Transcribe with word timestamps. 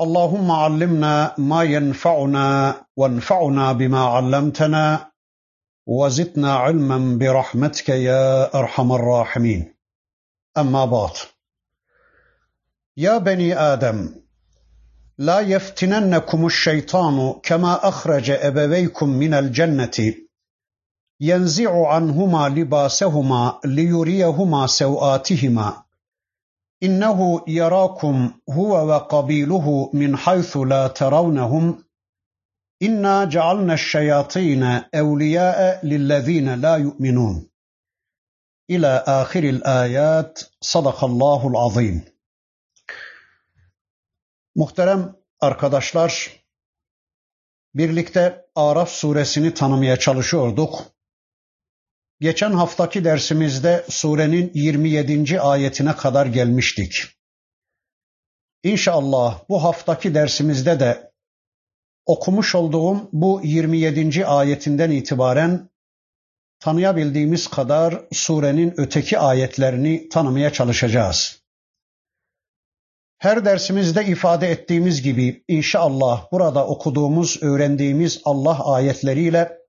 اللهم 0.00 0.50
علمنا 0.50 1.34
ما 1.38 1.62
ينفعنا 1.62 2.74
وانفعنا 2.96 3.72
بما 3.72 4.04
علمتنا 4.04 5.10
وزدنا 5.86 6.54
علما 6.54 7.18
برحمتك 7.18 7.88
يا 7.88 8.54
أرحم 8.58 8.92
الراحمين. 8.92 9.74
أما 10.58 10.84
بعد 10.84 11.10
يا 12.96 13.18
بني 13.18 13.58
آدم 13.58 14.14
لا 15.18 15.40
يفتننكم 15.40 16.46
الشيطان 16.46 17.40
كما 17.42 17.88
أخرج 17.88 18.30
أبويكم 18.30 19.08
من 19.08 19.34
الجنة 19.34 20.14
ينزع 21.20 21.88
عنهما 21.88 22.48
لباسهما 22.48 23.60
ليريهما 23.64 24.66
سوآتهما. 24.66 25.83
إنه 26.83 27.43
يراكم 27.47 28.31
هو 28.49 28.87
وقبيله 28.87 29.91
من 29.93 30.17
حيث 30.17 30.57
لا 30.57 30.87
ترونهم 30.87 31.83
إنا 32.81 33.25
جعلنا 33.25 33.73
الشياطين 33.73 34.63
أولياء 34.95 35.85
للذين 35.85 36.61
لا 36.61 36.75
يؤمنون 36.75 37.49
إلى 38.69 39.03
آخر 39.07 39.43
الآيات 39.43 40.39
صدق 40.61 41.03
الله 41.03 41.47
العظيم 41.47 42.01
Muhterem 44.55 45.15
arkadaşlar, 45.39 46.31
birlikte 47.75 48.45
Araf 48.55 48.89
suresini 48.89 49.53
tanımaya 49.53 49.99
çalışıyorduk. 49.99 50.92
Geçen 52.24 52.52
haftaki 52.52 53.04
dersimizde 53.04 53.84
surenin 53.88 54.50
27. 54.54 55.40
ayetine 55.40 55.96
kadar 55.96 56.26
gelmiştik. 56.26 57.02
İnşallah 58.62 59.40
bu 59.48 59.64
haftaki 59.64 60.14
dersimizde 60.14 60.80
de 60.80 61.12
okumuş 62.06 62.54
olduğum 62.54 63.08
bu 63.12 63.40
27. 63.44 64.26
ayetinden 64.26 64.90
itibaren 64.90 65.70
tanıyabildiğimiz 66.60 67.48
kadar 67.48 68.00
surenin 68.12 68.74
öteki 68.76 69.18
ayetlerini 69.18 70.08
tanımaya 70.08 70.52
çalışacağız. 70.52 71.42
Her 73.18 73.44
dersimizde 73.44 74.04
ifade 74.06 74.50
ettiğimiz 74.50 75.02
gibi 75.02 75.44
inşallah 75.48 76.32
burada 76.32 76.66
okuduğumuz, 76.66 77.42
öğrendiğimiz 77.42 78.20
Allah 78.24 78.72
ayetleriyle 78.72 79.63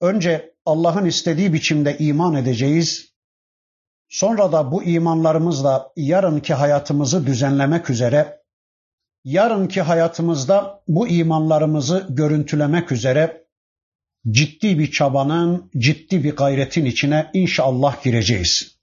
önce 0.00 0.54
Allah'ın 0.64 1.04
istediği 1.04 1.52
biçimde 1.52 1.98
iman 1.98 2.34
edeceğiz. 2.34 3.12
Sonra 4.08 4.52
da 4.52 4.72
bu 4.72 4.82
imanlarımızla 4.84 5.92
yarınki 5.96 6.54
hayatımızı 6.54 7.26
düzenlemek 7.26 7.90
üzere, 7.90 8.42
yarınki 9.24 9.82
hayatımızda 9.82 10.82
bu 10.88 11.08
imanlarımızı 11.08 12.06
görüntülemek 12.10 12.92
üzere 12.92 13.46
ciddi 14.30 14.78
bir 14.78 14.90
çabanın, 14.90 15.70
ciddi 15.78 16.24
bir 16.24 16.36
gayretin 16.36 16.84
içine 16.84 17.30
inşallah 17.32 18.02
gireceğiz. 18.02 18.76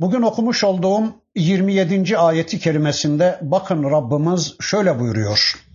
Bugün 0.00 0.22
okumuş 0.22 0.64
olduğum 0.64 1.22
27. 1.34 2.18
ayeti 2.18 2.58
kerimesinde 2.58 3.38
bakın 3.42 3.90
Rabbimiz 3.90 4.56
şöyle 4.60 5.00
buyuruyor. 5.00 5.65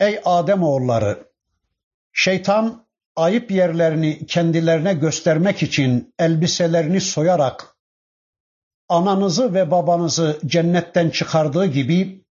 Ey 0.00 0.20
Adem 0.24 0.62
oğulları 0.62 1.28
Şeytan 2.12 2.86
ayıp 3.16 3.50
yerlerini 3.50 4.26
kendilerine 4.26 4.94
göstermek 4.94 5.62
için 5.62 6.14
elbiselerini 6.18 7.00
soyarak 7.00 7.76
ananızı 8.88 9.54
ve 9.54 9.70
babanızı 9.70 10.40
cennetten 10.46 11.10
çıkardığı 11.10 11.66
gibi 11.66 12.24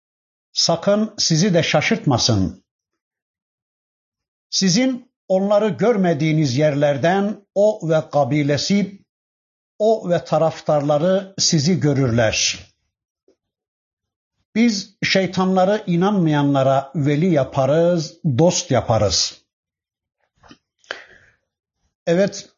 sakın 0.53 1.13
sizi 1.17 1.53
de 1.53 1.63
şaşırtmasın. 1.63 2.63
Sizin 4.49 5.11
onları 5.27 5.69
görmediğiniz 5.69 6.57
yerlerden 6.57 7.45
o 7.55 7.89
ve 7.89 8.09
kabilesi, 8.11 9.05
o 9.79 10.09
ve 10.09 10.23
taraftarları 10.23 11.35
sizi 11.39 11.79
görürler. 11.79 12.65
Biz 14.55 14.97
şeytanları 15.03 15.83
inanmayanlara 15.87 16.91
veli 16.95 17.33
yaparız, 17.33 18.13
dost 18.37 18.71
yaparız. 18.71 19.41
Evet, 22.07 22.49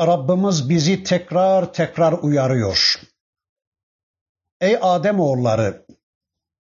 Rabbimiz 0.00 0.68
bizi 0.68 1.02
tekrar 1.02 1.72
tekrar 1.72 2.12
uyarıyor. 2.12 2.94
Ey 4.60 4.78
Adem 4.82 5.20
oğulları, 5.20 5.86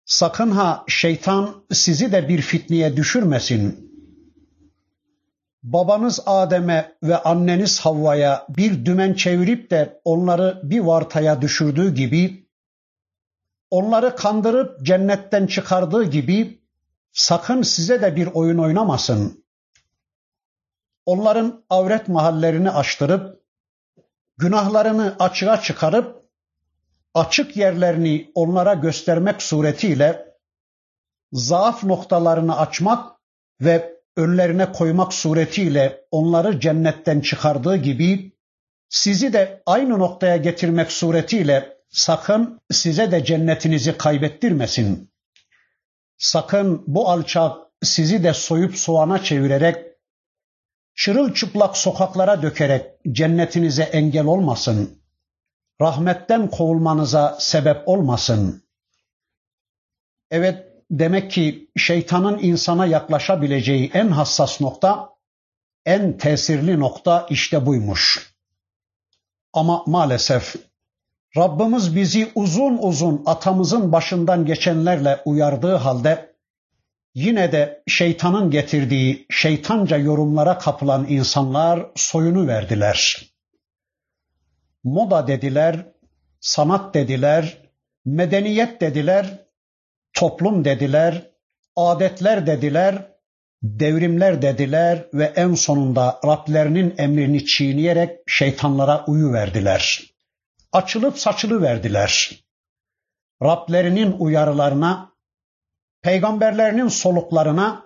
sakın 0.04 0.50
ha 0.50 0.84
şeytan 0.88 1.65
sizi 1.72 2.12
de 2.12 2.28
bir 2.28 2.41
fitneye 2.41 2.97
düşürmesin. 2.97 3.92
Babanız 5.62 6.21
Adem'e 6.26 6.97
ve 7.03 7.16
anneniz 7.16 7.81
Havva'ya 7.81 8.47
bir 8.48 8.84
dümen 8.84 9.15
çevirip 9.15 9.71
de 9.71 10.00
onları 10.04 10.60
bir 10.65 10.81
vartaya 10.81 11.42
düşürdüğü 11.42 11.94
gibi, 11.94 12.41
onları 13.72 14.16
kandırıp 14.16 14.83
cennetten 14.87 15.47
çıkardığı 15.47 16.05
gibi 16.05 16.60
sakın 17.12 17.62
size 17.62 18.03
de 18.03 18.16
bir 18.16 18.27
oyun 18.27 18.59
oynamasın. 18.59 19.44
Onların 21.06 21.65
avret 21.71 22.09
mahallerini 22.09 22.71
açtırıp, 22.71 23.41
günahlarını 24.37 25.16
açığa 25.19 25.60
çıkarıp, 25.60 26.22
açık 27.15 27.56
yerlerini 27.56 28.31
onlara 28.34 28.75
göstermek 28.75 29.43
suretiyle, 29.43 30.37
zaaf 31.33 31.84
noktalarını 31.84 32.59
açmak 32.59 33.12
ve 33.60 34.00
önlerine 34.16 34.72
koymak 34.72 35.15
suretiyle 35.15 36.04
onları 36.10 36.60
cennetten 36.60 37.21
çıkardığı 37.21 37.77
gibi, 37.77 38.33
sizi 38.89 39.33
de 39.33 39.62
aynı 39.66 39.99
noktaya 39.99 40.37
getirmek 40.37 40.93
suretiyle 40.93 41.81
sakın 41.92 42.60
size 42.70 43.12
de 43.12 43.25
cennetinizi 43.25 43.98
kaybettirmesin. 43.98 45.12
Sakın 46.19 46.84
bu 46.86 47.08
alçak 47.10 47.56
sizi 47.82 48.25
de 48.25 48.34
soyup 48.34 48.76
soğana 48.76 49.22
çevirerek 49.22 49.86
çırılçıplak 50.94 51.76
sokaklara 51.76 52.42
dökerek 52.42 52.86
cennetinize 53.12 53.82
engel 53.82 54.26
olmasın. 54.26 55.03
Rahmetten 55.80 56.50
kovulmanıza 56.50 57.36
sebep 57.41 57.88
olmasın. 57.88 58.62
Evet 60.30 60.66
demek 60.91 61.30
ki 61.30 61.70
şeytanın 61.76 62.38
insana 62.38 62.86
yaklaşabileceği 62.86 63.91
en 63.94 64.09
hassas 64.09 64.60
nokta, 64.60 65.09
en 65.86 66.19
tesirli 66.19 66.80
nokta 66.80 67.26
işte 67.30 67.66
buymuş. 67.66 68.32
Ama 69.53 69.84
maalesef 69.86 70.56
Rabbimiz 71.37 71.97
bizi 71.97 72.32
uzun 72.34 72.78
uzun 72.78 73.22
atamızın 73.26 73.93
başından 73.93 74.47
geçenlerle 74.47 75.22
uyardığı 75.24 75.74
halde 75.74 76.33
Yine 77.15 77.53
de 77.53 77.83
şeytanın 77.86 78.51
getirdiği 78.51 79.27
şeytanca 79.30 79.97
yorumlara 79.97 80.59
kapılan 80.59 81.07
insanlar 81.09 81.86
soyunu 81.95 82.47
verdiler. 82.47 83.27
Moda 84.84 85.27
dediler, 85.27 85.86
sanat 86.41 86.95
dediler, 86.95 87.59
medeniyet 88.04 88.80
dediler, 88.80 89.47
toplum 90.12 90.65
dediler, 90.65 91.30
adetler 91.77 92.47
dediler, 92.47 93.09
devrimler 93.62 94.42
dediler 94.42 95.04
ve 95.15 95.33
en 95.36 95.54
sonunda 95.54 96.21
Rablerinin 96.27 96.95
emrini 96.98 97.47
çiğneyerek 97.47 98.18
şeytanlara 98.27 99.04
uyu 99.07 99.33
verdiler. 99.33 100.11
Açılıp 100.72 101.19
saçılı 101.19 101.63
verdiler. 101.63 102.30
Rablerinin 103.42 104.13
uyarılarına 104.19 105.13
peygamberlerinin 106.03 106.89
soluklarına, 106.89 107.83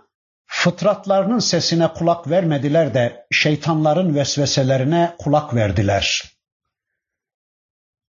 fıtratlarının 0.46 1.38
sesine 1.38 1.92
kulak 1.92 2.30
vermediler 2.30 2.94
de 2.94 3.26
şeytanların 3.30 4.14
vesveselerine 4.14 5.14
kulak 5.18 5.54
verdiler. 5.54 6.36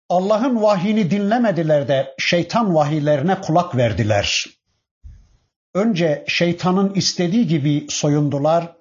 Allah'ın 0.09 0.63
vahyini 0.63 1.11
dinlemediler 1.11 1.89
de 1.89 2.15
şeytan 2.19 2.75
vahiylerine 2.75 3.41
kulak 3.41 3.77
verdiler. 3.77 4.47
Önce 5.75 6.25
şeytanın 6.29 6.95
istediği 6.95 7.47
gibi 7.47 7.87
soyundular, 7.91 8.77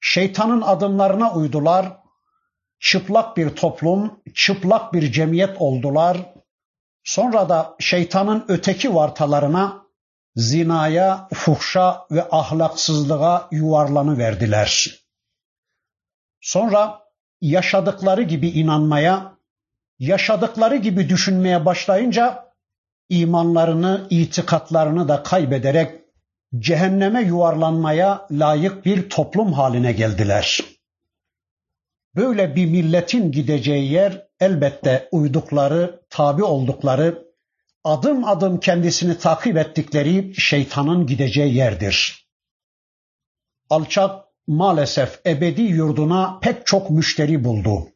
şeytanın 0.00 0.60
adımlarına 0.60 1.34
uydular, 1.34 2.03
çıplak 2.84 3.36
bir 3.36 3.50
toplum, 3.50 4.20
çıplak 4.34 4.92
bir 4.92 5.12
cemiyet 5.12 5.60
oldular. 5.60 6.16
Sonra 7.04 7.48
da 7.48 7.76
şeytanın 7.80 8.44
öteki 8.48 8.94
vartalarına, 8.94 9.84
zinaya, 10.36 11.28
fuhşa 11.34 12.06
ve 12.10 12.24
ahlaksızlığa 12.30 13.48
yuvarlanı 13.50 14.18
verdiler. 14.18 15.00
Sonra 16.40 17.00
yaşadıkları 17.40 18.22
gibi 18.22 18.48
inanmaya, 18.48 19.38
yaşadıkları 19.98 20.76
gibi 20.76 21.08
düşünmeye 21.08 21.64
başlayınca 21.64 22.52
imanlarını, 23.08 24.06
itikatlarını 24.10 25.08
da 25.08 25.22
kaybederek 25.22 26.00
cehenneme 26.58 27.22
yuvarlanmaya 27.22 28.26
layık 28.30 28.86
bir 28.86 29.10
toplum 29.10 29.52
haline 29.52 29.92
geldiler. 29.92 30.73
Böyle 32.16 32.56
bir 32.56 32.66
milletin 32.66 33.32
gideceği 33.32 33.92
yer 33.92 34.28
elbette 34.40 35.08
uydukları, 35.12 36.00
tabi 36.10 36.44
oldukları, 36.44 37.24
adım 37.84 38.24
adım 38.24 38.60
kendisini 38.60 39.18
takip 39.18 39.56
ettikleri 39.56 40.34
şeytanın 40.34 41.06
gideceği 41.06 41.54
yerdir. 41.54 42.28
Alçak 43.70 44.24
maalesef 44.46 45.26
ebedi 45.26 45.62
yurduna 45.62 46.38
pek 46.42 46.66
çok 46.66 46.90
müşteri 46.90 47.44
buldu. 47.44 47.88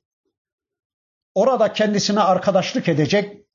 Orada 1.34 1.72
kendisine 1.72 2.20
arkadaşlık 2.20 2.88
edecek, 2.88 3.46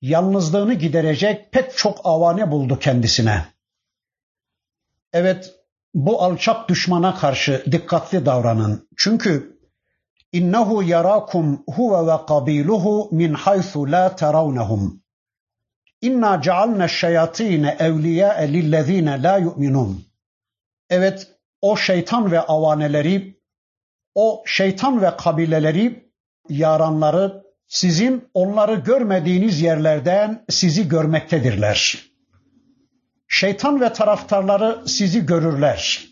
yalnızlığını 0.00 0.74
giderecek 0.74 1.52
pek 1.52 1.76
çok 1.76 2.00
avane 2.04 2.50
buldu 2.50 2.78
kendisine. 2.78 3.44
Evet, 5.12 5.54
bu 5.94 6.22
alçak 6.22 6.68
düşmana 6.68 7.14
karşı 7.14 7.64
dikkatli 7.72 8.26
davranın. 8.26 8.88
Çünkü 8.96 9.57
yarakum 10.32 11.64
huve 11.66 12.06
ve 12.12 12.26
kabiluhu 12.26 13.08
min 13.12 13.34
haythu 13.34 13.92
la 13.92 14.16
terawnahum. 14.16 15.02
İnna 16.00 16.42
cealna 16.42 16.88
şeyatine 16.88 17.76
evliya 17.78 18.32
lillezine 18.32 19.22
la 19.22 19.38
yu'minun. 19.38 20.04
Evet, 20.90 21.26
o 21.60 21.76
şeytan 21.76 22.30
ve 22.30 22.40
avaneleri, 22.40 23.40
o 24.14 24.42
şeytan 24.46 25.02
ve 25.02 25.16
kabileleri, 25.16 26.12
yaranları 26.48 27.44
sizin 27.66 28.28
onları 28.34 28.74
görmediğiniz 28.74 29.60
yerlerden 29.60 30.44
sizi 30.48 30.88
görmektedirler. 30.88 32.08
Şeytan 33.28 33.80
ve 33.80 33.92
taraftarları 33.92 34.88
sizi 34.88 35.26
görürler. 35.26 36.07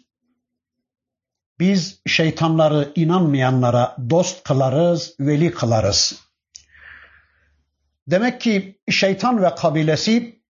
Biz 1.59 2.01
şeytanları 2.07 2.93
inanmayanlara 2.95 3.97
dost 4.11 4.43
kılarız, 4.43 5.15
veli 5.21 5.51
kılarız. 5.51 6.27
Demek 8.07 8.41
ki 8.41 8.81
şeytan 8.91 9.43
ve 9.43 9.55
kabilesi, 9.55 10.43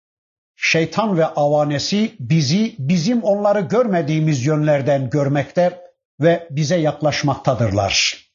şeytan 0.56 1.18
ve 1.18 1.26
avanesi 1.26 2.16
bizi 2.20 2.76
bizim 2.80 3.24
onları 3.24 3.60
görmediğimiz 3.60 4.46
yönlerden 4.46 5.10
görmekte 5.10 5.82
ve 6.20 6.48
bize 6.52 6.76
yaklaşmaktadırlar. 6.76 8.26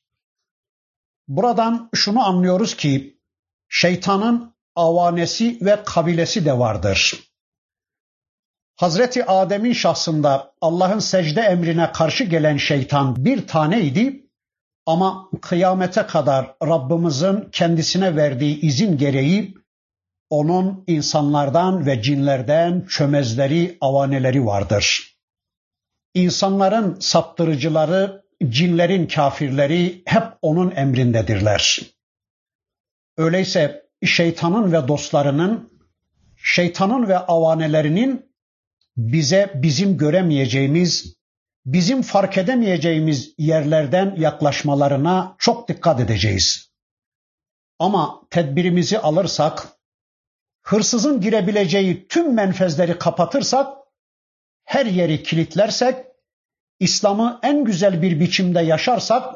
Buradan 1.28 1.90
şunu 1.94 2.26
anlıyoruz 2.26 2.76
ki 2.76 3.20
şeytanın 3.68 4.54
avanesi 4.76 5.58
ve 5.60 5.78
kabilesi 5.84 6.44
de 6.44 6.58
vardır. 6.58 7.29
Hazreti 8.80 9.24
Adem'in 9.24 9.72
şahsında 9.72 10.52
Allah'ın 10.60 10.98
secde 10.98 11.40
emrine 11.40 11.92
karşı 11.92 12.24
gelen 12.24 12.56
şeytan 12.56 13.24
bir 13.24 13.46
taneydi 13.46 14.26
ama 14.86 15.28
kıyamete 15.42 16.06
kadar 16.06 16.54
Rabbimizin 16.62 17.48
kendisine 17.52 18.16
verdiği 18.16 18.60
izin 18.60 18.98
gereği 18.98 19.54
onun 20.30 20.84
insanlardan 20.86 21.86
ve 21.86 22.02
cinlerden 22.02 22.86
çömezleri, 22.88 23.78
avaneleri 23.80 24.46
vardır. 24.46 25.16
İnsanların 26.14 27.00
saptırıcıları, 27.00 28.24
cinlerin 28.48 29.06
kafirleri 29.06 30.02
hep 30.04 30.24
onun 30.42 30.70
emrindedirler. 30.70 31.80
Öyleyse 33.16 33.86
şeytanın 34.04 34.72
ve 34.72 34.88
dostlarının, 34.88 35.70
şeytanın 36.36 37.08
ve 37.08 37.18
avanelerinin 37.18 38.29
bize 38.96 39.50
bizim 39.54 39.96
göremeyeceğimiz, 39.98 41.16
bizim 41.66 42.02
fark 42.02 42.38
edemeyeceğimiz 42.38 43.34
yerlerden 43.38 44.16
yaklaşmalarına 44.16 45.36
çok 45.38 45.68
dikkat 45.68 46.00
edeceğiz. 46.00 46.70
Ama 47.78 48.22
tedbirimizi 48.30 48.98
alırsak, 48.98 49.68
hırsızın 50.62 51.20
girebileceği 51.20 52.08
tüm 52.08 52.34
menfezleri 52.34 52.98
kapatırsak, 52.98 53.76
her 54.64 54.86
yeri 54.86 55.22
kilitlersek, 55.22 56.06
İslam'ı 56.80 57.40
en 57.42 57.64
güzel 57.64 58.02
bir 58.02 58.20
biçimde 58.20 58.60
yaşarsak, 58.60 59.34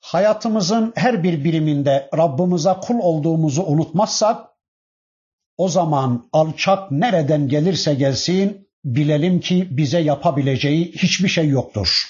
hayatımızın 0.00 0.92
her 0.96 1.22
bir 1.22 1.44
biriminde 1.44 2.10
Rabbimize 2.16 2.72
kul 2.82 2.98
olduğumuzu 2.98 3.62
unutmazsak, 3.62 4.55
o 5.56 5.68
zaman 5.68 6.28
alçak 6.32 6.90
nereden 6.90 7.48
gelirse 7.48 7.94
gelsin 7.94 8.68
bilelim 8.84 9.40
ki 9.40 9.68
bize 9.70 9.98
yapabileceği 9.98 10.92
hiçbir 10.92 11.28
şey 11.28 11.48
yoktur. 11.48 12.06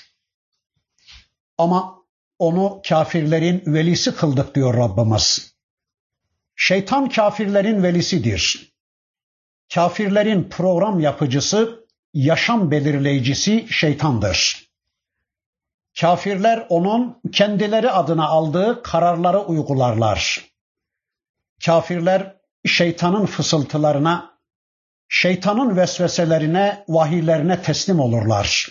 Ama 1.58 1.96
onu 2.38 2.82
kafirlerin 2.88 3.62
velisi 3.66 4.14
kıldık 4.14 4.54
diyor 4.54 4.76
Rabbimiz. 4.76 5.56
Şeytan 6.56 7.08
kafirlerin 7.08 7.82
velisidir. 7.82 8.72
Kafirlerin 9.75 10.49
program 10.50 11.00
yapıcısı, 11.00 11.87
yaşam 12.14 12.70
belirleyicisi 12.70 13.66
şeytandır. 13.70 14.66
Kafirler 16.00 16.66
onun 16.69 17.20
kendileri 17.32 17.90
adına 17.90 18.26
aldığı 18.26 18.82
kararları 18.82 19.40
uygularlar. 19.40 20.44
Kafirler 21.64 22.36
şeytanın 22.68 23.26
fısıltılarına, 23.26 24.38
şeytanın 25.08 25.76
vesveselerine, 25.76 26.85
vahiylerine 26.88 27.62
teslim 27.62 28.00
olurlar. 28.00 28.68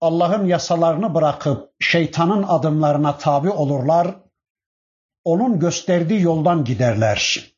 Allah'ın 0.00 0.46
yasalarını 0.46 1.14
bırakıp 1.14 1.70
şeytanın 1.80 2.42
adımlarına 2.42 3.18
tabi 3.18 3.50
olurlar, 3.50 4.16
onun 5.24 5.58
gösterdiği 5.58 6.22
yoldan 6.22 6.64
giderler. 6.64 7.52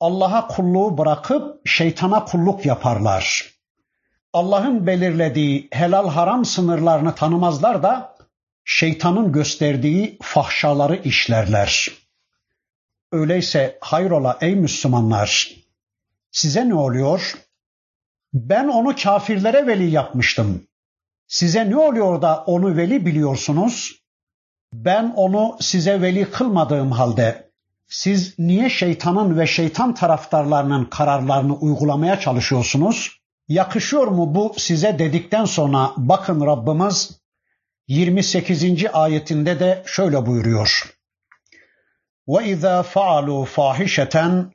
Allah'a 0.00 0.46
kulluğu 0.46 0.98
bırakıp 0.98 1.68
şeytana 1.68 2.24
kulluk 2.24 2.66
yaparlar. 2.66 3.56
Allah'ın 4.32 4.86
belirlediği 4.86 5.68
helal 5.72 6.08
haram 6.08 6.44
sınırlarını 6.44 7.14
tanımazlar 7.14 7.82
da 7.82 8.16
şeytanın 8.64 9.32
gösterdiği 9.32 10.18
fahşaları 10.22 10.96
işlerler. 10.96 11.88
Öyleyse 13.12 13.78
hayrola 13.80 14.38
ey 14.40 14.54
Müslümanlar. 14.54 15.56
Size 16.30 16.68
ne 16.68 16.74
oluyor? 16.74 17.34
Ben 18.34 18.68
onu 18.68 18.96
kafirlere 18.96 19.66
veli 19.66 19.90
yapmıştım. 19.90 20.66
Size 21.26 21.70
ne 21.70 21.76
oluyor 21.76 22.22
da 22.22 22.44
onu 22.46 22.76
veli 22.76 23.06
biliyorsunuz? 23.06 24.02
Ben 24.72 25.12
onu 25.16 25.56
size 25.60 26.02
veli 26.02 26.30
kılmadığım 26.30 26.90
halde 26.90 27.50
siz 27.88 28.38
niye 28.38 28.70
şeytanın 28.70 29.38
ve 29.38 29.46
şeytan 29.46 29.94
taraftarlarının 29.94 30.84
kararlarını 30.84 31.54
uygulamaya 31.54 32.20
çalışıyorsunuz? 32.20 33.20
Yakışıyor 33.48 34.06
mu 34.06 34.34
bu 34.34 34.54
size 34.56 34.98
dedikten 34.98 35.44
sonra 35.44 35.92
bakın 35.96 36.46
Rabbimiz 36.46 37.20
28. 37.88 38.64
ayetinde 38.92 39.60
de 39.60 39.82
şöyle 39.86 40.26
buyuruyor. 40.26 40.95
واذا 42.27 42.81
فعلوا 42.81 43.45
فاحشه 43.45 44.49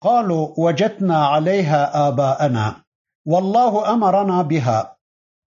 قالوا 0.00 0.54
وجدنا 0.58 1.26
عليها 1.26 2.08
اباءنا 2.08 2.84
والله 3.26 3.92
امرنا 3.92 4.42
بها 4.42 4.96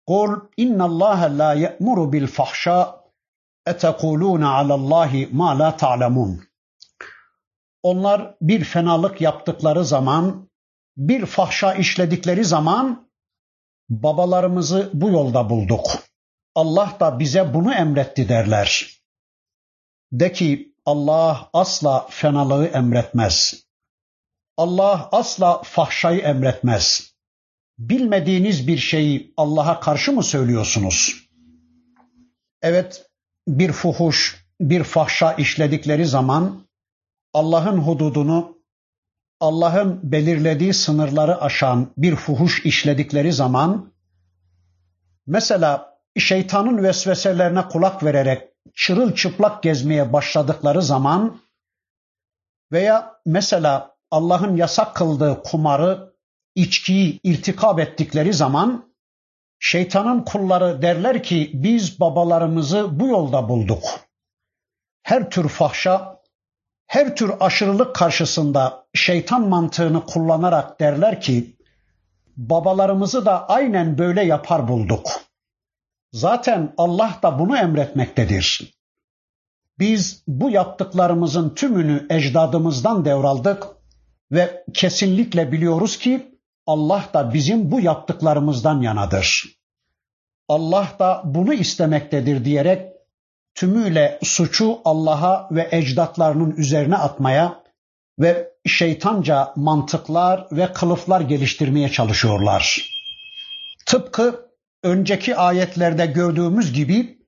قل 0.08 0.42
ان 0.60 0.82
الله 0.82 1.28
لا 1.28 1.54
يامر 1.54 2.06
بالفحشاء 2.06 3.04
اتقولون 3.68 4.44
على 4.44 4.74
الله 4.74 5.28
ما 5.34 5.54
لا 5.54 5.70
تعلمون 5.70 6.40
Onlar 7.84 8.36
bir 8.42 8.64
fenalık 8.64 9.22
yaptıkları 9.22 9.86
zaman, 9.86 10.50
bir 10.98 11.26
fahşa 11.26 11.74
işledikleri 11.74 12.46
zaman 12.46 13.10
babalarımızı 13.90 14.92
bu 14.94 15.10
yolda 15.10 15.50
bulduk. 15.50 15.86
Allah 16.56 16.98
da 17.00 17.20
bize 17.20 17.54
bunu 17.54 17.74
emretti 17.74 18.30
derler. 18.30 19.00
De 20.12 20.32
ki 20.32 20.67
Allah 20.89 21.51
asla 21.53 22.07
fenalığı 22.11 22.67
emretmez. 22.67 23.65
Allah 24.57 25.09
asla 25.13 25.63
fahşayı 25.63 26.21
emretmez. 26.21 27.15
Bilmediğiniz 27.79 28.69
bir 28.69 28.79
şeyi 28.79 29.35
Allah'a 29.37 29.81
karşı 29.81 30.13
mı 30.13 30.23
söylüyorsunuz? 30.23 31.29
Evet, 32.63 33.07
bir 33.49 33.73
fuhuş, 33.73 34.47
bir 34.61 34.85
fahşa 34.85 35.33
işledikleri 35.33 36.07
zaman 36.07 36.67
Allah'ın 37.33 37.79
hududunu, 37.79 38.59
Allah'ın 39.41 40.13
belirlediği 40.13 40.75
sınırları 40.75 41.41
aşan 41.41 41.93
bir 41.97 42.17
fuhuş 42.17 42.65
işledikleri 42.65 43.33
zaman 43.33 43.93
mesela 45.27 45.99
şeytanın 46.19 46.83
vesveselerine 46.83 47.69
kulak 47.69 48.05
vererek 48.05 48.49
çırılçıplak 48.75 49.63
gezmeye 49.63 50.13
başladıkları 50.13 50.83
zaman 50.83 51.41
veya 52.73 53.21
mesela 53.27 53.97
Allah'ın 54.11 54.57
yasak 54.57 54.95
kıldığı 54.95 55.43
kumarı, 55.43 56.15
içkiyi 56.55 57.21
irtikab 57.25 57.79
ettikleri 57.79 58.33
zaman 58.33 58.95
şeytanın 59.59 60.23
kulları 60.23 60.83
derler 60.83 61.23
ki 61.23 61.51
biz 61.55 62.01
babalarımızı 62.01 63.01
bu 63.01 63.07
yolda 63.07 63.49
bulduk. 63.49 63.85
Her 65.03 65.31
tür 65.31 65.49
fahşa, 65.49 66.23
her 66.87 67.17
tür 67.17 67.33
aşırılık 67.41 67.95
karşısında 67.95 68.87
şeytan 68.95 69.49
mantığını 69.49 70.07
kullanarak 70.07 70.81
derler 70.81 71.21
ki 71.21 71.57
babalarımızı 72.37 73.27
da 73.27 73.49
aynen 73.49 73.99
böyle 73.99 74.25
yapar 74.25 74.69
bulduk. 74.69 75.28
Zaten 76.13 76.75
Allah 76.77 77.19
da 77.23 77.39
bunu 77.39 77.57
emretmektedir. 77.57 78.75
Biz 79.79 80.23
bu 80.27 80.51
yaptıklarımızın 80.51 81.55
tümünü 81.55 82.07
ecdadımızdan 82.11 83.05
devraldık 83.05 83.67
ve 84.33 84.65
kesinlikle 84.75 85.53
biliyoruz 85.53 85.99
ki 85.99 86.39
Allah 86.67 87.05
da 87.15 87.35
bizim 87.35 87.71
bu 87.71 87.81
yaptıklarımızdan 87.81 88.81
yanadır. 88.81 89.59
Allah 90.49 90.89
da 90.99 91.23
bunu 91.25 91.55
istemektedir 91.55 92.45
diyerek 92.45 92.93
tümüyle 93.55 94.19
suçu 94.23 94.79
Allah'a 94.85 95.49
ve 95.51 95.69
ecdatlarının 95.71 96.57
üzerine 96.57 96.97
atmaya 96.97 97.63
ve 98.19 98.53
şeytanca 98.67 99.53
mantıklar 99.57 100.47
ve 100.53 100.73
kılıflar 100.73 101.21
geliştirmeye 101.21 101.89
çalışıyorlar. 101.89 102.91
Tıpkı 103.87 104.48
önceki 104.83 105.37
ayetlerde 105.37 106.07
gördüğümüz 106.07 106.73
gibi 106.73 107.19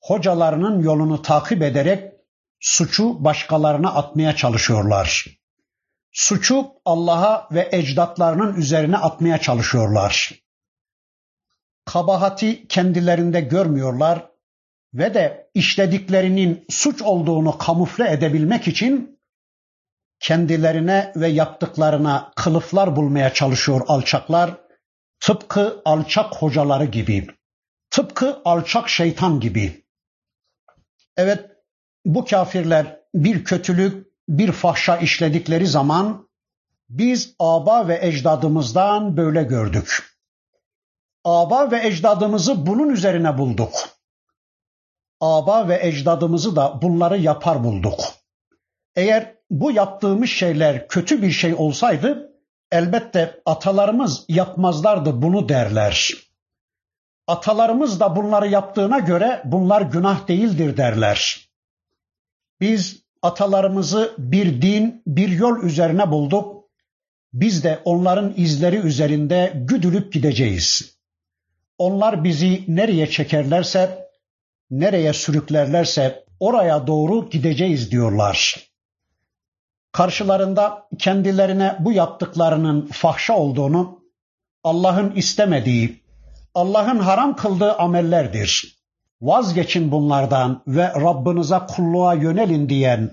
hocalarının 0.00 0.82
yolunu 0.82 1.22
takip 1.22 1.62
ederek 1.62 2.12
suçu 2.60 3.24
başkalarına 3.24 3.94
atmaya 3.94 4.36
çalışıyorlar. 4.36 5.26
Suçu 6.12 6.66
Allah'a 6.84 7.48
ve 7.52 7.68
ecdatlarının 7.72 8.54
üzerine 8.54 8.96
atmaya 8.96 9.38
çalışıyorlar. 9.38 10.34
Kabahati 11.84 12.68
kendilerinde 12.68 13.40
görmüyorlar 13.40 14.30
ve 14.94 15.14
de 15.14 15.50
işlediklerinin 15.54 16.64
suç 16.70 17.02
olduğunu 17.02 17.58
kamufle 17.58 18.12
edebilmek 18.12 18.68
için 18.68 19.20
kendilerine 20.20 21.12
ve 21.16 21.28
yaptıklarına 21.28 22.32
kılıflar 22.36 22.96
bulmaya 22.96 23.34
çalışıyor 23.34 23.80
alçaklar 23.88 24.65
Tıpkı 25.20 25.82
alçak 25.84 26.36
hocaları 26.36 26.84
gibi, 26.84 27.26
tıpkı 27.90 28.40
alçak 28.44 28.88
şeytan 28.88 29.40
gibi. 29.40 29.86
Evet, 31.16 31.50
bu 32.04 32.24
kafirler 32.24 33.00
bir 33.14 33.44
kötülük, 33.44 34.06
bir 34.28 34.52
fahşa 34.52 34.96
işledikleri 34.96 35.66
zaman 35.66 36.28
biz 36.88 37.34
aba 37.38 37.88
ve 37.88 37.98
ecdadımızdan 38.02 39.16
böyle 39.16 39.42
gördük. 39.42 40.16
Aba 41.24 41.70
ve 41.70 41.86
ecdadımızı 41.86 42.66
bunun 42.66 42.88
üzerine 42.88 43.38
bulduk. 43.38 43.88
Aba 45.20 45.68
ve 45.68 45.78
ecdadımızı 45.82 46.56
da 46.56 46.82
bunları 46.82 47.18
yapar 47.18 47.64
bulduk. 47.64 48.00
Eğer 48.96 49.34
bu 49.50 49.70
yaptığımız 49.70 50.30
şeyler 50.30 50.88
kötü 50.88 51.22
bir 51.22 51.30
şey 51.30 51.54
olsaydı 51.54 52.35
Elbette 52.76 53.40
atalarımız 53.46 54.24
yapmazlardı 54.28 55.22
bunu 55.22 55.48
derler. 55.48 56.10
Atalarımız 57.26 58.00
da 58.00 58.16
bunları 58.16 58.48
yaptığına 58.48 58.98
göre 58.98 59.42
bunlar 59.44 59.82
günah 59.82 60.28
değildir 60.28 60.76
derler. 60.76 61.48
Biz 62.60 63.02
atalarımızı 63.22 64.14
bir 64.18 64.62
din, 64.62 65.02
bir 65.06 65.28
yol 65.28 65.62
üzerine 65.62 66.10
bulduk. 66.10 66.64
Biz 67.32 67.64
de 67.64 67.80
onların 67.84 68.34
izleri 68.36 68.76
üzerinde 68.76 69.52
güdülüp 69.54 70.12
gideceğiz. 70.12 70.96
Onlar 71.78 72.24
bizi 72.24 72.64
nereye 72.68 73.06
çekerlerse, 73.06 74.08
nereye 74.70 75.12
sürüklerlerse 75.12 76.24
oraya 76.40 76.86
doğru 76.86 77.30
gideceğiz 77.30 77.90
diyorlar 77.90 78.66
karşılarında 79.92 80.88
kendilerine 80.98 81.76
bu 81.80 81.92
yaptıklarının 81.92 82.86
fahşa 82.86 83.36
olduğunu, 83.36 84.00
Allah'ın 84.64 85.10
istemediği, 85.16 86.02
Allah'ın 86.54 86.98
haram 86.98 87.36
kıldığı 87.36 87.72
amellerdir. 87.76 88.76
Vazgeçin 89.20 89.92
bunlardan 89.92 90.62
ve 90.66 90.86
Rabbinize 90.86 91.58
kulluğa 91.68 92.14
yönelin 92.14 92.68
diyen 92.68 93.10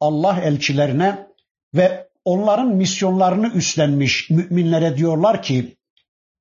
Allah 0.00 0.40
elçilerine 0.40 1.26
ve 1.74 2.08
onların 2.24 2.68
misyonlarını 2.68 3.48
üstlenmiş 3.48 4.30
müminlere 4.30 4.96
diyorlar 4.96 5.42
ki, 5.42 5.76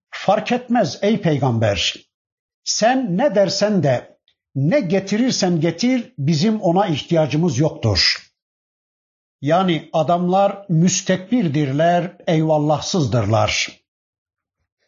fark 0.09 0.51
etmez 0.51 0.99
ey 1.01 1.21
peygamber, 1.21 1.95
sen 2.63 3.17
ne 3.17 3.35
dersen 3.35 3.83
de, 3.83 4.17
ne 4.55 4.79
getirirsen 4.79 5.61
getir, 5.61 6.13
bizim 6.17 6.61
ona 6.61 6.87
ihtiyacımız 6.87 7.59
yoktur. 7.59 8.17
Yani 9.43 9.89
adamlar 9.93 10.65
müstekbirdirler, 10.69 12.17
eyvallahsızdırlar. 12.27 13.79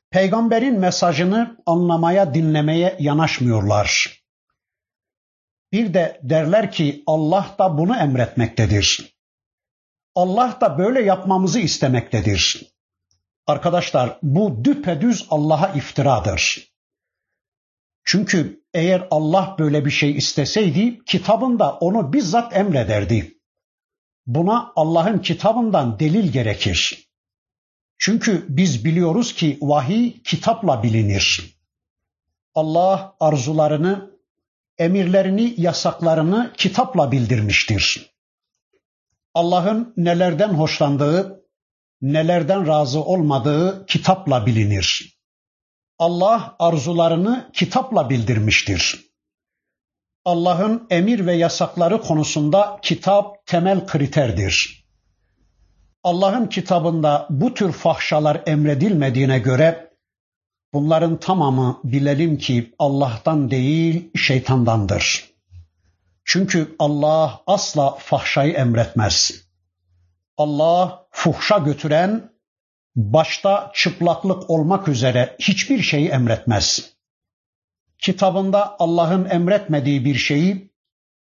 Peygamberin 0.09 0.79
mesajını 0.79 1.57
anlamaya, 1.65 2.33
dinlemeye 2.33 2.95
yanaşmıyorlar. 2.99 4.19
Bir 5.71 5.93
de 5.93 6.19
derler 6.23 6.71
ki 6.71 7.03
Allah 7.07 7.55
da 7.59 7.77
bunu 7.77 7.97
emretmektedir. 7.97 9.15
Allah 10.15 10.57
da 10.61 10.77
böyle 10.77 11.01
yapmamızı 11.01 11.59
istemektedir. 11.59 12.71
Arkadaşlar 13.47 14.19
bu 14.23 14.65
düpedüz 14.65 15.27
Allah'a 15.29 15.67
iftiradır. 15.67 16.71
Çünkü 18.03 18.63
eğer 18.73 19.07
Allah 19.11 19.55
böyle 19.59 19.85
bir 19.85 19.91
şey 19.91 20.17
isteseydi 20.17 21.03
kitabında 21.05 21.73
onu 21.73 22.13
bizzat 22.13 22.57
emrederdi. 22.57 23.34
Buna 24.27 24.73
Allah'ın 24.75 25.19
kitabından 25.19 25.99
delil 25.99 26.31
gerekir. 26.31 27.09
Çünkü 27.97 28.45
biz 28.49 28.85
biliyoruz 28.85 29.33
ki 29.33 29.57
vahiy 29.61 30.21
kitapla 30.23 30.83
bilinir. 30.83 31.55
Allah 32.55 33.15
arzularını, 33.19 34.11
emirlerini, 34.77 35.53
yasaklarını 35.57 36.53
kitapla 36.57 37.11
bildirmiştir. 37.11 38.15
Allah'ın 39.33 39.93
nelerden 39.97 40.49
hoşlandığı, 40.49 41.45
nelerden 42.01 42.67
razı 42.67 43.03
olmadığı 43.03 43.85
kitapla 43.85 44.45
bilinir. 44.45 45.19
Allah 45.99 46.55
arzularını 46.59 47.49
kitapla 47.53 48.09
bildirmiştir. 48.09 49.04
Allah'ın 50.25 50.87
emir 50.89 51.25
ve 51.25 51.33
yasakları 51.33 52.01
konusunda 52.01 52.79
kitap 52.81 53.45
temel 53.45 53.85
kriterdir. 53.85 54.85
Allah'ın 56.03 56.47
kitabında 56.47 57.27
bu 57.29 57.53
tür 57.53 57.71
fahşalar 57.71 58.41
emredilmediğine 58.45 59.39
göre 59.39 59.91
bunların 60.73 61.19
tamamı 61.19 61.79
bilelim 61.83 62.37
ki 62.37 62.75
Allah'tan 62.79 63.51
değil 63.51 64.09
şeytandandır. 64.15 65.29
Çünkü 66.23 66.75
Allah 66.79 67.41
asla 67.47 67.95
fahşayı 67.95 68.53
emretmez. 68.53 69.31
Allah 70.37 71.05
fuhşa 71.11 71.57
götüren 71.57 72.31
başta 72.95 73.71
çıplaklık 73.75 74.49
olmak 74.49 74.87
üzere 74.87 75.35
hiçbir 75.39 75.81
şeyi 75.81 76.09
emretmez 76.09 76.94
kitabında 77.99 78.75
Allah'ın 78.79 79.29
emretmediği 79.29 80.05
bir 80.05 80.15
şeyi 80.15 80.75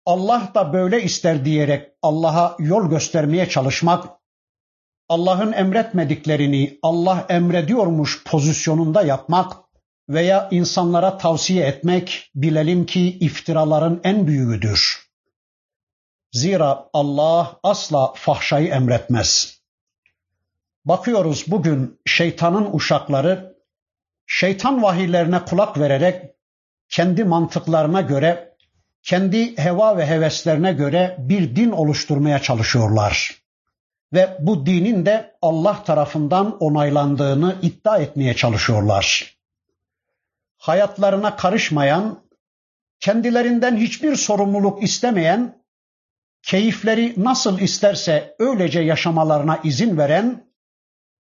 Allah 0.05 0.51
da 0.55 0.73
böyle 0.73 1.03
ister 1.03 1.45
diyerek 1.45 1.91
Allah'a 2.01 2.55
yol 2.59 2.89
göstermeye 2.89 3.49
çalışmak, 3.49 4.05
Allah'ın 5.09 5.51
emretmediklerini 5.51 6.79
Allah 6.81 7.25
emrediyormuş 7.29 8.23
pozisyonunda 8.23 9.01
yapmak 9.01 9.53
veya 10.09 10.47
insanlara 10.51 11.17
tavsiye 11.17 11.65
etmek 11.65 12.31
bilelim 12.35 12.85
ki 12.85 13.19
iftiraların 13.19 14.01
en 14.03 14.27
büyüğüdür. 14.27 15.05
Zira 16.31 16.89
Allah 16.93 17.59
asla 17.63 18.13
fahşayı 18.15 18.67
emretmez. 18.67 19.61
Bakıyoruz 20.85 21.45
bugün 21.47 21.99
şeytanın 22.05 22.69
uşakları 22.73 23.55
şeytan 24.27 24.83
vahiylerine 24.83 25.45
kulak 25.45 25.79
vererek 25.79 26.34
kendi 26.89 27.23
mantıklarına 27.23 28.01
göre, 28.01 28.55
kendi 29.03 29.57
heva 29.57 29.97
ve 29.97 30.07
heveslerine 30.07 30.73
göre 30.73 31.15
bir 31.19 31.55
din 31.55 31.71
oluşturmaya 31.71 32.39
çalışıyorlar. 32.39 33.41
Ve 34.13 34.37
bu 34.39 34.65
dinin 34.65 35.05
de 35.05 35.35
Allah 35.41 35.83
tarafından 35.83 36.57
onaylandığını 36.57 37.55
iddia 37.61 37.97
etmeye 37.97 38.35
çalışıyorlar. 38.35 39.35
Hayatlarına 40.57 41.35
karışmayan, 41.35 42.23
kendilerinden 42.99 43.77
hiçbir 43.77 44.15
sorumluluk 44.15 44.83
istemeyen, 44.83 45.63
keyifleri 46.41 47.13
nasıl 47.17 47.59
isterse 47.59 48.35
öylece 48.39 48.79
yaşamalarına 48.79 49.59
izin 49.63 49.97
veren, 49.97 50.45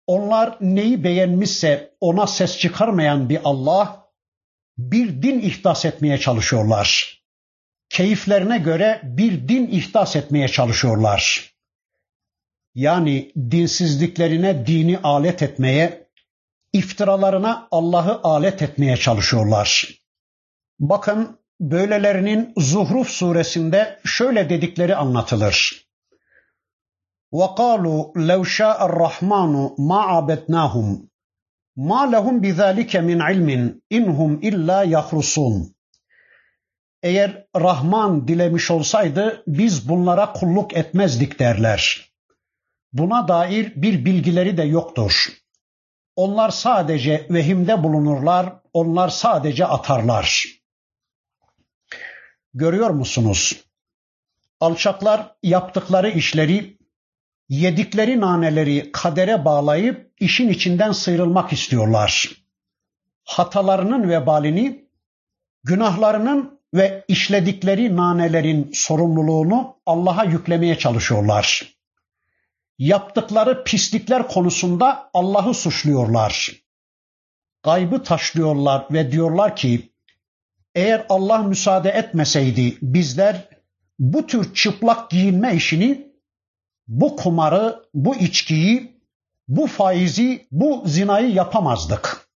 onlar 0.07 0.57
neyi 0.61 1.05
beğenmişse 1.05 1.95
ona 2.01 2.27
ses 2.27 2.59
çıkarmayan 2.59 3.29
bir 3.29 3.41
Allah, 3.45 4.08
bir 4.78 5.22
din 5.22 5.40
ihdas 5.40 5.86
etmeye 5.86 6.18
çalışıyorlar. 6.18 7.20
Keyiflerine 7.90 8.58
göre 8.58 9.02
bir 9.04 9.48
din 9.48 9.68
ihdas 9.68 10.16
etmeye 10.16 10.48
çalışıyorlar. 10.48 11.54
Yani 12.76 13.32
dinsizliklerine 13.52 14.68
dini 14.68 15.00
alet 15.00 15.42
etmeye, 15.42 16.10
iftiralarına 16.74 17.68
Allah'ı 17.72 18.20
alet 18.24 18.62
etmeye 18.62 18.98
çalışıyorlar. 18.98 19.90
Bakın 20.80 21.40
böylelerinin 21.60 22.54
Zuhruf 22.58 23.10
suresinde 23.10 24.00
şöyle 24.06 24.50
dedikleri 24.50 24.96
anlatılır. 24.96 25.88
وَقَالُوا 27.34 28.14
لَوْ 28.30 28.42
شَاءَ 28.46 28.78
الرَّحْمَنُ 28.90 29.76
مَا 29.78 30.02
عَبَدْنَاهُمْ 30.14 31.07
Ma 31.79 32.11
lehum 32.11 32.43
bizalike 32.43 33.01
min 33.01 33.21
ilmin 33.33 33.85
inhum 33.91 34.43
illa 34.43 34.85
yahrusun. 34.85 35.75
Eğer 37.03 37.47
Rahman 37.57 38.29
dilemiş 38.29 38.71
olsaydı 38.71 39.43
biz 39.47 39.89
bunlara 39.89 40.33
kulluk 40.33 40.77
etmezdik 40.77 41.39
derler. 41.39 42.11
Buna 42.93 43.29
dair 43.29 43.73
bir 43.77 44.05
bilgileri 44.05 44.57
de 44.57 44.63
yoktur. 44.63 45.29
Onlar 46.17 46.51
sadece 46.51 47.27
vehimde 47.31 47.83
bulunurlar, 47.83 48.53
onlar 48.73 49.09
sadece 49.09 49.67
atarlar. 49.67 50.45
Görüyor 52.55 52.91
musunuz? 52.91 53.65
Alçaklar 54.61 55.37
yaptıkları 55.43 56.11
işleri 56.11 56.78
yedikleri 57.49 58.21
naneleri 58.21 58.93
kadere 58.93 59.45
bağlayıp 59.45 60.13
işin 60.21 60.49
içinden 60.49 60.93
sıyrılmak 60.93 61.53
istiyorlar. 61.53 62.31
Hatalarının 63.25 64.09
vebalini, 64.09 64.85
günahlarının 65.65 66.61
ve 66.75 67.05
işledikleri 67.09 67.97
nanelerin 67.97 68.71
sorumluluğunu 68.75 69.77
Allah'a 69.87 70.25
yüklemeye 70.25 70.79
çalışıyorlar. 70.79 71.75
Yaptıkları 72.79 73.65
pislikler 73.65 74.29
konusunda 74.29 75.11
Allah'ı 75.15 75.55
suçluyorlar. 75.55 76.53
Gaybı 77.63 78.03
taşlıyorlar 78.03 78.87
ve 78.91 79.13
diyorlar 79.13 79.57
ki 79.57 79.93
eğer 80.75 81.07
Allah 81.09 81.39
müsaade 81.39 81.91
etmeseydi 81.91 82.79
bizler 82.83 83.49
bu 83.99 84.27
tür 84.27 84.55
çıplak 84.55 85.11
giyinme 85.11 85.55
işini 85.55 86.08
bu 86.89 87.17
kumarı, 87.17 87.85
bu 87.95 88.17
içkiyi, 88.17 88.99
bu 89.49 89.67
faizi, 89.67 90.49
bu 90.53 90.83
zinayı 90.87 91.33
yapamazdık. 91.33 92.29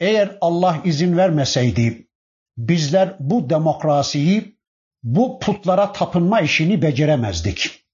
Eğer 0.00 0.38
Allah 0.40 0.80
izin 0.84 1.16
vermeseydi 1.16 2.08
bizler 2.56 3.16
bu 3.20 3.50
demokrasiyi, 3.50 4.58
bu 5.02 5.38
putlara 5.38 5.92
tapınma 5.92 6.40
işini 6.40 6.82
beceremezdik. 6.82 7.84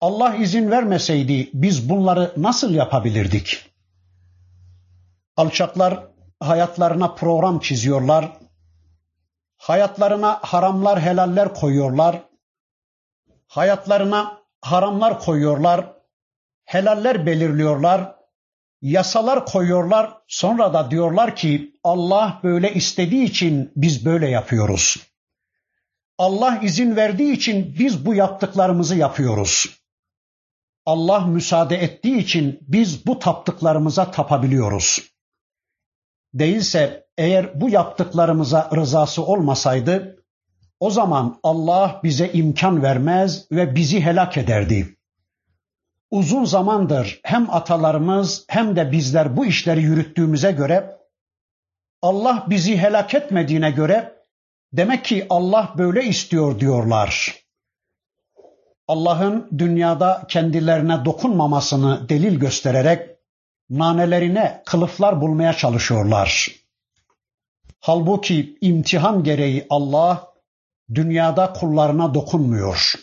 Allah 0.00 0.34
izin 0.34 0.70
vermeseydi 0.70 1.50
biz 1.54 1.88
bunları 1.88 2.32
nasıl 2.36 2.74
yapabilirdik? 2.74 3.70
Alçaklar 5.36 6.06
hayatlarına 6.40 7.14
program 7.14 7.60
çiziyorlar. 7.60 8.32
Hayatlarına 9.56 10.38
haramlar, 10.42 11.00
helaller 11.00 11.54
koyuyorlar 11.54 12.25
hayatlarına 13.48 14.42
haramlar 14.60 15.20
koyuyorlar, 15.20 15.92
helaller 16.64 17.26
belirliyorlar, 17.26 18.14
yasalar 18.82 19.46
koyuyorlar. 19.46 20.12
Sonra 20.28 20.74
da 20.74 20.90
diyorlar 20.90 21.36
ki 21.36 21.80
Allah 21.84 22.40
böyle 22.42 22.74
istediği 22.74 23.24
için 23.24 23.72
biz 23.76 24.04
böyle 24.04 24.28
yapıyoruz. 24.28 24.96
Allah 26.18 26.58
izin 26.62 26.96
verdiği 26.96 27.32
için 27.32 27.74
biz 27.78 28.06
bu 28.06 28.14
yaptıklarımızı 28.14 28.96
yapıyoruz. 28.96 29.66
Allah 30.86 31.20
müsaade 31.20 31.76
ettiği 31.76 32.18
için 32.18 32.58
biz 32.68 33.06
bu 33.06 33.18
taptıklarımıza 33.18 34.10
tapabiliyoruz. 34.10 35.02
Değilse 36.34 37.06
eğer 37.18 37.60
bu 37.60 37.70
yaptıklarımıza 37.70 38.70
rızası 38.76 39.22
olmasaydı 39.24 40.15
o 40.80 40.90
zaman 40.90 41.38
Allah 41.42 42.00
bize 42.04 42.32
imkan 42.32 42.82
vermez 42.82 43.46
ve 43.52 43.74
bizi 43.74 44.00
helak 44.00 44.36
ederdi. 44.36 44.96
Uzun 46.10 46.44
zamandır 46.44 47.20
hem 47.22 47.50
atalarımız 47.50 48.44
hem 48.48 48.76
de 48.76 48.92
bizler 48.92 49.36
bu 49.36 49.46
işleri 49.46 49.82
yürüttüğümüze 49.82 50.52
göre 50.52 50.96
Allah 52.02 52.46
bizi 52.50 52.78
helak 52.78 53.14
etmediğine 53.14 53.70
göre 53.70 54.14
demek 54.72 55.04
ki 55.04 55.26
Allah 55.30 55.74
böyle 55.78 56.04
istiyor 56.04 56.60
diyorlar. 56.60 57.34
Allah'ın 58.88 59.48
dünyada 59.58 60.24
kendilerine 60.28 61.04
dokunmamasını 61.04 62.08
delil 62.08 62.38
göstererek 62.38 63.10
nanelerine 63.70 64.62
kılıflar 64.66 65.20
bulmaya 65.20 65.52
çalışıyorlar. 65.52 66.48
Halbuki 67.80 68.58
imtihan 68.60 69.24
gereği 69.24 69.66
Allah 69.70 70.35
dünyada 70.94 71.52
kullarına 71.52 72.14
dokunmuyor. 72.14 72.94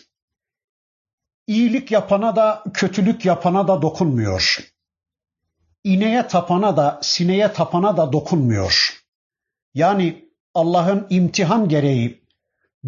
İyilik 1.46 1.90
yapana 1.90 2.36
da 2.36 2.64
kötülük 2.74 3.24
yapana 3.24 3.68
da 3.68 3.82
dokunmuyor. 3.82 4.58
İneğe 5.84 6.28
tapana 6.28 6.76
da 6.76 6.98
sineye 7.02 7.52
tapana 7.52 7.96
da 7.96 8.12
dokunmuyor. 8.12 9.04
Yani 9.74 10.28
Allah'ın 10.54 11.06
imtihan 11.10 11.68
gereği 11.68 12.24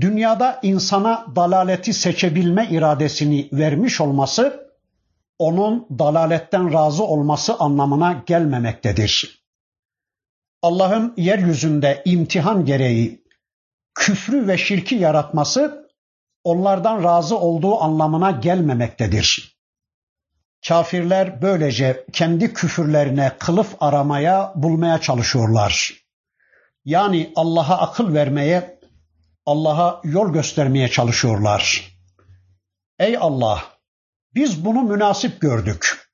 dünyada 0.00 0.60
insana 0.62 1.26
dalaleti 1.36 1.92
seçebilme 1.92 2.68
iradesini 2.70 3.48
vermiş 3.52 4.00
olması 4.00 4.66
onun 5.38 5.86
dalaletten 5.98 6.72
razı 6.72 7.04
olması 7.04 7.54
anlamına 7.54 8.22
gelmemektedir. 8.26 9.42
Allah'ın 10.62 11.14
yeryüzünde 11.16 12.02
imtihan 12.04 12.64
gereği 12.64 13.25
küfrü 13.96 14.48
ve 14.48 14.58
şirki 14.58 14.94
yaratması 14.94 15.90
onlardan 16.44 17.04
razı 17.04 17.38
olduğu 17.38 17.80
anlamına 17.80 18.30
gelmemektedir. 18.30 19.56
Kafirler 20.68 21.42
böylece 21.42 22.06
kendi 22.12 22.52
küfürlerine 22.52 23.32
kılıf 23.38 23.76
aramaya, 23.80 24.52
bulmaya 24.54 25.00
çalışıyorlar. 25.00 25.92
Yani 26.84 27.32
Allah'a 27.36 27.78
akıl 27.78 28.14
vermeye, 28.14 28.80
Allah'a 29.46 30.00
yol 30.04 30.32
göstermeye 30.32 30.88
çalışıyorlar. 30.88 31.92
Ey 32.98 33.16
Allah, 33.20 33.64
biz 34.34 34.64
bunu 34.64 34.82
münasip 34.82 35.40
gördük. 35.40 36.10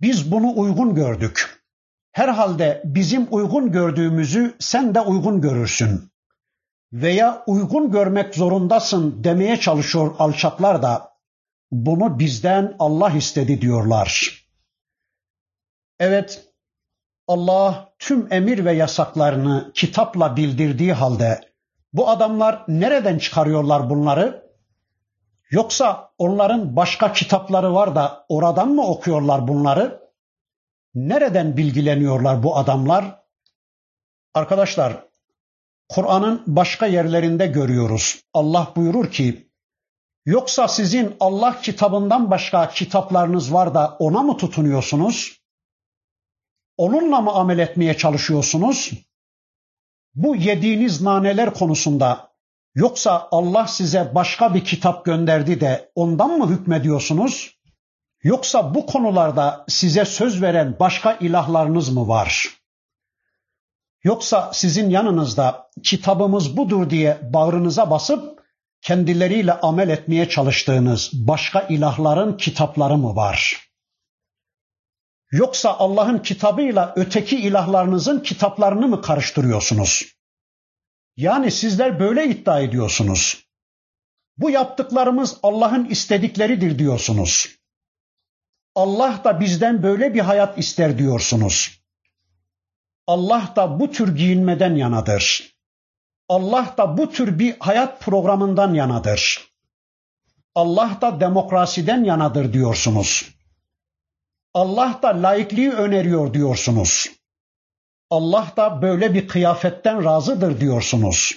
Biz 0.00 0.32
bunu 0.32 0.52
uygun 0.56 0.94
gördük. 0.94 1.64
Herhalde 2.12 2.82
bizim 2.84 3.26
uygun 3.30 3.72
gördüğümüzü 3.72 4.56
sen 4.58 4.94
de 4.94 5.00
uygun 5.00 5.40
görürsün 5.40 6.10
veya 6.92 7.44
uygun 7.46 7.90
görmek 7.90 8.34
zorundasın 8.34 9.24
demeye 9.24 9.60
çalışıyor 9.60 10.14
alçaklar 10.18 10.82
da 10.82 11.12
bunu 11.70 12.18
bizden 12.18 12.76
Allah 12.78 13.10
istedi 13.10 13.60
diyorlar. 13.60 14.38
Evet 15.98 16.48
Allah 17.26 17.94
tüm 17.98 18.32
emir 18.32 18.64
ve 18.64 18.72
yasaklarını 18.72 19.70
kitapla 19.74 20.36
bildirdiği 20.36 20.92
halde 20.92 21.40
bu 21.92 22.08
adamlar 22.08 22.64
nereden 22.68 23.18
çıkarıyorlar 23.18 23.90
bunları? 23.90 24.48
Yoksa 25.50 26.12
onların 26.18 26.76
başka 26.76 27.12
kitapları 27.12 27.74
var 27.74 27.94
da 27.94 28.26
oradan 28.28 28.68
mı 28.68 28.86
okuyorlar 28.86 29.48
bunları? 29.48 30.10
Nereden 30.94 31.56
bilgileniyorlar 31.56 32.42
bu 32.42 32.56
adamlar? 32.56 33.22
Arkadaşlar 34.34 35.07
Kur'an'ın 35.88 36.42
başka 36.46 36.86
yerlerinde 36.86 37.46
görüyoruz. 37.46 38.22
Allah 38.34 38.72
buyurur 38.76 39.10
ki, 39.10 39.50
yoksa 40.26 40.68
sizin 40.68 41.16
Allah 41.20 41.60
kitabından 41.60 42.30
başka 42.30 42.68
kitaplarınız 42.68 43.52
var 43.52 43.74
da 43.74 43.96
ona 43.98 44.22
mı 44.22 44.36
tutunuyorsunuz? 44.36 45.38
Onunla 46.76 47.20
mı 47.20 47.32
amel 47.32 47.58
etmeye 47.58 47.96
çalışıyorsunuz? 47.96 48.92
Bu 50.14 50.36
yediğiniz 50.36 51.02
naneler 51.02 51.54
konusunda 51.54 52.32
yoksa 52.74 53.28
Allah 53.30 53.66
size 53.66 54.12
başka 54.14 54.54
bir 54.54 54.64
kitap 54.64 55.04
gönderdi 55.04 55.60
de 55.60 55.92
ondan 55.94 56.30
mı 56.30 56.48
hükmediyorsunuz? 56.48 57.58
Yoksa 58.22 58.74
bu 58.74 58.86
konularda 58.86 59.64
size 59.68 60.04
söz 60.04 60.42
veren 60.42 60.76
başka 60.80 61.12
ilahlarınız 61.12 61.88
mı 61.88 62.08
var? 62.08 62.57
Yoksa 64.04 64.50
sizin 64.54 64.90
yanınızda 64.90 65.70
kitabımız 65.82 66.56
budur 66.56 66.90
diye 66.90 67.20
bağrınıza 67.22 67.90
basıp 67.90 68.38
kendileriyle 68.82 69.52
amel 69.52 69.88
etmeye 69.88 70.28
çalıştığınız 70.28 71.10
başka 71.14 71.60
ilahların 71.60 72.36
kitapları 72.36 72.96
mı 72.96 73.16
var? 73.16 73.68
Yoksa 75.30 75.74
Allah'ın 75.78 76.18
kitabıyla 76.18 76.92
öteki 76.96 77.36
ilahlarınızın 77.36 78.20
kitaplarını 78.20 78.88
mı 78.88 79.02
karıştırıyorsunuz? 79.02 80.04
Yani 81.16 81.50
sizler 81.50 82.00
böyle 82.00 82.28
iddia 82.28 82.60
ediyorsunuz. 82.60 83.44
Bu 84.36 84.50
yaptıklarımız 84.50 85.36
Allah'ın 85.42 85.84
istedikleridir 85.84 86.78
diyorsunuz. 86.78 87.48
Allah 88.74 89.20
da 89.24 89.40
bizden 89.40 89.82
böyle 89.82 90.14
bir 90.14 90.20
hayat 90.20 90.58
ister 90.58 90.98
diyorsunuz. 90.98 91.80
Allah 93.08 93.52
da 93.56 93.80
bu 93.80 93.90
tür 93.90 94.16
giyinmeden 94.16 94.74
yanadır. 94.74 95.54
Allah 96.28 96.74
da 96.78 96.98
bu 96.98 97.10
tür 97.10 97.38
bir 97.38 97.56
hayat 97.60 98.00
programından 98.00 98.74
yanadır. 98.74 99.50
Allah 100.54 100.98
da 101.00 101.20
demokrasiden 101.20 102.04
yanadır 102.04 102.52
diyorsunuz. 102.52 103.30
Allah 104.54 105.00
da 105.02 105.22
laikliği 105.22 105.70
öneriyor 105.70 106.34
diyorsunuz. 106.34 107.10
Allah 108.10 108.52
da 108.56 108.82
böyle 108.82 109.14
bir 109.14 109.28
kıyafetten 109.28 110.04
razıdır 110.04 110.60
diyorsunuz. 110.60 111.34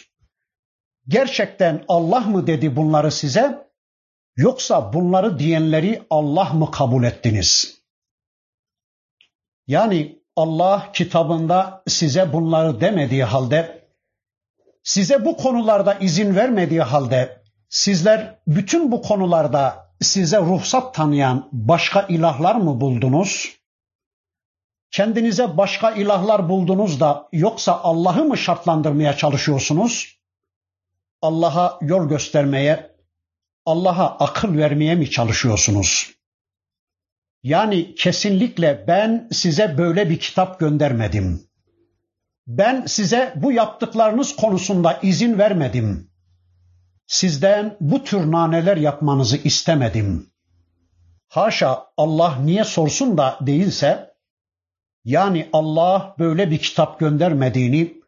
Gerçekten 1.08 1.86
Allah 1.88 2.20
mı 2.20 2.48
dedi 2.48 2.76
bunları 2.76 3.12
size? 3.12 3.72
Yoksa 4.36 4.94
bunları 4.94 5.40
diyenleri 5.40 6.04
Allah 6.10 6.54
mı 6.54 6.72
kabul 6.72 7.04
ettiniz? 7.04 7.82
Yani 9.68 10.21
Allah 10.36 10.90
kitabında 10.94 11.84
size 11.88 12.34
bunları 12.34 12.82
demediği 12.82 13.24
halde, 13.24 13.88
size 14.84 15.26
bu 15.26 15.38
konularda 15.38 15.94
izin 15.94 16.36
vermediği 16.36 16.82
halde, 16.82 17.42
sizler 17.70 18.40
bütün 18.48 18.92
bu 18.92 19.02
konularda 19.02 19.94
size 20.02 20.38
ruhsat 20.38 20.96
tanıyan 20.96 21.50
başka 21.52 22.02
ilahlar 22.02 22.56
mı 22.56 22.82
buldunuz? 22.82 23.62
Kendinize 24.92 25.58
başka 25.58 25.92
ilahlar 25.92 26.50
buldunuz 26.50 27.00
da 27.00 27.30
yoksa 27.32 27.80
Allah'ı 27.84 28.24
mı 28.24 28.38
şartlandırmaya 28.38 29.18
çalışıyorsunuz? 29.18 30.18
Allah'a 31.22 31.80
yol 31.82 32.10
göstermeye, 32.10 32.96
Allah'a 33.66 34.18
akıl 34.18 34.58
vermeye 34.58 34.96
mi 34.96 35.10
çalışıyorsunuz? 35.10 36.21
Yani 37.44 37.96
kesinlikle 37.96 38.86
ben 38.88 39.28
size 39.32 39.78
böyle 39.78 40.10
bir 40.10 40.20
kitap 40.20 40.60
göndermedim. 40.60 41.44
Ben 42.48 42.86
size 42.86 43.34
bu 43.36 43.52
yaptıklarınız 43.52 44.36
konusunda 44.36 45.00
izin 45.02 45.38
vermedim. 45.38 46.12
Sizden 47.08 47.78
bu 47.82 48.04
tür 48.04 48.32
naneler 48.32 48.78
yapmanızı 48.78 49.38
istemedim. 49.38 50.30
Haşa 51.28 51.86
Allah 51.98 52.36
niye 52.44 52.64
sorsun 52.64 53.18
da 53.18 53.38
değilse, 53.42 54.14
yani 55.06 55.50
Allah 55.54 56.16
böyle 56.20 56.52
bir 56.52 56.58
kitap 56.58 57.00
göndermediğini, 57.00 58.02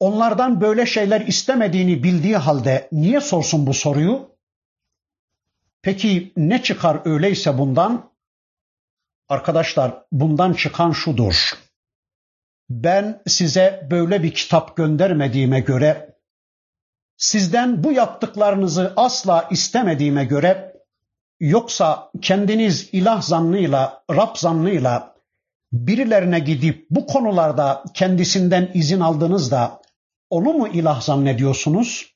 onlardan 0.00 0.60
böyle 0.60 0.86
şeyler 0.86 1.20
istemediğini 1.20 2.02
bildiği 2.02 2.36
halde 2.36 2.88
niye 2.92 3.20
sorsun 3.20 3.66
bu 3.66 3.74
soruyu? 3.74 4.30
Peki 5.82 6.32
ne 6.36 6.62
çıkar 6.62 7.00
öyleyse 7.04 7.58
bundan? 7.58 8.13
Arkadaşlar 9.28 10.04
bundan 10.12 10.52
çıkan 10.52 10.92
şudur. 10.92 11.52
Ben 12.70 13.22
size 13.26 13.88
böyle 13.90 14.22
bir 14.22 14.34
kitap 14.34 14.76
göndermediğime 14.76 15.60
göre, 15.60 16.18
sizden 17.16 17.84
bu 17.84 17.92
yaptıklarınızı 17.92 18.92
asla 18.96 19.48
istemediğime 19.50 20.24
göre, 20.24 20.76
yoksa 21.40 22.10
kendiniz 22.22 22.88
ilah 22.92 23.22
zannıyla, 23.22 24.04
Rab 24.10 24.36
zannıyla 24.36 25.14
birilerine 25.72 26.38
gidip 26.38 26.86
bu 26.90 27.06
konularda 27.06 27.84
kendisinden 27.94 28.70
izin 28.74 29.00
aldınız 29.00 29.50
da 29.50 29.82
onu 30.30 30.52
mu 30.52 30.68
ilah 30.68 31.00
zannediyorsunuz? 31.00 32.14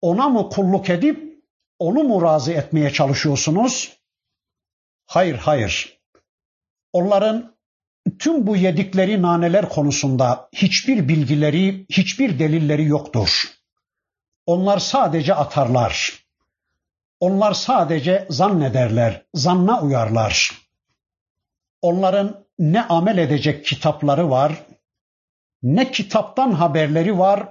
Ona 0.00 0.28
mı 0.28 0.48
kulluk 0.50 0.90
edip 0.90 1.44
onu 1.78 2.02
mu 2.02 2.22
razı 2.22 2.52
etmeye 2.52 2.92
çalışıyorsunuz? 2.92 3.98
Hayır, 5.06 5.34
hayır. 5.34 5.93
Onların 6.94 7.56
tüm 8.18 8.46
bu 8.46 8.56
yedikleri 8.56 9.22
naneler 9.22 9.68
konusunda 9.68 10.48
hiçbir 10.52 11.08
bilgileri, 11.08 11.86
hiçbir 11.90 12.38
delilleri 12.38 12.84
yoktur. 12.84 13.44
Onlar 14.46 14.78
sadece 14.78 15.34
atarlar. 15.34 16.24
Onlar 17.20 17.52
sadece 17.52 18.26
zannederler, 18.30 19.26
zanna 19.34 19.82
uyarlar. 19.82 20.52
Onların 21.82 22.46
ne 22.58 22.82
amel 22.86 23.18
edecek 23.18 23.64
kitapları 23.64 24.30
var, 24.30 24.62
ne 25.62 25.90
kitaptan 25.90 26.52
haberleri 26.52 27.18
var, 27.18 27.48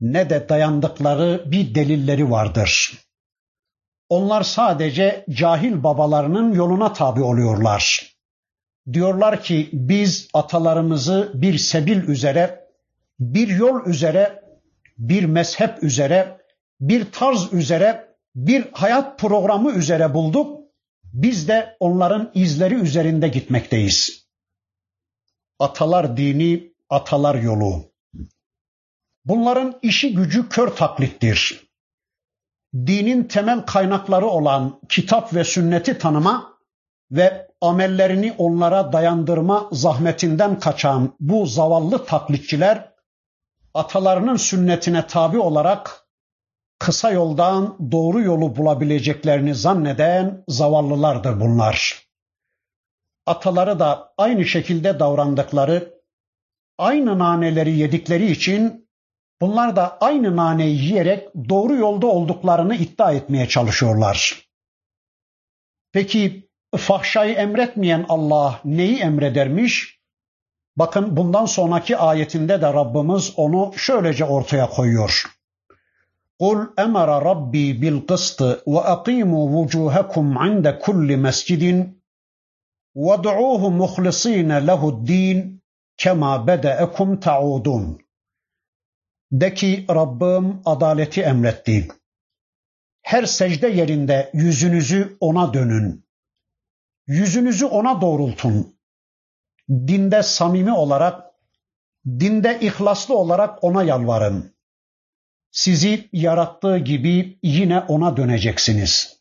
ne 0.00 0.30
de 0.30 0.48
dayandıkları 0.48 1.44
bir 1.46 1.74
delilleri 1.74 2.30
vardır. 2.30 2.92
Onlar 4.08 4.42
sadece 4.42 5.24
cahil 5.30 5.82
babalarının 5.82 6.52
yoluna 6.52 6.92
tabi 6.92 7.22
oluyorlar. 7.22 8.09
Diyorlar 8.92 9.42
ki 9.42 9.70
biz 9.72 10.28
atalarımızı 10.34 11.32
bir 11.34 11.58
sebil 11.58 12.02
üzere, 12.02 12.68
bir 13.20 13.48
yol 13.48 13.86
üzere, 13.86 14.44
bir 14.98 15.24
mezhep 15.24 15.82
üzere, 15.82 16.40
bir 16.80 17.12
tarz 17.12 17.52
üzere, 17.52 18.14
bir 18.34 18.68
hayat 18.72 19.18
programı 19.18 19.72
üzere 19.72 20.14
bulduk. 20.14 20.60
Biz 21.04 21.48
de 21.48 21.76
onların 21.80 22.30
izleri 22.34 22.74
üzerinde 22.74 23.28
gitmekteyiz. 23.28 24.26
Atalar 25.58 26.16
dini, 26.16 26.72
atalar 26.88 27.34
yolu. 27.34 27.90
Bunların 29.24 29.78
işi 29.82 30.14
gücü 30.14 30.48
kör 30.48 30.68
taklittir. 30.68 31.70
Dinin 32.74 33.24
temel 33.24 33.66
kaynakları 33.66 34.26
olan 34.26 34.80
kitap 34.88 35.34
ve 35.34 35.44
sünneti 35.44 35.98
tanıma 35.98 36.58
ve 37.10 37.49
amellerini 37.60 38.34
onlara 38.38 38.92
dayandırma 38.92 39.68
zahmetinden 39.72 40.58
kaçan 40.58 41.16
bu 41.20 41.46
zavallı 41.46 42.04
taklitçiler 42.04 42.92
atalarının 43.74 44.36
sünnetine 44.36 45.06
tabi 45.06 45.38
olarak 45.38 46.06
kısa 46.78 47.10
yoldan 47.10 47.92
doğru 47.92 48.20
yolu 48.20 48.56
bulabileceklerini 48.56 49.54
zanneden 49.54 50.44
zavallılardır 50.48 51.40
bunlar. 51.40 52.06
Ataları 53.26 53.78
da 53.78 54.14
aynı 54.18 54.44
şekilde 54.44 54.98
davrandıkları, 54.98 56.00
aynı 56.78 57.18
naneleri 57.18 57.78
yedikleri 57.78 58.30
için 58.30 58.88
bunlar 59.40 59.76
da 59.76 59.98
aynı 60.00 60.36
naneyi 60.36 60.82
yiyerek 60.82 61.28
doğru 61.48 61.74
yolda 61.74 62.06
olduklarını 62.06 62.74
iddia 62.74 63.12
etmeye 63.12 63.48
çalışıyorlar. 63.48 64.48
Peki 65.92 66.49
fahşayı 66.77 67.33
emretmeyen 67.33 68.05
Allah 68.09 68.59
neyi 68.65 68.99
emredermiş? 68.99 69.99
Bakın 70.77 71.17
bundan 71.17 71.45
sonraki 71.45 71.97
ayetinde 71.97 72.61
de 72.61 72.73
Rabbimiz 72.73 73.33
onu 73.37 73.73
şöylece 73.77 74.25
ortaya 74.25 74.69
koyuyor. 74.69 75.25
قُلْ 76.39 76.59
اَمَرَ 76.85 77.09
رَبِّي 77.29 77.67
بِالْقِسْطِ 77.81 78.39
وَاَقِيمُوا 78.73 79.45
وُجُوهَكُمْ 79.55 80.25
عِنْدَ 80.43 80.65
كُلِّ 80.85 81.09
مَسْجِدٍ 81.25 81.63
وَادْعُوهُ 83.05 83.61
مُخْلِصِينَ 83.81 84.51
لَهُ 84.69 84.81
الدِّينَ 84.93 85.37
كَمَا 85.97 86.31
بَدَأَكُمْ 86.47 87.19
تَعُودُونَ 87.19 87.97
De 89.31 89.53
ki 89.53 89.85
Rabbim 89.89 90.61
adaleti 90.65 91.21
emretti. 91.21 91.87
Her 93.01 93.23
secde 93.25 93.67
yerinde 93.67 94.29
yüzünüzü 94.33 95.17
ona 95.19 95.53
dönün. 95.53 96.05
Yüzünüzü 97.10 97.64
ona 97.64 98.00
doğrultun. 98.00 98.76
Dinde 99.68 100.22
samimi 100.22 100.72
olarak 100.72 101.30
Dinde 102.06 102.58
ihlaslı 102.60 103.16
olarak 103.18 103.64
ona 103.64 103.82
yalvarın. 103.82 104.56
Sizi 105.50 106.08
yarattığı 106.12 106.78
gibi 106.78 107.38
yine 107.42 107.80
ona 107.80 108.16
döneceksiniz. 108.16 109.20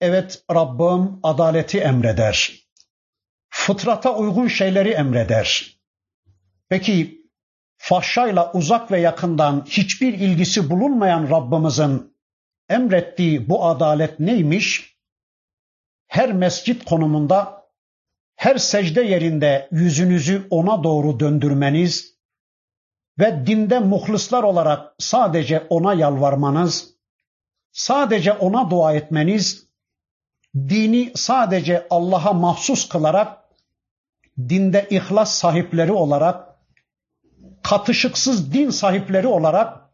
Evet 0.00 0.44
Rabbim 0.50 1.20
adaleti 1.22 1.78
emreder. 1.80 2.52
Fıtrata 3.50 4.16
uygun 4.16 4.48
şeyleri 4.48 4.90
emreder. 4.90 5.76
Peki 6.68 7.26
fahşayla 7.76 8.52
uzak 8.52 8.90
ve 8.90 9.00
yakından 9.00 9.64
hiçbir 9.68 10.14
ilgisi 10.14 10.70
bulunmayan 10.70 11.30
Rabbimizin 11.30 12.16
emrettiği 12.68 13.48
bu 13.48 13.66
adalet 13.66 14.20
neymiş? 14.20 14.91
Her 16.12 16.32
mescit 16.32 16.84
konumunda, 16.84 17.66
her 18.36 18.56
secde 18.56 19.02
yerinde 19.02 19.68
yüzünüzü 19.70 20.46
ona 20.50 20.84
doğru 20.84 21.20
döndürmeniz 21.20 22.14
ve 23.18 23.46
dinde 23.46 23.78
muhlisler 23.78 24.42
olarak 24.42 24.94
sadece 24.98 25.66
ona 25.70 25.94
yalvarmanız, 25.94 26.94
sadece 27.72 28.32
ona 28.32 28.70
dua 28.70 28.94
etmeniz, 28.94 29.66
dini 30.56 31.12
sadece 31.14 31.86
Allah'a 31.90 32.32
mahsus 32.32 32.88
kılarak, 32.88 33.38
dinde 34.38 34.86
ihlas 34.90 35.34
sahipleri 35.34 35.92
olarak, 35.92 36.56
katışıksız 37.62 38.52
din 38.52 38.70
sahipleri 38.70 39.26
olarak 39.26 39.90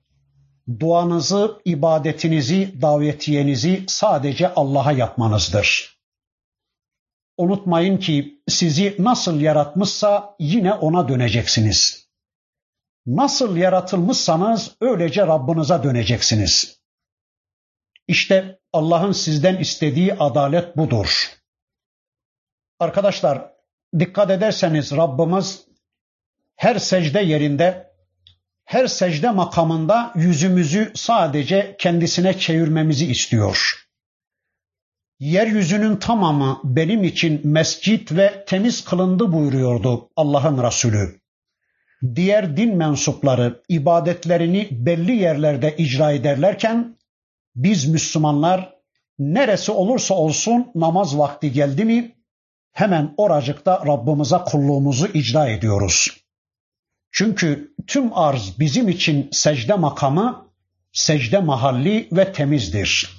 duanızı, 0.81 1.61
ibadetinizi, 1.65 2.83
davetiyenizi 2.83 3.85
sadece 3.87 4.55
Allah'a 4.55 4.93
yapmanızdır. 4.93 5.98
Unutmayın 7.39 7.97
ki 7.97 8.43
sizi 8.49 8.97
nasıl 8.99 9.41
yaratmışsa 9.41 10.37
yine 10.39 10.73
ona 10.73 11.09
döneceksiniz. 11.09 12.09
Nasıl 13.07 13.57
yaratılmışsanız 13.57 14.77
öylece 14.81 15.27
Rabbinize 15.27 15.83
döneceksiniz. 15.83 16.81
İşte 18.09 18.59
Allah'ın 18.73 19.13
sizden 19.13 19.57
istediği 19.57 20.15
adalet 20.15 20.77
budur. 20.77 21.33
Arkadaşlar 22.81 23.53
dikkat 23.99 24.31
ederseniz 24.31 24.93
Rabbimiz 24.93 25.67
her 26.57 26.79
secde 26.79 27.21
yerinde, 27.21 27.93
her 28.65 28.87
secde 28.87 29.31
makamında 29.31 30.13
yüzümüzü 30.17 30.93
sadece 30.95 31.77
kendisine 31.79 32.39
çevirmemizi 32.39 33.07
istiyor. 33.07 33.88
Yeryüzünün 35.21 35.97
tamamı 35.97 36.61
benim 36.65 37.05
için 37.05 37.41
mescit 37.45 38.13
ve 38.13 38.45
temiz 38.45 38.85
kılındı 38.85 39.33
buyuruyordu 39.33 40.11
Allah'ın 40.17 40.63
Resulü. 40.63 41.21
Diğer 42.15 42.57
din 42.57 42.77
mensupları 42.77 43.63
ibadetlerini 43.69 44.69
belli 44.71 45.17
yerlerde 45.17 45.77
icra 45.77 46.13
ederlerken 46.13 46.97
biz 47.57 47.89
Müslümanlar 47.89 48.75
neresi 49.19 49.73
olursa 49.73 50.15
olsun 50.15 50.71
namaz 50.75 51.19
vakti 51.19 51.53
geldi 51.53 51.85
mi 51.85 52.15
hemen 52.73 53.15
oracıkta 53.17 53.83
Rabbimize 53.87 54.39
kulluğumuzu 54.47 55.09
icra 55.15 55.49
ediyoruz. 55.49 56.09
Çünkü 57.13 57.75
tüm 57.87 58.19
arz 58.19 58.59
bizim 58.59 58.89
için 58.89 59.29
secde 59.33 59.75
makamı, 59.75 60.49
secde 60.93 61.39
mahalli 61.39 62.09
ve 62.13 62.33
temizdir. 62.33 63.18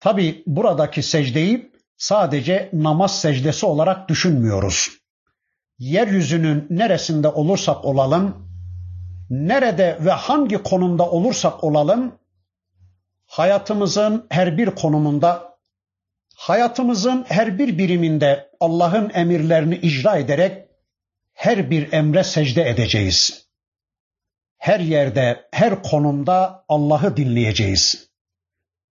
Tabi 0.00 0.42
buradaki 0.46 1.02
secdeyi 1.02 1.72
sadece 1.96 2.70
namaz 2.72 3.20
secdesi 3.20 3.66
olarak 3.66 4.08
düşünmüyoruz. 4.08 4.90
Yeryüzünün 5.78 6.66
neresinde 6.70 7.28
olursak 7.28 7.84
olalım, 7.84 8.48
nerede 9.30 9.98
ve 10.00 10.10
hangi 10.10 10.62
konumda 10.62 11.10
olursak 11.10 11.64
olalım, 11.64 12.18
hayatımızın 13.26 14.26
her 14.30 14.58
bir 14.58 14.70
konumunda, 14.70 15.58
hayatımızın 16.36 17.24
her 17.28 17.58
bir 17.58 17.78
biriminde 17.78 18.50
Allah'ın 18.60 19.10
emirlerini 19.14 19.76
icra 19.76 20.16
ederek 20.16 20.68
her 21.32 21.70
bir 21.70 21.92
emre 21.92 22.24
secde 22.24 22.68
edeceğiz. 22.68 23.48
Her 24.58 24.80
yerde, 24.80 25.48
her 25.52 25.82
konumda 25.82 26.64
Allah'ı 26.68 27.16
dinleyeceğiz. 27.16 28.07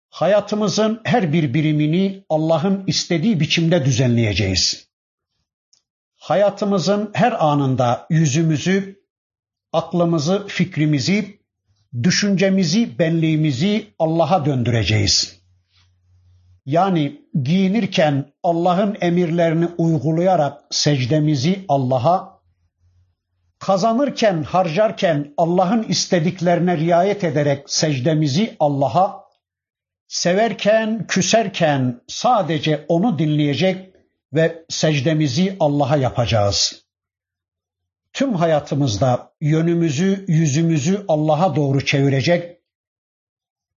Hayatımızın 0.09 1.01
her 1.03 1.33
bir 1.33 1.53
birimini 1.53 2.25
Allah'ın 2.29 2.83
istediği 2.87 3.39
biçimde 3.39 3.85
düzenleyeceğiz. 3.85 4.89
Hayatımızın 6.15 7.09
her 7.13 7.45
anında 7.45 8.07
yüzümüzü, 8.09 8.99
aklımızı, 9.73 10.47
fikrimizi, 10.47 11.39
düşüncemizi, 12.03 12.99
benliğimizi 12.99 13.87
Allah'a 13.99 14.45
döndüreceğiz. 14.45 15.39
Yani 16.65 17.21
giyinirken 17.43 18.33
Allah'ın 18.43 18.97
emirlerini 19.01 19.67
uygulayarak 19.77 20.61
secdemizi 20.71 21.65
Allah'a, 21.67 22.39
kazanırken, 23.59 24.43
harcarken 24.43 25.33
Allah'ın 25.37 25.83
istediklerine 25.83 26.77
riayet 26.77 27.23
ederek 27.23 27.69
secdemizi 27.69 28.55
Allah'a, 28.59 29.28
severken, 30.09 31.07
küserken 31.07 32.01
sadece 32.07 32.85
onu 32.87 33.19
dinleyecek 33.19 33.95
ve 34.33 34.65
secdemizi 34.69 35.57
Allah'a 35.59 35.97
yapacağız. 35.97 36.85
Tüm 38.13 38.33
hayatımızda 38.33 39.33
yönümüzü, 39.41 40.25
yüzümüzü 40.27 41.05
Allah'a 41.07 41.55
doğru 41.55 41.85
çevirecek, 41.85 42.61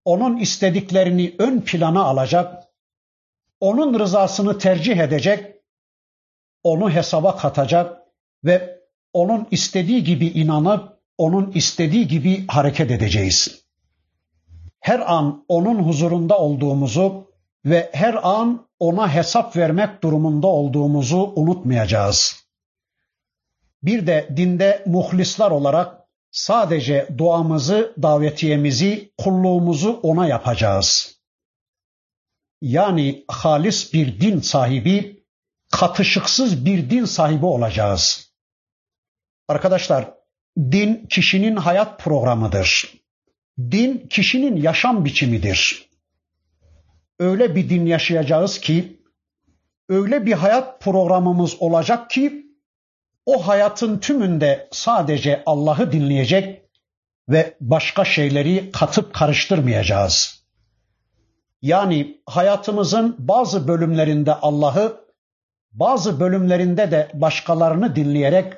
onun 0.04 0.36
istediklerini 0.36 1.34
ön 1.38 1.60
plana 1.60 2.02
alacak, 2.02 2.64
onun 3.60 3.98
rızasını 3.98 4.58
tercih 4.58 4.96
edecek, 4.96 5.56
onu 6.62 6.90
hesaba 6.90 7.36
katacak 7.36 7.98
ve 8.44 8.80
onun 9.12 9.48
istediği 9.50 10.04
gibi 10.04 10.26
inanıp 10.26 10.98
onun 11.18 11.52
istediği 11.52 12.08
gibi 12.08 12.46
hareket 12.46 12.90
edeceğiz. 12.90 13.61
Her 14.82 15.12
an 15.12 15.44
onun 15.48 15.82
huzurunda 15.82 16.38
olduğumuzu 16.38 17.26
ve 17.64 17.90
her 17.92 18.28
an 18.28 18.66
ona 18.78 19.14
hesap 19.14 19.56
vermek 19.56 20.02
durumunda 20.02 20.46
olduğumuzu 20.46 21.32
unutmayacağız. 21.36 22.46
Bir 23.82 24.06
de 24.06 24.28
dinde 24.36 24.82
muhlisler 24.86 25.50
olarak 25.50 25.98
sadece 26.30 27.08
duamızı, 27.18 27.94
davetiyemizi, 28.02 29.12
kulluğumuzu 29.18 30.00
ona 30.02 30.26
yapacağız. 30.26 31.18
Yani 32.62 33.24
halis 33.28 33.92
bir 33.94 34.20
din 34.20 34.40
sahibi, 34.40 35.26
katışıksız 35.70 36.66
bir 36.66 36.90
din 36.90 37.04
sahibi 37.04 37.46
olacağız. 37.46 38.32
Arkadaşlar, 39.48 40.14
din 40.58 41.06
kişinin 41.06 41.56
hayat 41.56 42.00
programıdır. 42.00 43.01
Din 43.58 44.06
kişinin 44.10 44.56
yaşam 44.56 45.04
biçimidir. 45.04 45.88
Öyle 47.18 47.56
bir 47.56 47.70
din 47.70 47.86
yaşayacağız 47.86 48.60
ki, 48.60 49.02
öyle 49.88 50.26
bir 50.26 50.32
hayat 50.32 50.80
programımız 50.80 51.62
olacak 51.62 52.10
ki, 52.10 52.46
o 53.26 53.48
hayatın 53.48 53.98
tümünde 53.98 54.68
sadece 54.72 55.42
Allah'ı 55.46 55.92
dinleyecek 55.92 56.62
ve 57.28 57.56
başka 57.60 58.04
şeyleri 58.04 58.70
katıp 58.72 59.14
karıştırmayacağız. 59.14 60.42
Yani 61.62 62.22
hayatımızın 62.26 63.16
bazı 63.18 63.68
bölümlerinde 63.68 64.34
Allah'ı, 64.34 65.04
bazı 65.72 66.20
bölümlerinde 66.20 66.90
de 66.90 67.10
başkalarını 67.14 67.96
dinleyerek 67.96 68.54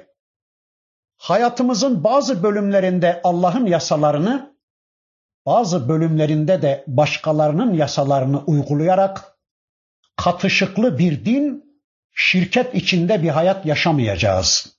hayatımızın 1.16 2.04
bazı 2.04 2.42
bölümlerinde 2.42 3.20
Allah'ın 3.24 3.66
yasalarını, 3.66 4.53
bazı 5.46 5.88
bölümlerinde 5.88 6.62
de 6.62 6.84
başkalarının 6.86 7.74
yasalarını 7.74 8.44
uygulayarak 8.44 9.38
katışıklı 10.16 10.98
bir 10.98 11.24
din, 11.24 11.64
şirket 12.12 12.74
içinde 12.74 13.22
bir 13.22 13.28
hayat 13.28 13.66
yaşamayacağız. 13.66 14.76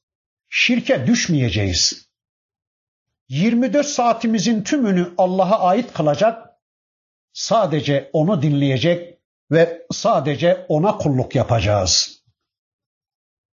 Şirke 0.50 1.08
düşmeyeceğiz. 1.08 2.10
24 3.30 3.86
saatimizin 3.86 4.64
tümünü 4.64 5.14
Allah'a 5.18 5.60
ait 5.60 5.94
kılacak, 5.94 6.50
sadece 7.34 8.10
onu 8.14 8.42
dinleyecek 8.42 9.20
ve 9.52 9.86
sadece 9.92 10.66
ona 10.70 10.98
kulluk 10.98 11.36
yapacağız. 11.36 12.24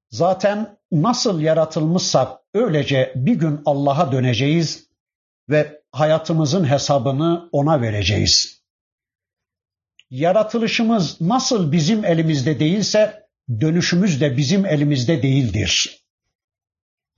Zaten 0.09 0.77
nasıl 0.91 1.41
yaratılmışsak 1.41 2.39
öylece 2.53 3.13
bir 3.15 3.35
gün 3.35 3.61
Allah'a 3.65 4.11
döneceğiz 4.11 4.87
ve 5.49 5.80
hayatımızın 5.91 6.69
hesabını 6.69 7.49
ona 7.51 7.81
vereceğiz. 7.81 8.61
Yaratılışımız 10.09 11.21
nasıl 11.21 11.71
bizim 11.71 12.05
elimizde 12.05 12.59
değilse 12.59 13.27
dönüşümüz 13.61 14.21
de 14.21 14.37
bizim 14.37 14.65
elimizde 14.65 15.23
değildir. 15.23 16.01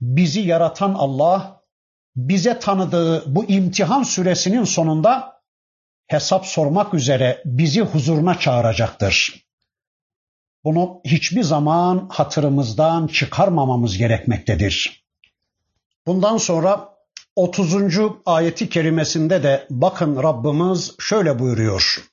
bizi 0.00 0.40
yaratan 0.40 0.94
Allah 0.94 1.62
bize 2.16 2.58
tanıdığı 2.58 3.34
bu 3.34 3.44
imtihan 3.44 4.02
süresinin 4.02 4.64
sonunda 4.64 5.42
hesap 6.06 6.46
sormak 6.46 6.94
üzere 6.94 7.42
bizi 7.44 7.80
huzuruna 7.80 8.38
çağıracaktır. 8.38 9.44
Bunu 10.64 11.00
hiçbir 11.04 11.42
zaman 11.42 12.08
hatırımızdan 12.12 13.06
çıkarmamamız 13.06 13.98
gerekmektedir. 13.98 15.04
Bundan 16.06 16.36
sonra 16.36 16.93
30. 17.36 17.98
ayeti 18.26 18.68
kerimesinde 18.68 19.42
de 19.42 19.66
bakın 19.70 20.22
Rabbimiz 20.22 20.94
şöyle 20.98 21.38
buyuruyor. 21.38 22.04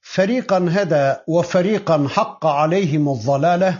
Ferikan 0.00 0.74
heda 0.74 1.24
ve 1.28 1.42
ferikan 1.42 2.04
hakka 2.04 2.48
aleyhimuz 2.48 3.24
zalale 3.24 3.74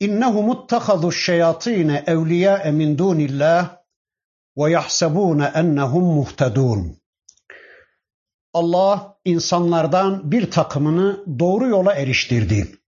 innehum 0.00 0.52
ittehadu 0.52 1.12
şeyatine 1.12 2.04
evliya 2.06 2.72
min 2.72 2.98
dunillah 2.98 3.76
ve 4.56 4.70
yahsebune 4.70 5.52
ennehum 5.54 6.04
muhtedun. 6.04 6.96
Allah 8.52 9.18
insanlardan 9.24 10.32
bir 10.32 10.50
takımını 10.50 11.38
doğru 11.38 11.68
yola 11.68 11.94
eriştirdi. 11.94 12.78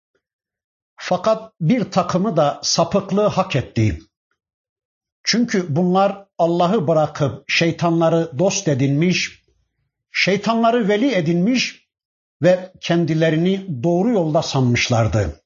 Fakat 0.96 1.52
bir 1.61 1.90
takımı 1.90 2.37
da 2.37 2.61
sapıklığı 2.62 3.26
hak 3.26 3.56
etti. 3.56 4.06
Çünkü 5.27 5.77
bunlar 5.77 6.27
Allah'ı 6.39 6.89
bırakıp 6.89 7.51
şeytanları 7.51 8.39
dost 8.39 8.69
edinmiş, 8.69 9.43
şeytanları 10.12 10.89
veli 10.89 11.15
edinmiş 11.15 11.89
ve 12.43 12.73
kendilerini 12.81 13.83
doğru 13.83 14.11
yolda 14.11 14.43
sanmışlardı. 14.43 15.43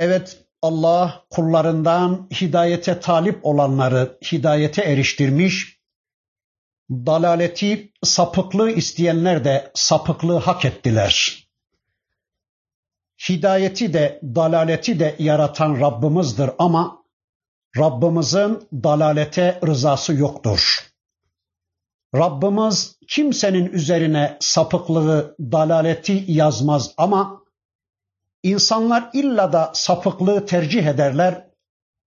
Evet 0.00 0.44
Allah 0.62 1.24
kullarından 1.30 2.28
hidayete 2.40 3.00
talip 3.00 3.46
olanları 3.46 4.18
hidayete 4.32 4.82
eriştirmiş, 4.82 5.80
dalaleti, 6.90 7.92
sapıklığı 8.02 8.70
isteyenler 8.70 9.44
de 9.44 9.70
sapıklığı 9.74 10.38
hak 10.38 10.64
ettiler. 10.64 11.44
Hidayeti 13.28 13.92
de 13.92 14.20
dalaleti 14.22 14.98
de 14.98 15.16
yaratan 15.18 15.80
Rabbimizdir 15.80 16.50
ama 16.58 17.03
Rabbimizin 17.78 18.68
dalalete 18.72 19.60
rızası 19.66 20.14
yoktur. 20.14 20.90
Rabbimiz 22.14 22.96
kimsenin 23.08 23.72
üzerine 23.72 24.36
sapıklığı, 24.40 25.36
dalaleti 25.40 26.24
yazmaz 26.28 26.94
ama 26.96 27.42
insanlar 28.42 29.10
illa 29.12 29.52
da 29.52 29.70
sapıklığı 29.74 30.46
tercih 30.46 30.86
ederler, 30.86 31.46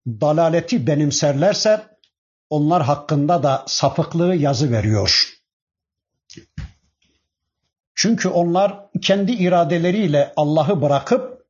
dalaleti 0.07 0.87
benimserlerse 0.87 1.87
onlar 2.51 2.83
hakkında 2.83 3.43
da 3.43 3.65
sapıklığı 3.67 4.35
yazı 4.35 4.73
veriyor. 4.73 5.35
Çünkü 7.95 8.29
onlar 8.29 8.77
kendi 9.03 9.33
iradeleriyle 9.33 10.33
Allah'ı 10.37 10.83
bırakıp 10.83 11.47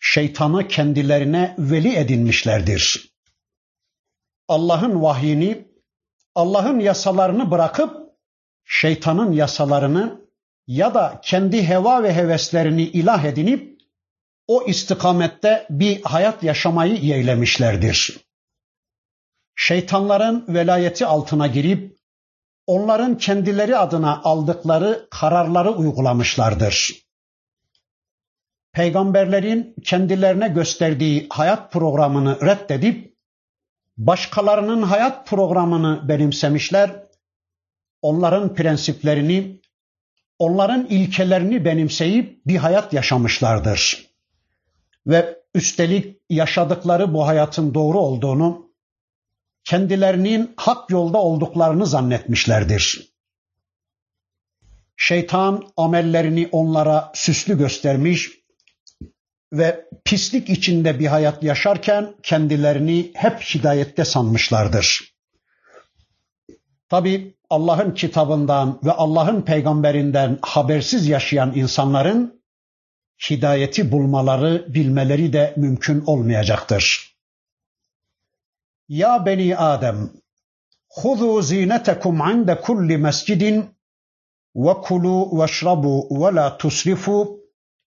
şeytanı 0.00 0.68
kendilerine 0.68 1.54
veli 1.58 1.96
edinmişlerdir. 1.96 3.11
Allah'ın 4.52 5.02
vahyini, 5.02 5.68
Allah'ın 6.34 6.80
yasalarını 6.80 7.50
bırakıp 7.50 8.12
şeytanın 8.64 9.32
yasalarını 9.32 10.20
ya 10.66 10.94
da 10.94 11.20
kendi 11.24 11.68
heva 11.68 12.02
ve 12.02 12.14
heveslerini 12.14 12.82
ilah 12.82 13.24
edinip 13.24 13.80
o 14.46 14.64
istikamette 14.66 15.66
bir 15.70 16.02
hayat 16.02 16.42
yaşamayı 16.42 16.94
yeğlemişlerdir. 16.94 18.20
Şeytanların 19.56 20.44
velayeti 20.48 21.06
altına 21.06 21.46
girip 21.46 21.98
onların 22.66 23.18
kendileri 23.18 23.76
adına 23.76 24.20
aldıkları 24.22 25.08
kararları 25.10 25.70
uygulamışlardır. 25.70 27.02
Peygamberlerin 28.72 29.74
kendilerine 29.84 30.48
gösterdiği 30.48 31.26
hayat 31.30 31.72
programını 31.72 32.40
reddedip 32.40 33.11
başkalarının 33.96 34.82
hayat 34.82 35.26
programını 35.26 36.08
benimsemişler. 36.08 37.02
Onların 38.02 38.54
prensiplerini, 38.54 39.60
onların 40.38 40.86
ilkelerini 40.86 41.64
benimseyip 41.64 42.46
bir 42.46 42.56
hayat 42.56 42.92
yaşamışlardır. 42.92 44.06
Ve 45.06 45.38
üstelik 45.54 46.16
yaşadıkları 46.30 47.14
bu 47.14 47.26
hayatın 47.26 47.74
doğru 47.74 47.98
olduğunu, 47.98 48.72
kendilerinin 49.64 50.54
hak 50.56 50.90
yolda 50.90 51.18
olduklarını 51.18 51.86
zannetmişlerdir. 51.86 53.12
Şeytan 54.96 55.64
amellerini 55.76 56.48
onlara 56.52 57.12
süslü 57.14 57.58
göstermiş 57.58 58.41
ve 59.52 59.88
pislik 60.04 60.50
içinde 60.50 60.98
bir 60.98 61.06
hayat 61.06 61.42
yaşarken 61.42 62.14
kendilerini 62.22 63.10
hep 63.14 63.40
hidayette 63.40 64.04
sanmışlardır. 64.04 65.14
Tabi 66.88 67.34
Allah'ın 67.50 67.90
kitabından 67.94 68.80
ve 68.84 68.92
Allah'ın 68.92 69.42
peygamberinden 69.42 70.38
habersiz 70.42 71.08
yaşayan 71.08 71.52
insanların 71.54 72.42
hidayeti 73.30 73.92
bulmaları, 73.92 74.74
bilmeleri 74.74 75.32
de 75.32 75.54
mümkün 75.56 76.02
olmayacaktır. 76.06 77.16
Ya 78.88 79.26
beni 79.26 79.56
Adem, 79.56 80.10
huzu 80.88 81.42
zinetekum 81.42 82.16
inde 82.16 82.60
kulli 82.60 82.98
mescidin 82.98 83.74
ve 84.56 84.74
kulu 84.74 85.42
veşrabu 85.42 86.08
ve 86.10 86.34
la 86.34 86.56
tusrifu 86.58 87.41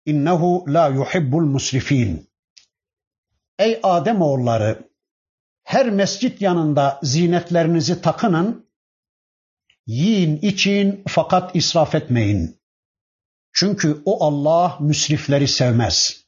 İnnehu 0.06 0.66
la 0.68 0.88
yuhibbul 0.88 1.46
musrifin. 1.46 2.30
Ey 3.60 3.80
Adem 3.84 4.22
oğulları, 4.22 4.90
her 5.64 5.90
mescit 5.90 6.42
yanında 6.42 7.00
zinetlerinizi 7.04 8.02
takının, 8.02 8.70
yiyin 9.86 10.38
için 10.38 11.04
fakat 11.08 11.56
israf 11.56 11.96
etmeyin. 11.96 12.62
Çünkü 13.54 14.02
o 14.06 14.24
Allah 14.26 14.78
müsrifleri 14.80 15.48
sevmez. 15.48 16.26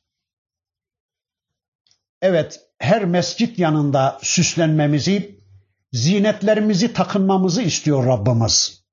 Evet, 2.22 2.60
her 2.78 3.06
mescit 3.06 3.60
yanında 3.60 4.20
süslenmemizi, 4.22 5.40
zinetlerimizi 5.94 6.94
takınmamızı 6.94 7.62
istiyor 7.62 8.06
Rabbimiz 8.06 8.85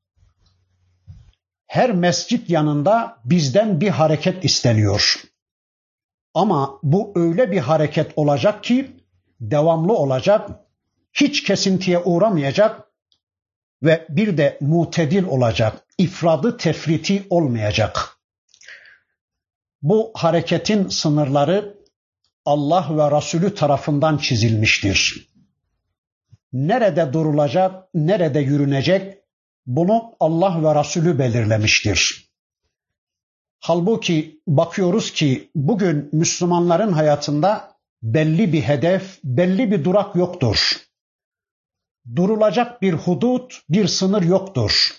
her 1.73 1.93
mescit 1.93 2.51
yanında 2.51 3.19
bizden 3.25 3.81
bir 3.81 3.89
hareket 3.89 4.45
isteniyor. 4.45 5.23
Ama 6.35 6.79
bu 6.83 7.13
öyle 7.17 7.53
bir 7.53 7.59
hareket 7.59 8.13
olacak 8.17 8.65
ki 8.65 8.97
devamlı 9.41 9.93
olacak, 9.93 10.51
hiç 11.13 11.43
kesintiye 11.43 11.99
uğramayacak 11.99 12.81
ve 13.83 14.07
bir 14.09 14.37
de 14.37 14.59
mutedil 14.61 15.25
olacak, 15.25 15.85
ifradı 15.99 16.57
tefriti 16.57 17.27
olmayacak. 17.31 18.19
Bu 19.83 20.11
hareketin 20.15 20.89
sınırları 20.89 21.77
Allah 22.45 22.87
ve 22.91 23.17
Resulü 23.17 23.55
tarafından 23.55 24.19
çizilmiştir. 24.19 25.29
Nerede 26.53 27.13
durulacak, 27.13 27.95
nerede 27.95 28.41
yürünecek, 28.41 29.22
bunu 29.67 30.15
Allah 30.21 30.63
ve 30.63 30.81
Resulü 30.81 31.19
belirlemiştir. 31.19 32.29
Halbuki 33.61 34.41
bakıyoruz 34.47 35.13
ki 35.13 35.51
bugün 35.55 36.09
Müslümanların 36.13 36.93
hayatında 36.93 37.77
belli 38.03 38.53
bir 38.53 38.63
hedef, 38.63 39.19
belli 39.25 39.71
bir 39.71 39.85
durak 39.85 40.17
yoktur. 40.17 40.77
Durulacak 42.17 42.83
bir 42.83 42.93
hudut, 42.93 43.61
bir 43.69 43.89
sınır 43.89 44.23
yoktur. 44.23 44.91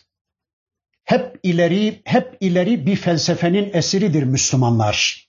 Hep 1.04 1.40
ileri, 1.44 2.02
hep 2.06 2.38
ileri 2.40 2.86
bir 2.86 2.96
felsefenin 2.96 3.74
esiridir 3.74 4.24
Müslümanlar. 4.24 5.28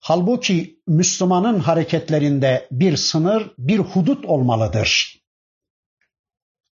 Halbuki 0.00 0.80
Müslümanın 0.86 1.58
hareketlerinde 1.58 2.68
bir 2.70 2.96
sınır, 2.96 3.50
bir 3.58 3.78
hudut 3.78 4.24
olmalıdır. 4.24 5.17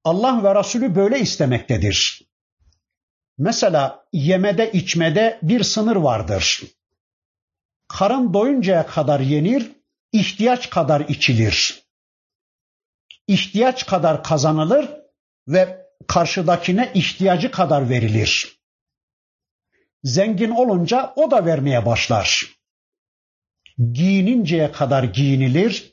Allah 0.05 0.45
ve 0.45 0.55
Resulü 0.61 0.95
böyle 0.95 1.21
istemektedir. 1.21 2.23
Mesela 3.39 4.05
yemede 4.13 4.73
içmede 4.73 5.39
bir 5.43 5.63
sınır 5.63 5.97
vardır. 5.97 6.63
Karın 7.89 8.35
doyuncaya 8.35 8.87
kadar 8.87 9.21
yenir, 9.21 9.73
ihtiyaç 10.13 10.71
kadar 10.71 11.01
içilir. 11.01 11.83
İhtiyaç 13.27 13.87
kadar 13.87 14.25
kazanılır 14.25 14.91
ve 15.49 15.87
karşıdakine 16.09 16.91
ihtiyacı 16.95 17.51
kadar 17.51 17.91
verilir. 17.91 18.59
Zengin 20.05 20.51
olunca 20.51 21.13
o 21.17 21.31
da 21.31 21.47
vermeye 21.47 21.87
başlar. 21.87 22.47
giyininceye 23.93 24.73
kadar 24.73 25.05
giyinilir 25.05 25.93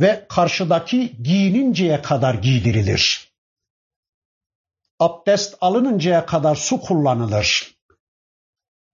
ve 0.00 0.26
karşıdaki 0.28 1.22
giyininceye 1.22 2.02
kadar 2.02 2.34
giydirilir. 2.34 3.33
Abdest 4.98 5.56
alınıncaya 5.60 6.26
kadar 6.26 6.54
su 6.54 6.80
kullanılır. 6.80 7.76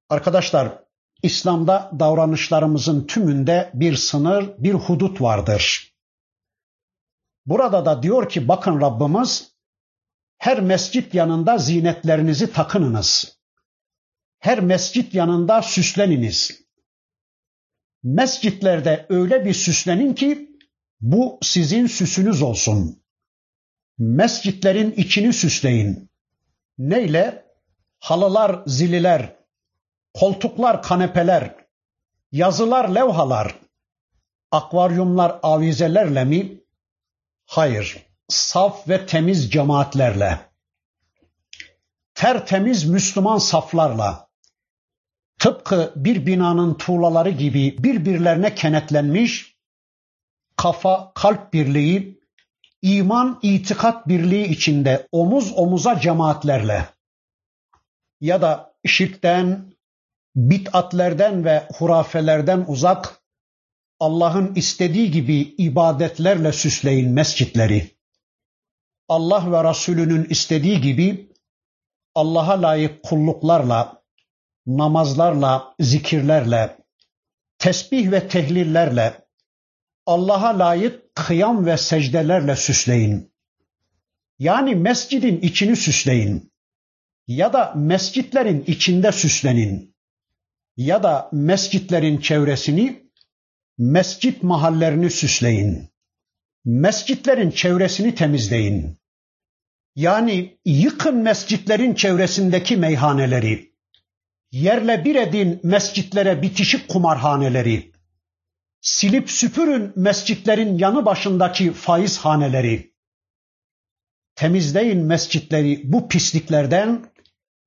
Arkadaşlar, 0.08 0.84
İslam'da 1.22 1.90
davranışlarımızın 1.98 3.06
tümünde 3.06 3.70
bir 3.74 3.96
sınır, 3.96 4.54
bir 4.58 4.74
hudut 4.74 5.20
vardır. 5.20 5.94
Burada 7.46 7.84
da 7.84 8.02
diyor 8.02 8.28
ki 8.28 8.48
bakın 8.48 8.80
Rabbimiz 8.80 9.52
her 10.38 10.60
mescit 10.60 11.14
yanında 11.14 11.58
zinetlerinizi 11.58 12.52
takınınız. 12.52 13.38
Her 14.38 14.60
mescit 14.60 15.14
yanında 15.14 15.62
süsleniniz. 15.62 16.60
Mescitlerde 18.02 19.06
öyle 19.08 19.44
bir 19.44 19.54
süslenin 19.54 20.14
ki 20.14 20.50
bu 21.00 21.38
sizin 21.42 21.86
süsünüz 21.86 22.42
olsun. 22.42 23.02
Mescitlerin 24.00 24.92
içini 24.92 25.32
süsleyin. 25.32 26.10
Neyle? 26.78 27.46
Halılar, 27.98 28.62
zililer, 28.66 29.36
koltuklar, 30.14 30.82
kanepeler, 30.82 31.54
yazılar, 32.32 32.88
levhalar, 32.88 33.54
akvaryumlar, 34.50 35.38
avizelerle 35.42 36.24
mi? 36.24 36.60
Hayır, 37.46 38.06
saf 38.28 38.88
ve 38.88 39.06
temiz 39.06 39.50
cemaatlerle, 39.52 40.38
tertemiz 42.14 42.84
Müslüman 42.84 43.38
saflarla, 43.38 44.28
tıpkı 45.38 45.92
bir 45.96 46.26
binanın 46.26 46.74
tuğlaları 46.74 47.30
gibi 47.30 47.76
birbirlerine 47.78 48.54
kenetlenmiş, 48.54 49.56
kafa 50.56 51.12
kalp 51.14 51.52
birliği, 51.52 52.19
iman 52.82 53.38
itikat 53.42 54.08
birliği 54.08 54.46
içinde 54.46 55.08
omuz 55.12 55.52
omuza 55.56 56.00
cemaatlerle 56.00 56.88
ya 58.20 58.42
da 58.42 58.74
şirkten, 58.86 59.72
bit'atlerden 60.36 61.44
ve 61.44 61.68
hurafelerden 61.78 62.64
uzak 62.68 63.20
Allah'ın 64.00 64.54
istediği 64.54 65.10
gibi 65.10 65.54
ibadetlerle 65.58 66.52
süsleyin 66.52 67.12
mescitleri. 67.12 67.90
Allah 69.08 69.52
ve 69.52 69.70
Resulünün 69.70 70.24
istediği 70.24 70.80
gibi 70.80 71.32
Allah'a 72.14 72.62
layık 72.62 73.02
kulluklarla, 73.02 74.02
namazlarla, 74.66 75.74
zikirlerle, 75.80 76.78
tesbih 77.58 78.10
ve 78.10 78.28
tehlillerle, 78.28 79.19
Allah'a 80.06 80.58
layık 80.58 81.14
kıyam 81.14 81.66
ve 81.66 81.76
secdelerle 81.76 82.56
süsleyin. 82.56 83.32
Yani 84.38 84.74
mescidin 84.74 85.40
içini 85.40 85.76
süsleyin. 85.76 86.52
Ya 87.26 87.52
da 87.52 87.72
mescitlerin 87.76 88.64
içinde 88.66 89.12
süslenin. 89.12 89.94
Ya 90.76 91.02
da 91.02 91.28
mescitlerin 91.32 92.18
çevresini, 92.18 93.10
mescit 93.78 94.42
mahallerini 94.42 95.10
süsleyin. 95.10 95.88
Mescitlerin 96.64 97.50
çevresini 97.50 98.14
temizleyin. 98.14 98.98
Yani 99.96 100.58
yıkın 100.64 101.16
mescitlerin 101.16 101.94
çevresindeki 101.94 102.76
meyhaneleri. 102.76 103.72
Yerle 104.52 105.04
bir 105.04 105.14
edin 105.14 105.60
mescitlere 105.62 106.42
bitişik 106.42 106.88
kumarhaneleri. 106.88 107.89
Silip 108.80 109.30
süpürün 109.30 109.92
mescitlerin 109.96 110.78
yanı 110.78 111.04
başındaki 111.04 111.72
faiz 111.72 112.18
haneleri. 112.18 112.94
Temizleyin 114.34 115.04
mescitleri 115.04 115.80
bu 115.84 116.08
pisliklerden 116.08 117.06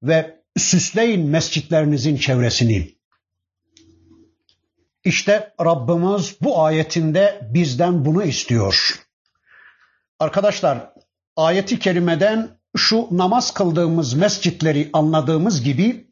ve 0.04 0.44
süsleyin 0.58 1.26
mescitlerinizin 1.30 2.18
çevresini. 2.18 2.96
İşte 5.04 5.54
Rabbimiz 5.62 6.38
bu 6.42 6.64
ayetinde 6.64 7.50
bizden 7.54 8.06
bunu 8.06 8.24
istiyor. 8.24 9.06
Arkadaşlar 10.20 10.94
ayeti 11.36 11.80
kerimeden 11.80 12.60
şu 12.78 13.08
namaz 13.12 13.54
kıldığımız 13.54 14.14
mescitleri 14.14 14.90
anladığımız 14.94 15.64
gibi 15.64 16.08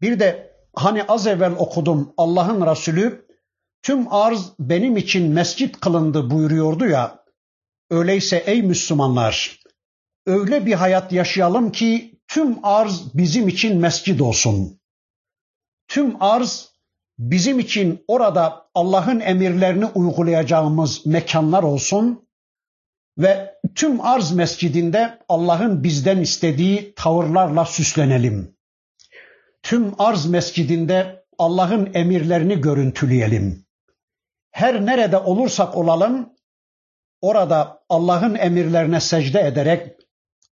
bir 0.00 0.20
de 0.20 0.56
hani 0.74 1.02
az 1.02 1.26
evvel 1.26 1.52
okudum 1.52 2.14
Allah'ın 2.16 2.66
Resulü 2.66 3.29
tüm 3.82 4.12
arz 4.12 4.52
benim 4.58 4.96
için 4.96 5.32
mescit 5.32 5.80
kılındı 5.80 6.30
buyuruyordu 6.30 6.86
ya. 6.86 7.24
Öyleyse 7.90 8.42
ey 8.46 8.62
Müslümanlar 8.62 9.60
öyle 10.26 10.66
bir 10.66 10.74
hayat 10.74 11.12
yaşayalım 11.12 11.72
ki 11.72 12.20
tüm 12.28 12.64
arz 12.64 13.14
bizim 13.14 13.48
için 13.48 13.76
mescid 13.76 14.20
olsun. 14.20 14.80
Tüm 15.88 16.22
arz 16.22 16.70
bizim 17.18 17.58
için 17.58 18.04
orada 18.08 18.66
Allah'ın 18.74 19.20
emirlerini 19.20 19.86
uygulayacağımız 19.86 21.06
mekanlar 21.06 21.62
olsun 21.62 22.28
ve 23.18 23.54
tüm 23.74 24.00
arz 24.00 24.32
mescidinde 24.32 25.18
Allah'ın 25.28 25.84
bizden 25.84 26.18
istediği 26.18 26.94
tavırlarla 26.96 27.64
süslenelim. 27.64 28.56
Tüm 29.62 30.00
arz 30.00 30.26
mescidinde 30.26 31.24
Allah'ın 31.38 31.90
emirlerini 31.94 32.60
görüntüleyelim. 32.60 33.66
Her 34.50 34.86
nerede 34.86 35.18
olursak 35.18 35.76
olalım 35.76 36.32
orada 37.20 37.84
Allah'ın 37.88 38.34
emirlerine 38.34 39.00
secde 39.00 39.40
ederek, 39.40 39.96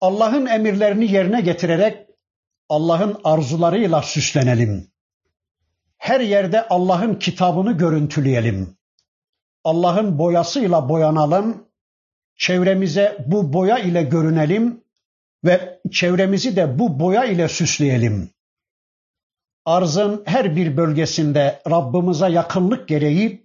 Allah'ın 0.02 0.46
emirlerini 0.46 1.12
yerine 1.12 1.42
getirerek 1.42 2.08
Allah'ın 2.70 3.18
arzularıyla 3.24 4.02
süslenelim. 4.02 4.92
Her 5.98 6.20
yerde 6.20 6.68
Allah'ın 6.68 7.16
kitabını 7.16 7.72
görüntüleyelim. 7.72 8.78
Allah'ın 9.64 10.20
boyasıyla 10.20 10.90
boyanalım, 10.90 11.68
çevremize 12.36 13.26
bu 13.28 13.54
boya 13.54 13.80
ile 13.80 14.04
görünelim 14.04 14.84
ve 15.44 15.80
çevremizi 15.92 16.56
de 16.56 16.80
bu 16.80 17.00
boya 17.00 17.26
ile 17.26 17.48
süsleyelim. 17.48 18.30
Arzın 19.66 20.24
her 20.26 20.56
bir 20.56 20.78
bölgesinde 20.78 21.62
Rabbimize 21.70 22.30
yakınlık 22.30 22.88
gereği 22.88 23.43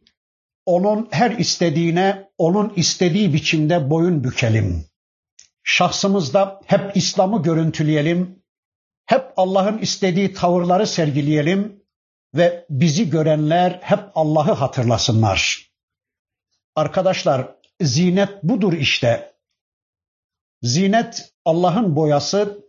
onun 0.69 1.09
her 1.11 1.31
istediğine 1.31 2.29
onun 2.39 2.73
istediği 2.77 3.33
biçimde 3.35 3.91
boyun 3.91 4.25
bükelim. 4.25 4.85
Şahsımızda 5.62 6.61
hep 6.66 6.97
İslam'ı 6.97 7.43
görüntüleyelim. 7.43 8.43
Hep 9.07 9.33
Allah'ın 9.37 9.79
istediği 9.79 10.33
tavırları 10.33 10.87
sergileyelim 10.87 11.85
ve 12.35 12.66
bizi 12.71 13.11
görenler 13.11 13.79
hep 13.83 14.01
Allah'ı 14.14 14.53
hatırlasınlar. 14.53 15.71
Arkadaşlar 16.77 17.55
zinet 17.81 18.43
budur 18.43 18.73
işte. 18.73 19.35
Zinet 20.62 21.33
Allah'ın 21.45 21.97
boyası, 21.97 22.69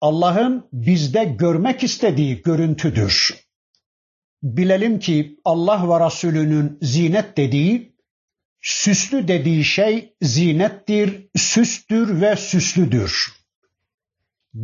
Allah'ın 0.00 0.68
bizde 0.72 1.24
görmek 1.24 1.82
istediği 1.82 2.42
görüntüdür. 2.42 3.44
Bilelim 4.42 4.98
ki 4.98 5.40
Allah 5.44 5.88
ve 5.88 6.06
Resulünün 6.06 6.78
zinet 6.82 7.36
dediği, 7.36 7.96
süslü 8.60 9.28
dediği 9.28 9.64
şey 9.64 10.16
zinettir, 10.22 11.28
süstür 11.36 12.20
ve 12.20 12.36
süslüdür. 12.36 13.32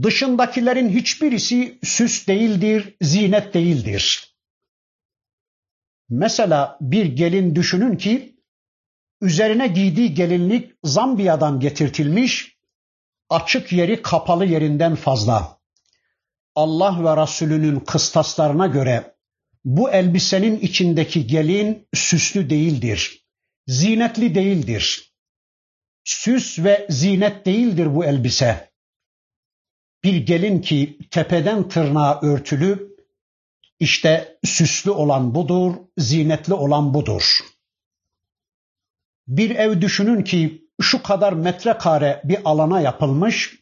Dışındakilerin 0.02 0.88
hiçbirisi 0.88 1.78
süs 1.82 2.28
değildir, 2.28 2.96
zinet 3.02 3.54
değildir. 3.54 4.36
Mesela 6.08 6.78
bir 6.80 7.06
gelin 7.06 7.54
düşünün 7.54 7.96
ki 7.96 8.40
üzerine 9.20 9.68
giydiği 9.68 10.14
gelinlik 10.14 10.72
Zambiya'dan 10.84 11.60
getirtilmiş, 11.60 12.58
açık 13.30 13.72
yeri 13.72 14.02
kapalı 14.02 14.46
yerinden 14.46 14.94
fazla. 14.94 15.58
Allah 16.54 17.04
ve 17.04 17.22
Resulünün 17.22 17.80
kıstaslarına 17.80 18.66
göre 18.66 19.15
bu 19.66 19.90
elbisenin 19.90 20.60
içindeki 20.60 21.26
gelin 21.26 21.88
süslü 21.94 22.50
değildir, 22.50 23.26
zinetli 23.66 24.34
değildir. 24.34 25.12
Süs 26.04 26.58
ve 26.58 26.86
zinet 26.90 27.46
değildir 27.46 27.94
bu 27.94 28.04
elbise. 28.04 28.70
Bir 30.04 30.16
gelin 30.16 30.60
ki 30.60 30.98
tepeden 31.10 31.68
tırnağa 31.68 32.20
örtülü, 32.20 32.96
işte 33.80 34.38
süslü 34.44 34.90
olan 34.90 35.34
budur, 35.34 35.74
zinetli 35.98 36.54
olan 36.54 36.94
budur. 36.94 37.40
Bir 39.26 39.50
ev 39.50 39.80
düşünün 39.80 40.22
ki 40.22 40.70
şu 40.80 41.02
kadar 41.02 41.32
metrekare 41.32 42.20
bir 42.24 42.38
alana 42.44 42.80
yapılmış, 42.80 43.60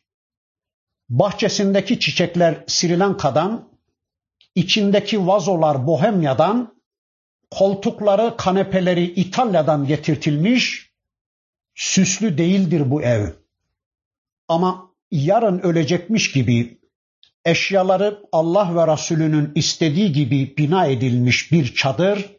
bahçesindeki 1.09 2.01
çiçekler 2.01 2.65
Sri 2.67 2.99
Lanka'dan, 2.99 3.74
içindeki 4.55 5.27
vazolar 5.27 5.87
Bohemya'dan, 5.87 6.75
koltukları, 7.51 8.35
kanepeleri 8.37 9.05
İtalya'dan 9.05 9.87
getirtilmiş, 9.87 10.91
süslü 11.75 12.39
değildir 12.39 12.91
bu 12.91 13.03
ev. 13.03 13.29
Ama 14.49 14.91
yarın 15.11 15.59
ölecekmiş 15.59 16.33
gibi 16.33 16.79
eşyaları 17.45 18.21
Allah 18.33 18.77
ve 18.77 18.93
Resulünün 18.93 19.53
istediği 19.55 20.13
gibi 20.13 20.55
bina 20.59 20.87
edilmiş 20.87 21.53
bir 21.53 21.75
çadır 21.75 22.35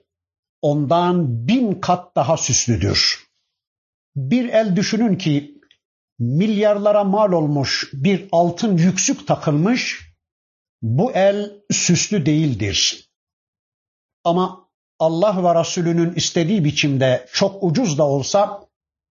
ondan 0.62 1.48
bin 1.48 1.74
kat 1.74 2.16
daha 2.16 2.38
süslüdür. 2.38 3.26
Bir 4.16 4.50
el 4.50 4.76
düşünün 4.76 5.16
ki 5.16 5.56
milyarlara 6.20 7.04
mal 7.04 7.32
olmuş 7.32 7.90
bir 7.94 8.28
altın 8.32 8.78
yüksük 8.78 9.28
takılmış, 9.28 10.05
bu 10.86 11.12
el 11.12 11.52
süslü 11.72 12.26
değildir. 12.26 13.10
Ama 14.24 14.70
Allah 15.00 15.44
ve 15.44 15.60
Resulünün 15.60 16.14
istediği 16.14 16.66
biçimde 16.66 17.26
çok 17.34 17.64
ucuz 17.64 17.98
da 17.98 18.04
olsa 18.04 18.68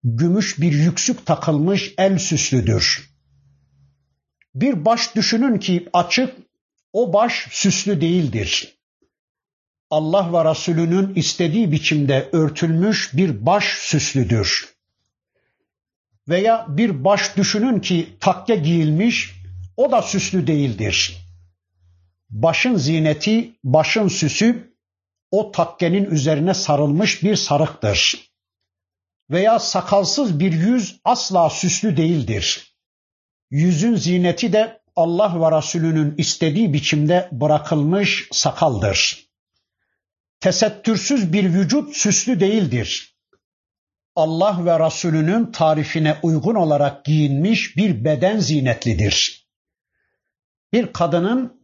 gümüş 0.04 0.62
bir 0.62 0.72
yüksük 0.72 1.26
takılmış 1.26 1.94
el 1.98 2.18
süslüdür. 2.18 3.10
Bir 4.56 4.86
baş 4.86 5.16
düşünün 5.16 5.60
ki 5.60 5.90
açık, 5.94 6.36
o 6.94 7.14
baş 7.14 7.48
süslü 7.52 8.02
değildir. 8.02 8.78
Allah 9.90 10.34
ve 10.34 10.50
Resulünün 10.52 11.16
istediği 11.16 11.72
biçimde 11.72 12.30
örtülmüş 12.32 13.10
bir 13.14 13.46
baş 13.46 13.66
süslüdür. 13.66 14.76
Veya 16.30 16.66
bir 16.70 17.04
baş 17.04 17.38
düşünün 17.38 17.80
ki 17.80 18.08
takke 18.20 18.56
giyilmiş, 18.56 19.34
o 19.78 19.92
da 19.92 20.02
süslü 20.02 20.48
değildir. 20.48 21.27
Başın 22.30 22.76
zineti, 22.76 23.60
başın 23.64 24.08
süsü 24.08 24.78
o 25.32 25.52
takkenin 25.52 26.06
üzerine 26.06 26.54
sarılmış 26.54 27.24
bir 27.24 27.36
sarıktır. 27.36 28.32
Veya 29.30 29.60
sakalsız 29.60 30.40
bir 30.40 30.52
yüz 30.52 31.00
asla 31.06 31.50
süslü 31.50 31.98
değildir. 31.98 32.74
Yüzün 33.52 33.96
zineti 33.96 34.54
de 34.54 34.82
Allah 34.96 35.42
ve 35.42 35.58
Resulünün 35.58 36.16
istediği 36.18 36.74
biçimde 36.74 37.30
bırakılmış 37.32 38.28
sakaldır. 38.32 39.28
Tesettürsüz 40.40 41.34
bir 41.34 41.54
vücut 41.54 41.96
süslü 41.96 42.40
değildir. 42.40 43.18
Allah 44.16 44.66
ve 44.66 44.86
Resulünün 44.86 45.52
tarifine 45.52 46.18
uygun 46.24 46.56
olarak 46.56 47.06
giyinmiş 47.06 47.78
bir 47.78 48.06
beden 48.06 48.40
zinetlidir. 48.40 49.48
Bir 50.74 50.94
kadının 50.94 51.57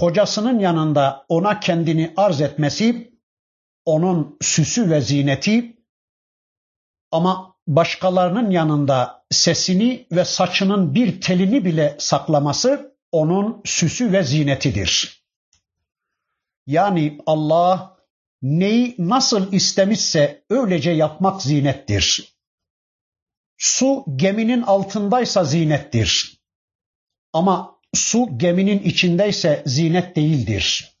kocasının 0.00 0.58
yanında 0.58 1.24
ona 1.28 1.60
kendini 1.60 2.14
arz 2.16 2.40
etmesi 2.40 3.12
onun 3.84 4.36
süsü 4.40 4.90
ve 4.90 5.00
zineti 5.00 5.76
ama 7.10 7.56
başkalarının 7.66 8.50
yanında 8.50 9.24
sesini 9.30 10.06
ve 10.12 10.24
saçının 10.24 10.94
bir 10.94 11.20
telini 11.20 11.64
bile 11.64 11.96
saklaması 11.98 12.96
onun 13.12 13.62
süsü 13.64 14.12
ve 14.12 14.22
zinetidir. 14.22 15.24
Yani 16.66 17.18
Allah 17.26 17.96
neyi 18.42 18.94
nasıl 18.98 19.52
istemişse 19.52 20.44
öylece 20.50 20.90
yapmak 20.90 21.42
zinettir. 21.42 22.36
Su 23.56 24.04
geminin 24.16 24.62
altındaysa 24.62 25.44
zinettir. 25.44 26.40
Ama 27.32 27.77
su 27.94 28.38
geminin 28.38 28.78
içindeyse 28.78 29.62
zinet 29.66 30.16
değildir. 30.16 30.94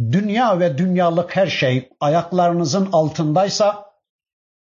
Dünya 0.00 0.60
ve 0.60 0.78
dünyalık 0.78 1.36
her 1.36 1.46
şey 1.46 1.88
ayaklarınızın 2.00 2.88
altındaysa 2.92 3.88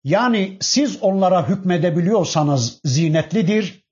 yani 0.03 0.57
siz 0.61 0.97
onlara 1.01 1.49
hükmedebiliyorsanız 1.49 2.79
zinetlidir 2.85 3.83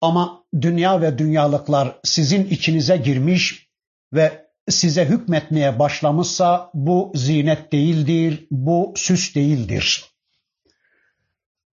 ama 0.00 0.44
dünya 0.60 1.00
ve 1.00 1.18
dünyalıklar 1.18 1.98
sizin 2.04 2.44
içinize 2.44 2.96
girmiş 2.96 3.68
ve 4.12 4.44
size 4.68 5.04
hükmetmeye 5.04 5.78
başlamışsa 5.78 6.70
bu 6.74 7.12
zinet 7.14 7.72
değildir, 7.72 8.46
bu 8.50 8.92
süs 8.96 9.34
değildir. 9.34 10.04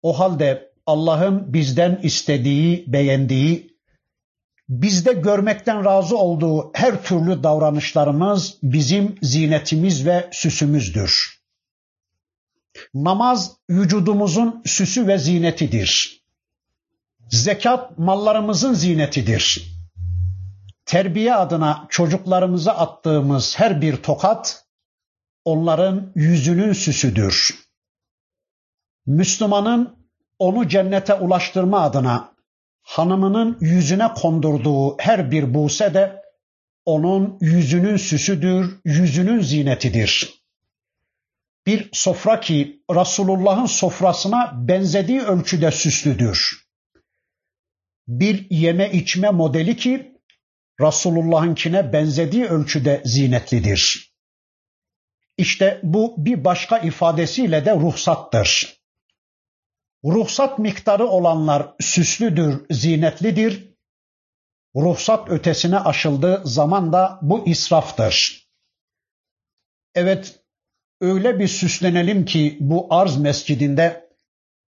O 0.02 0.18
halde 0.18 0.70
Allah'ın 0.86 1.52
bizden 1.54 2.00
istediği, 2.02 2.84
beğendiği, 2.86 3.69
bizde 4.70 5.12
görmekten 5.12 5.84
razı 5.84 6.16
olduğu 6.16 6.70
her 6.74 7.02
türlü 7.02 7.42
davranışlarımız 7.42 8.58
bizim 8.62 9.18
zinetimiz 9.22 10.06
ve 10.06 10.28
süsümüzdür. 10.32 11.40
Namaz 12.94 13.56
vücudumuzun 13.70 14.62
süsü 14.66 15.06
ve 15.06 15.18
zinetidir. 15.18 16.22
Zekat 17.30 17.98
mallarımızın 17.98 18.74
zinetidir. 18.74 19.72
Terbiye 20.86 21.34
adına 21.34 21.86
çocuklarımıza 21.88 22.72
attığımız 22.72 23.58
her 23.58 23.80
bir 23.80 23.96
tokat 23.96 24.64
onların 25.44 26.12
yüzünün 26.14 26.72
süsüdür. 26.72 27.58
Müslümanın 29.06 29.96
onu 30.38 30.68
cennete 30.68 31.14
ulaştırma 31.14 31.80
adına 31.80 32.32
hanımının 32.82 33.58
yüzüne 33.60 34.08
kondurduğu 34.14 34.98
her 34.98 35.30
bir 35.30 35.54
buse 35.54 35.94
de 35.94 36.22
onun 36.84 37.38
yüzünün 37.40 37.96
süsüdür, 37.96 38.80
yüzünün 38.84 39.40
zinetidir 39.40 40.40
bir 41.66 41.88
sofra 41.92 42.40
ki 42.40 42.82
Resulullah'ın 42.90 43.66
sofrasına 43.66 44.52
benzediği 44.68 45.20
ölçüde 45.20 45.70
süslüdür. 45.70 46.66
Bir 48.08 48.50
yeme 48.50 48.92
içme 48.92 49.30
modeli 49.30 49.76
ki 49.76 50.12
Resulullah'ınkine 50.80 51.92
benzediği 51.92 52.44
ölçüde 52.44 53.02
zinetlidir. 53.04 54.12
İşte 55.38 55.80
bu 55.82 56.14
bir 56.18 56.44
başka 56.44 56.78
ifadesiyle 56.78 57.64
de 57.64 57.74
ruhsattır. 57.74 58.79
Ruhsat 60.05 60.59
miktarı 60.59 61.07
olanlar 61.07 61.74
süslüdür, 61.80 62.66
zinetlidir. 62.70 63.74
Ruhsat 64.76 65.30
ötesine 65.30 65.78
aşıldığı 65.78 66.42
zaman 66.44 66.92
da 66.92 67.18
bu 67.22 67.46
israftır. 67.46 68.46
Evet 69.94 70.40
öyle 71.01 71.38
bir 71.38 71.48
süslenelim 71.48 72.24
ki 72.24 72.57
bu 72.61 72.86
arz 72.90 73.16
mescidinde 73.16 74.11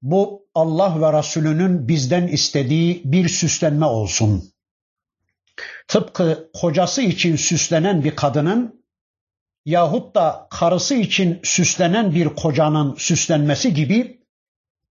bu 0.01 0.47
Allah 0.55 1.01
ve 1.01 1.17
Resulünün 1.17 1.87
bizden 1.87 2.27
istediği 2.27 3.01
bir 3.05 3.29
süslenme 3.29 3.85
olsun. 3.85 4.51
Tıpkı 5.87 6.49
kocası 6.53 7.01
için 7.01 7.35
süslenen 7.35 8.03
bir 8.03 8.15
kadının 8.15 8.85
yahut 9.65 10.15
da 10.15 10.47
karısı 10.51 10.95
için 10.95 11.39
süslenen 11.43 12.15
bir 12.15 12.27
kocanın 12.27 12.95
süslenmesi 12.95 13.73
gibi 13.73 14.20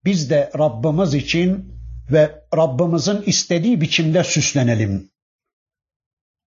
biz 0.06 0.30
de 0.30 0.52
Rabbimiz 0.58 1.14
için 1.14 1.76
ve 2.12 2.46
Rabbimizin 2.56 3.22
istediği 3.22 3.82
biçimde 3.82 4.24
süslenelim. 4.24 5.12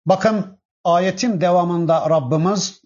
Bakın 0.05 0.59
ayetin 0.84 1.41
devamında 1.41 2.09
Rabbimiz 2.09 2.82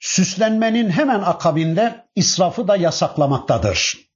süslenmenin 0.00 0.90
hemen 0.90 1.20
akabinde 1.20 2.06
israfı 2.14 2.68
da 2.68 2.76
yasaklamaktadır. 2.76 4.06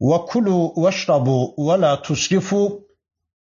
وَكُلُوا 0.00 0.74
وَاشْرَبُوا 0.74 1.54
وَلَا 1.66 2.02
تُسْرِفُوا 2.02 2.80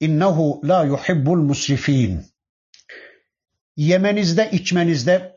اِنَّهُ 0.00 0.36
لَا 0.68 0.80
يُحِبُّ 0.92 1.26
الْمُسْرِف۪ينَ 1.38 2.22
Yemenizde, 3.76 4.50
içmenizde, 4.52 5.36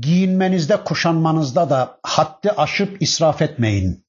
giyinmenizde, 0.00 0.84
kuşanmanızda 0.84 1.70
da 1.70 2.00
haddi 2.02 2.50
aşıp 2.50 3.02
israf 3.02 3.42
etmeyin. 3.42 4.06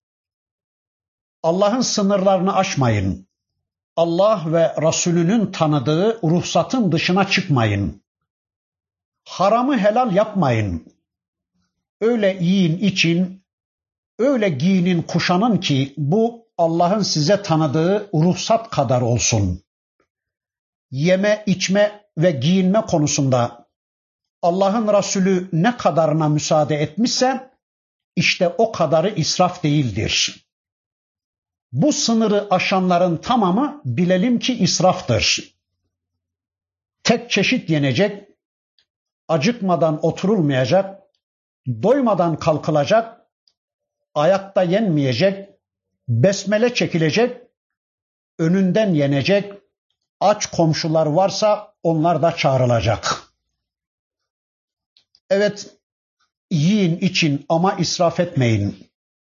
Allah'ın 1.43 1.81
sınırlarını 1.81 2.57
aşmayın. 2.57 3.27
Allah 3.97 4.43
ve 4.47 4.75
Resulünün 4.83 5.53
tanıdığı 5.53 6.23
ruhsatın 6.23 6.93
dışına 6.93 7.29
çıkmayın. 7.29 8.03
Haramı 9.25 9.79
helal 9.79 10.15
yapmayın. 10.15 10.95
Öyle 12.01 12.39
yiyin 12.41 12.79
için, 12.79 13.45
öyle 14.19 14.49
giyinin 14.49 15.03
kuşanın 15.03 15.57
ki 15.57 15.95
bu 15.97 16.47
Allah'ın 16.59 17.03
size 17.03 17.43
tanıdığı 17.43 18.11
ruhsat 18.15 18.71
kadar 18.71 19.01
olsun. 19.01 19.63
Yeme, 20.91 21.43
içme 21.47 22.05
ve 22.19 22.31
giyinme 22.31 22.81
konusunda 22.81 23.69
Allah'ın 24.43 24.89
Resulü 24.99 25.49
ne 25.53 25.77
kadarına 25.77 26.29
müsaade 26.29 26.77
etmişse 26.77 27.51
işte 28.17 28.49
o 28.49 28.73
kadarı 28.73 29.09
israf 29.09 29.63
değildir. 29.63 30.47
Bu 31.73 31.93
sınırı 31.93 32.47
aşanların 32.51 33.17
tamamı 33.17 33.83
bilelim 33.85 34.39
ki 34.39 34.55
israftır. 34.55 35.55
Tek 37.03 37.31
çeşit 37.31 37.71
yenecek, 37.71 38.29
acıkmadan 39.29 40.07
oturulmayacak, 40.07 41.03
doymadan 41.69 42.39
kalkılacak, 42.39 43.21
ayakta 44.15 44.63
yenmeyecek, 44.63 45.49
besmele 46.09 46.75
çekilecek, 46.75 47.37
önünden 48.39 48.95
yenecek, 48.95 49.53
aç 50.21 50.47
komşular 50.47 51.07
varsa 51.07 51.75
onlar 51.83 52.23
da 52.23 52.37
çağrılacak. 52.37 53.23
Evet, 55.31 55.77
yiyin 56.51 56.99
için 56.99 57.47
ama 57.49 57.75
israf 57.75 58.21
etmeyin. 58.21 58.91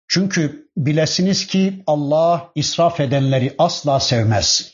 Çünkü 0.08 0.63
bilesiniz 0.78 1.48
ki 1.48 1.84
Allah 1.88 2.52
israf 2.56 3.00
edenleri 3.00 3.56
asla 3.58 4.00
sevmez. 4.00 4.74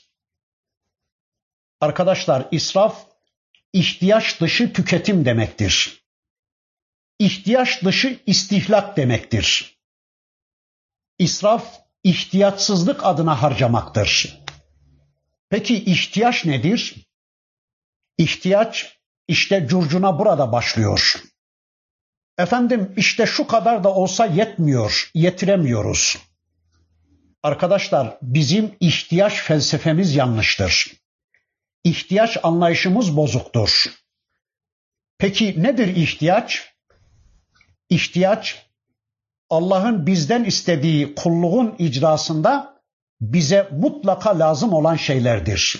Arkadaşlar 1.82 2.48
israf 2.52 3.06
ihtiyaç 3.74 4.42
dışı 4.42 4.74
tüketim 4.74 5.26
demektir. 5.26 6.04
İhtiyaç 7.20 7.84
dışı 7.84 8.20
istihlak 8.26 8.98
demektir. 8.98 9.80
İsraf 11.20 11.80
ihtiyatsızlık 12.04 13.06
adına 13.06 13.42
harcamaktır. 13.42 14.40
Peki 15.50 15.84
ihtiyaç 15.84 16.46
nedir? 16.46 16.96
İhtiyaç 18.18 19.00
işte 19.28 19.68
curcuna 19.68 20.20
burada 20.20 20.52
başlıyor. 20.52 21.24
Efendim 22.40 22.94
işte 22.98 23.26
şu 23.26 23.48
kadar 23.48 23.84
da 23.84 23.94
olsa 23.94 24.26
yetmiyor, 24.26 25.12
yetiremiyoruz. 25.14 26.18
Arkadaşlar 27.44 28.18
bizim 28.22 28.76
ihtiyaç 28.80 29.34
felsefemiz 29.34 30.16
yanlıştır. 30.16 30.94
İhtiyaç 31.84 32.38
anlayışımız 32.44 33.18
bozuktur. 33.18 33.86
Peki 35.18 35.64
nedir 35.64 35.96
ihtiyaç? 35.96 36.74
İhtiyaç 37.90 38.66
Allah'ın 39.50 40.08
bizden 40.08 40.44
istediği 40.44 41.16
kulluğun 41.16 41.76
icrasında 41.80 42.82
bize 43.22 43.70
mutlaka 43.72 44.40
lazım 44.40 44.74
olan 44.74 44.96
şeylerdir. 44.96 45.80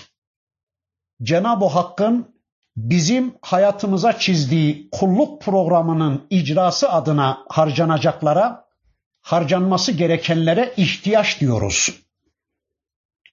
Cenab-ı 1.22 1.66
Hakk'ın 1.66 2.39
bizim 2.76 3.34
hayatımıza 3.42 4.18
çizdiği 4.18 4.88
kulluk 4.92 5.42
programının 5.42 6.26
icrası 6.30 6.92
adına 6.92 7.44
harcanacaklara, 7.48 8.68
harcanması 9.20 9.92
gerekenlere 9.92 10.74
ihtiyaç 10.76 11.40
diyoruz. 11.40 12.02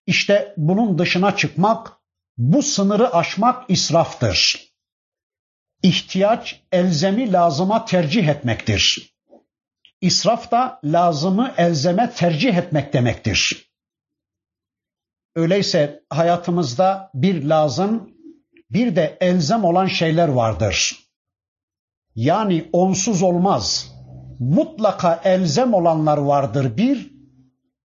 İşte 0.06 0.54
bunun 0.58 0.98
dışına 0.98 1.36
çıkmak, 1.36 1.94
bu 2.38 2.64
sınırı 2.64 3.16
aşmak 3.16 3.70
israftır. 3.70 4.68
İhtiyaç 5.84 6.62
elzemi 6.72 7.34
lazıma 7.34 7.86
tercih 7.86 8.28
etmektir. 8.28 9.14
İsraf 10.02 10.52
da 10.52 10.80
lazımı 10.84 11.54
elzeme 11.58 12.12
tercih 12.12 12.58
etmek 12.58 12.94
demektir. 12.94 13.72
Öyleyse 15.36 16.04
hayatımızda 16.10 17.12
bir 17.14 17.44
lazım, 17.44 18.17
bir 18.70 18.96
de 18.96 19.18
elzem 19.22 19.64
olan 19.64 19.88
şeyler 19.88 20.28
vardır. 20.28 21.08
Yani 22.16 22.70
onsuz 22.74 23.24
olmaz. 23.24 23.92
Mutlaka 24.40 25.22
elzem 25.24 25.74
olanlar 25.74 26.18
vardır 26.18 26.78
bir, 26.78 27.12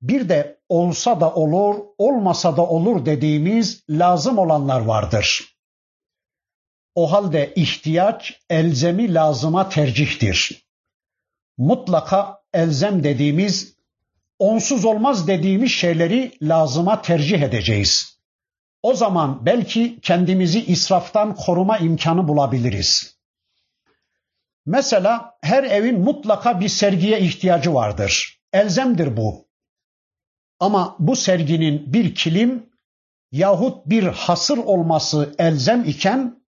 bir 0.02 0.30
de 0.30 0.60
olsa 0.70 1.22
da 1.22 1.34
olur, 1.34 1.76
olmasa 1.98 2.58
da 2.58 2.66
olur 2.68 3.06
dediğimiz 3.06 3.84
lazım 3.90 4.38
olanlar 4.38 4.82
vardır. 4.82 5.56
O 6.96 7.12
halde 7.12 7.54
ihtiyaç 7.56 8.40
elzemi 8.50 9.14
lazıma 9.14 9.70
tercihtir. 9.70 10.66
Mutlaka 11.58 12.42
elzem 12.54 13.04
dediğimiz, 13.04 13.76
onsuz 14.40 14.86
olmaz 14.86 15.28
dediğimiz 15.28 15.72
şeyleri 15.72 16.32
lazıma 16.42 17.02
tercih 17.02 17.42
edeceğiz. 17.42 18.09
O 18.84 18.94
zaman 18.94 19.46
belki 19.46 20.00
kendimizi 20.02 20.66
israftan 20.66 21.36
koruma 21.36 21.78
imkanı 21.78 22.28
bulabiliriz. 22.28 23.20
Mesela 24.66 25.38
her 25.42 25.64
evin 25.64 26.00
mutlaka 26.00 26.60
bir 26.60 26.70
sergiye 26.70 27.20
ihtiyacı 27.20 27.74
vardır. 27.74 28.40
Elzemdir 28.54 29.18
bu. 29.18 29.48
Ama 30.60 30.96
bu 31.00 31.16
serginin 31.16 31.94
bir 31.94 32.16
kilim 32.16 32.70
yahut 33.32 33.86
bir 33.86 34.04
hasır 34.04 34.58
olması 34.58 35.36
elzem 35.40 35.84
iken 35.84 36.44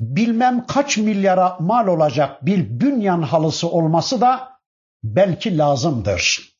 bilmem 0.00 0.66
kaç 0.66 0.98
milyara 0.98 1.56
mal 1.60 1.86
olacak 1.86 2.46
bir 2.46 2.80
bünyan 2.80 3.22
halısı 3.22 3.68
olması 3.68 4.20
da 4.20 4.60
belki 5.04 5.58
lazımdır. 5.58 6.52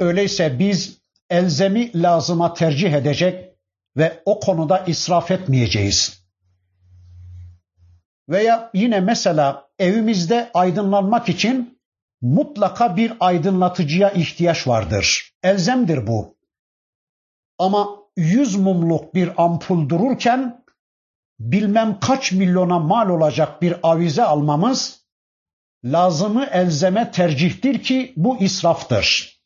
Öyleyse 0.00 0.58
biz 0.58 0.98
elzemi 1.30 2.02
lazıma 2.02 2.54
tercih 2.54 2.92
edecek 2.92 3.45
ve 3.96 4.22
o 4.24 4.40
konuda 4.40 4.84
israf 4.86 5.30
etmeyeceğiz. 5.30 6.26
Veya 8.28 8.70
yine 8.74 9.00
mesela 9.00 9.68
evimizde 9.78 10.50
aydınlanmak 10.54 11.28
için 11.28 11.78
mutlaka 12.20 12.96
bir 12.96 13.12
aydınlatıcıya 13.20 14.10
ihtiyaç 14.10 14.66
vardır. 14.66 15.32
Elzemdir 15.42 16.06
bu. 16.06 16.36
Ama 17.58 17.88
yüz 18.16 18.56
mumluk 18.56 19.14
bir 19.14 19.44
ampul 19.44 19.88
dururken 19.88 20.64
bilmem 21.40 22.00
kaç 22.00 22.32
milyona 22.32 22.78
mal 22.78 23.08
olacak 23.08 23.62
bir 23.62 23.76
avize 23.82 24.22
almamız 24.22 25.06
lazımı 25.84 26.44
elzeme 26.44 27.10
tercihtir 27.10 27.82
ki 27.82 28.12
bu 28.16 28.38
israftır. 28.38 29.36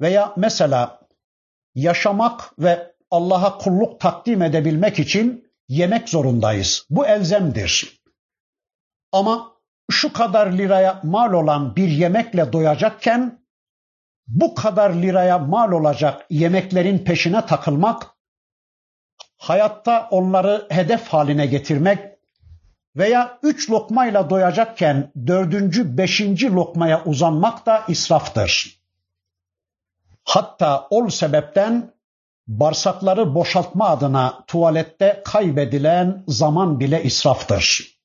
Veya 0.00 0.34
mesela 0.36 1.00
yaşamak 1.80 2.58
ve 2.58 2.92
Allah'a 3.10 3.58
kulluk 3.58 4.00
takdim 4.00 4.42
edebilmek 4.42 4.98
için 4.98 5.50
yemek 5.68 6.08
zorundayız. 6.08 6.86
Bu 6.90 7.06
elzemdir. 7.06 8.00
Ama 9.12 9.52
şu 9.90 10.12
kadar 10.12 10.52
liraya 10.52 11.00
mal 11.04 11.32
olan 11.32 11.76
bir 11.76 11.88
yemekle 11.88 12.52
doyacakken 12.52 13.44
bu 14.26 14.54
kadar 14.54 14.90
liraya 14.94 15.38
mal 15.38 15.72
olacak 15.72 16.26
yemeklerin 16.30 16.98
peşine 16.98 17.46
takılmak, 17.46 18.06
hayatta 19.36 20.08
onları 20.10 20.66
hedef 20.70 21.08
haline 21.08 21.46
getirmek 21.46 21.98
veya 22.96 23.38
üç 23.42 23.70
lokmayla 23.70 24.30
doyacakken 24.30 25.12
dördüncü, 25.26 25.98
beşinci 25.98 26.52
lokmaya 26.52 27.04
uzanmak 27.04 27.66
da 27.66 27.84
israftır. 27.88 28.77
Hatta 30.28 30.86
ol 30.90 31.08
sebepten 31.08 31.94
bağırsakları 32.46 33.34
boşaltma 33.34 33.88
adına 33.88 34.44
tuvalette 34.46 35.22
kaybedilen 35.24 36.24
zaman 36.28 36.80
bile 36.80 37.02
israftır. 37.02 37.98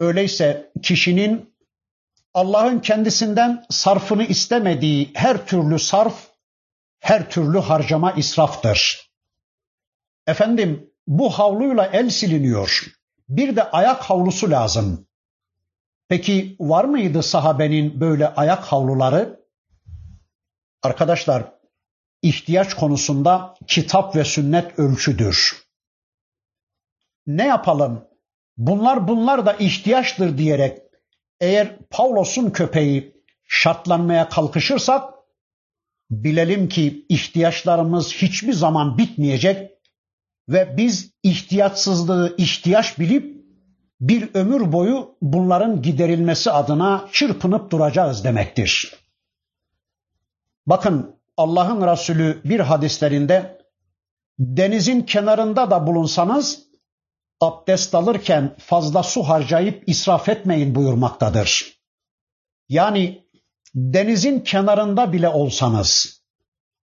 Öyleyse 0.00 0.72
kişinin 0.82 1.54
Allah'ın 2.34 2.78
kendisinden 2.78 3.64
sarfını 3.70 4.24
istemediği 4.24 5.10
her 5.14 5.46
türlü 5.46 5.78
sarf, 5.78 6.28
her 6.98 7.30
türlü 7.30 7.58
harcama 7.58 8.12
israftır. 8.12 9.10
Efendim 10.26 10.90
bu 11.06 11.30
havluyla 11.30 11.86
el 11.86 12.10
siliniyor. 12.10 12.86
Bir 13.28 13.56
de 13.56 13.70
ayak 13.70 14.02
havlusu 14.02 14.50
lazım. 14.50 15.06
Peki 16.08 16.56
var 16.60 16.84
mıydı 16.84 17.22
sahabenin 17.22 18.00
böyle 18.00 18.28
ayak 18.28 18.64
havluları? 18.64 19.35
Arkadaşlar 20.86 21.52
ihtiyaç 22.22 22.74
konusunda 22.74 23.54
kitap 23.66 24.16
ve 24.16 24.24
sünnet 24.24 24.78
ölçüdür. 24.78 25.66
Ne 27.26 27.46
yapalım? 27.46 28.04
Bunlar 28.56 29.08
bunlar 29.08 29.46
da 29.46 29.52
ihtiyaçtır 29.52 30.38
diyerek 30.38 30.78
eğer 31.40 31.78
Pavlos'un 31.90 32.50
köpeği 32.50 33.22
şartlanmaya 33.48 34.28
kalkışırsak 34.28 35.14
bilelim 36.10 36.68
ki 36.68 37.06
ihtiyaçlarımız 37.08 38.12
hiçbir 38.14 38.52
zaman 38.52 38.98
bitmeyecek 38.98 39.70
ve 40.48 40.76
biz 40.76 41.10
ihtiyatsızlığı 41.22 42.34
ihtiyaç 42.38 42.98
bilip 42.98 43.36
bir 44.00 44.34
ömür 44.34 44.72
boyu 44.72 45.16
bunların 45.22 45.82
giderilmesi 45.82 46.50
adına 46.50 47.08
çırpınıp 47.12 47.70
duracağız 47.70 48.24
demektir. 48.24 49.05
Bakın 50.66 51.20
Allah'ın 51.36 51.86
Resulü 51.92 52.40
bir 52.44 52.60
hadislerinde 52.60 53.58
denizin 54.38 55.02
kenarında 55.02 55.70
da 55.70 55.86
bulunsanız 55.86 56.66
abdest 57.40 57.94
alırken 57.94 58.56
fazla 58.58 59.02
su 59.02 59.22
harcayıp 59.22 59.88
israf 59.88 60.28
etmeyin 60.28 60.74
buyurmaktadır. 60.74 61.80
Yani 62.68 63.26
denizin 63.74 64.40
kenarında 64.40 65.12
bile 65.12 65.28
olsanız, 65.28 66.22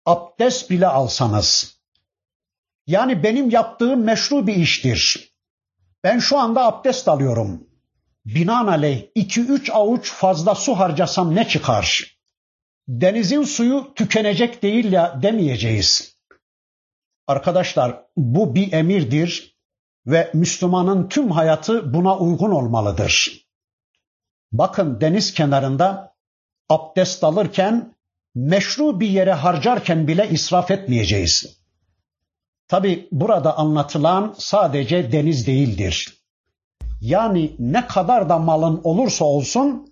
abdest 0.05 0.69
bile 0.69 0.87
alsanız, 0.87 1.79
Yani 2.87 3.23
benim 3.23 3.49
yaptığım 3.49 4.03
meşru 4.03 4.47
bir 4.47 4.55
iştir. 4.55 5.33
Ben 6.03 6.19
şu 6.19 6.37
anda 6.37 6.65
abdest 6.65 7.07
alıyorum. 7.07 7.67
Binaenaleyh 8.25 9.05
iki 9.15 9.41
üç 9.41 9.69
avuç 9.69 10.11
fazla 10.11 10.55
su 10.55 10.79
harcasam 10.79 11.35
ne 11.35 11.47
çıkar? 11.47 12.18
Denizin 12.89 13.43
suyu 13.43 13.93
tükenecek 13.95 14.63
değil 14.63 14.91
ya 14.91 15.19
demeyeceğiz. 15.21 16.15
Arkadaşlar 17.27 18.05
bu 18.17 18.55
bir 18.55 18.71
emirdir 18.73 19.57
ve 20.07 20.31
Müslümanın 20.33 21.09
tüm 21.09 21.31
hayatı 21.31 21.93
buna 21.93 22.17
uygun 22.17 22.51
olmalıdır. 22.51 23.45
Bakın 24.51 25.01
deniz 25.01 25.33
kenarında 25.33 26.15
abdest 26.69 27.23
alırken 27.23 27.95
meşru 28.35 28.99
bir 28.99 29.09
yere 29.09 29.33
harcarken 29.33 30.07
bile 30.07 30.29
israf 30.29 30.71
etmeyeceğiz. 30.71 31.59
Tabi 32.67 33.07
burada 33.11 33.57
anlatılan 33.57 34.35
sadece 34.37 35.11
deniz 35.11 35.47
değildir. 35.47 36.23
Yani 37.01 37.55
ne 37.59 37.87
kadar 37.87 38.29
da 38.29 38.39
malın 38.39 38.81
olursa 38.83 39.25
olsun, 39.25 39.88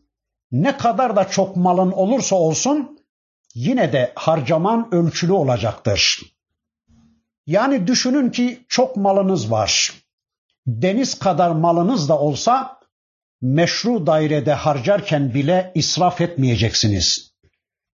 ne 0.52 0.78
kadar 0.78 1.16
da 1.16 1.30
çok 1.30 1.56
malın 1.56 1.92
olursa 1.92 2.36
olsun 2.36 3.00
yine 3.56 3.94
de 3.94 4.12
harcaman 4.16 4.96
ölçülü 4.96 5.34
olacaktır. 5.34 6.22
Yani 7.46 7.88
düşünün 7.88 8.30
ki 8.30 8.66
çok 8.70 8.96
malınız 8.98 9.52
var. 9.52 9.94
Deniz 10.68 11.20
kadar 11.20 11.52
malınız 11.52 12.10
da 12.10 12.20
olsa 12.20 12.80
meşru 13.42 14.08
dairede 14.08 14.54
harcarken 14.54 15.34
bile 15.34 15.72
israf 15.76 16.22
etmeyeceksiniz. 16.22 17.32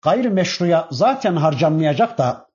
Gayrimeşruya 0.01 0.87
zaten 0.91 1.35
harcanmayacak 1.35 2.17
da 2.17 2.49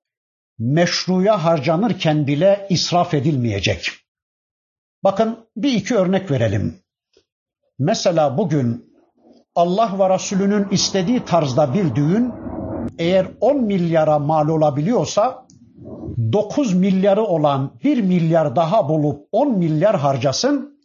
meşruya 0.59 1.43
harcanırken 1.43 2.27
bile 2.27 2.67
israf 2.69 3.13
edilmeyecek. 3.13 3.91
Bakın 5.03 5.49
bir 5.55 5.73
iki 5.73 5.95
örnek 5.95 6.31
verelim. 6.31 6.79
Mesela 7.79 8.37
bugün 8.37 8.84
Allah 9.55 9.99
ve 9.99 10.13
Resulünün 10.13 10.67
istediği 10.71 11.25
tarzda 11.25 11.73
bir 11.73 11.95
düğün 11.95 12.33
eğer 12.99 13.27
10 13.41 13.63
milyara 13.63 14.19
mal 14.19 14.47
olabiliyorsa 14.47 15.45
9 16.33 16.73
milyarı 16.73 17.23
olan 17.23 17.71
1 17.83 18.01
milyar 18.01 18.55
daha 18.55 18.89
bulup 18.89 19.27
10 19.31 19.57
milyar 19.57 19.99
harcasın. 19.99 20.79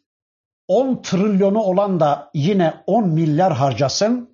10 0.68 1.02
trilyonu 1.02 1.58
olan 1.58 2.00
da 2.00 2.30
yine 2.34 2.74
10 2.86 3.08
milyar 3.08 3.52
harcasın 3.52 4.30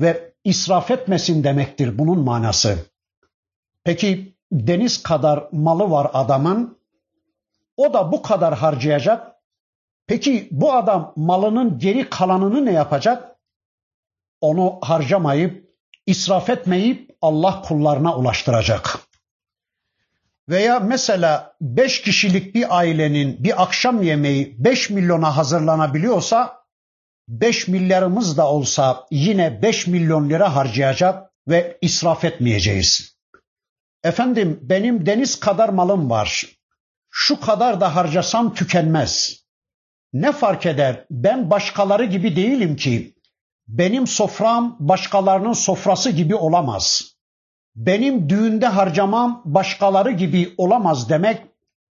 ve 0.00 0.32
israf 0.44 0.90
etmesin 0.90 1.44
demektir 1.44 1.98
bunun 1.98 2.18
manası. 2.18 2.78
Peki 3.84 4.34
deniz 4.52 5.02
kadar 5.02 5.44
malı 5.52 5.90
var 5.90 6.10
adamın. 6.12 6.78
O 7.76 7.92
da 7.92 8.12
bu 8.12 8.22
kadar 8.22 8.54
harcayacak. 8.54 9.32
Peki 10.06 10.48
bu 10.50 10.72
adam 10.72 11.12
malının 11.16 11.78
geri 11.78 12.10
kalanını 12.10 12.66
ne 12.66 12.72
yapacak? 12.72 13.36
Onu 14.40 14.78
harcamayıp, 14.82 15.70
israf 16.06 16.50
etmeyip 16.50 17.10
Allah 17.22 17.62
kullarına 17.62 18.16
ulaştıracak. 18.16 18.98
Veya 20.48 20.80
mesela 20.80 21.56
beş 21.60 22.02
kişilik 22.02 22.54
bir 22.54 22.78
ailenin 22.78 23.44
bir 23.44 23.62
akşam 23.62 24.02
yemeği 24.02 24.56
beş 24.58 24.90
milyona 24.90 25.36
hazırlanabiliyorsa 25.36 26.60
beş 27.28 27.68
milyarımız 27.68 28.36
da 28.36 28.48
olsa 28.48 29.06
yine 29.10 29.62
beş 29.62 29.86
milyon 29.86 30.30
lira 30.30 30.56
harcayacak 30.56 31.30
ve 31.48 31.78
israf 31.80 32.24
etmeyeceğiz. 32.24 33.16
Efendim 34.04 34.60
benim 34.62 35.06
deniz 35.06 35.40
kadar 35.40 35.68
malım 35.68 36.10
var. 36.10 36.46
Şu 37.10 37.40
kadar 37.40 37.80
da 37.80 37.96
harcasam 37.96 38.54
tükenmez. 38.54 39.44
Ne 40.12 40.32
fark 40.32 40.66
eder? 40.66 41.04
Ben 41.10 41.50
başkaları 41.50 42.04
gibi 42.04 42.36
değilim 42.36 42.76
ki. 42.76 43.14
Benim 43.70 44.06
sofram 44.06 44.76
başkalarının 44.80 45.52
sofrası 45.52 46.10
gibi 46.10 46.34
olamaz. 46.34 47.14
Benim 47.76 48.28
düğünde 48.28 48.66
harcamam 48.66 49.42
başkaları 49.44 50.10
gibi 50.10 50.54
olamaz 50.58 51.08
demek 51.08 51.42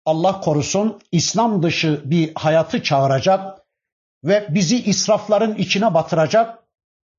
Allah 0.05 0.41
korusun 0.41 1.01
İslam 1.13 1.63
dışı 1.63 2.03
bir 2.05 2.33
hayatı 2.35 2.83
çağıracak 2.83 3.61
ve 4.25 4.47
bizi 4.51 4.85
israfların 4.85 5.55
içine 5.55 5.95
batıracak, 5.95 6.59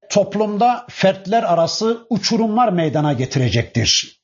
toplumda 0.10 0.86
fertler 0.90 1.44
arası 1.44 2.08
uçurumlar 2.10 2.70
meydana 2.70 3.14
getirecektir. 3.14 4.22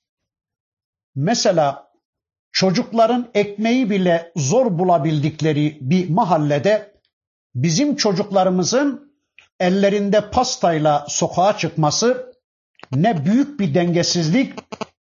Mesela 1.16 1.92
çocukların 2.52 3.30
ekmeği 3.34 3.90
bile 3.90 4.32
zor 4.36 4.80
bulabildikleri 4.80 5.78
bir 5.82 6.10
mahallede 6.10 6.94
bizim 7.56 7.96
çocuklarımızın 7.96 9.09
ellerinde 9.60 10.30
pastayla 10.30 11.06
sokağa 11.10 11.58
çıkması 11.58 12.34
ne 12.92 13.26
büyük 13.26 13.60
bir 13.60 13.74
dengesizlik 13.74 14.54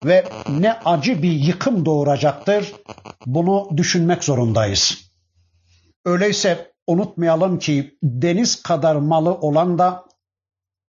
ve 0.04 0.24
ne 0.48 0.72
acı 0.72 1.22
bir 1.22 1.32
yıkım 1.32 1.84
doğuracaktır. 1.84 2.72
Bunu 3.26 3.70
düşünmek 3.76 4.24
zorundayız. 4.24 4.98
Öyleyse 6.04 6.72
unutmayalım 6.86 7.58
ki 7.58 7.98
deniz 8.02 8.62
kadar 8.62 8.96
malı 8.96 9.34
olan 9.34 9.78
da 9.78 10.04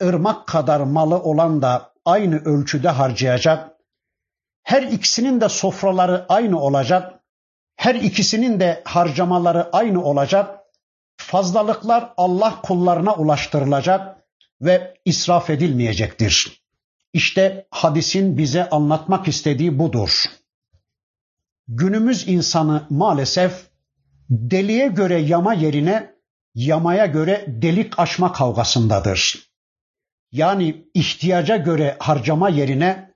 ırmak 0.03 0.47
kadar 0.47 0.79
malı 0.79 1.19
olan 1.19 1.61
da 1.61 1.93
aynı 2.05 2.43
ölçüde 2.45 2.89
harcayacak 2.89 3.79
her 4.69 4.83
ikisinin 4.83 5.41
de 5.41 5.49
sofraları 5.49 6.25
aynı 6.29 6.59
olacak. 6.61 7.19
Her 7.75 7.95
ikisinin 7.95 8.59
de 8.59 8.81
harcamaları 8.85 9.69
aynı 9.71 10.03
olacak. 10.03 10.58
Fazlalıklar 11.19 12.13
Allah 12.17 12.61
kullarına 12.61 13.13
ulaştırılacak 13.13 14.17
ve 14.61 14.93
israf 15.05 15.49
edilmeyecektir. 15.49 16.63
İşte 17.13 17.67
hadisin 17.71 18.37
bize 18.37 18.69
anlatmak 18.69 19.27
istediği 19.27 19.79
budur. 19.79 20.23
Günümüz 21.67 22.27
insanı 22.27 22.85
maalesef 22.89 23.67
deliye 24.29 24.87
göre 24.87 25.19
yama 25.19 25.53
yerine 25.53 26.15
yamaya 26.55 27.05
göre 27.05 27.45
delik 27.47 27.99
aşma 27.99 28.33
kavgasındadır. 28.33 29.49
Yani 30.31 30.85
ihtiyaca 30.93 31.57
göre 31.57 31.95
harcama 31.99 32.49
yerine 32.49 33.13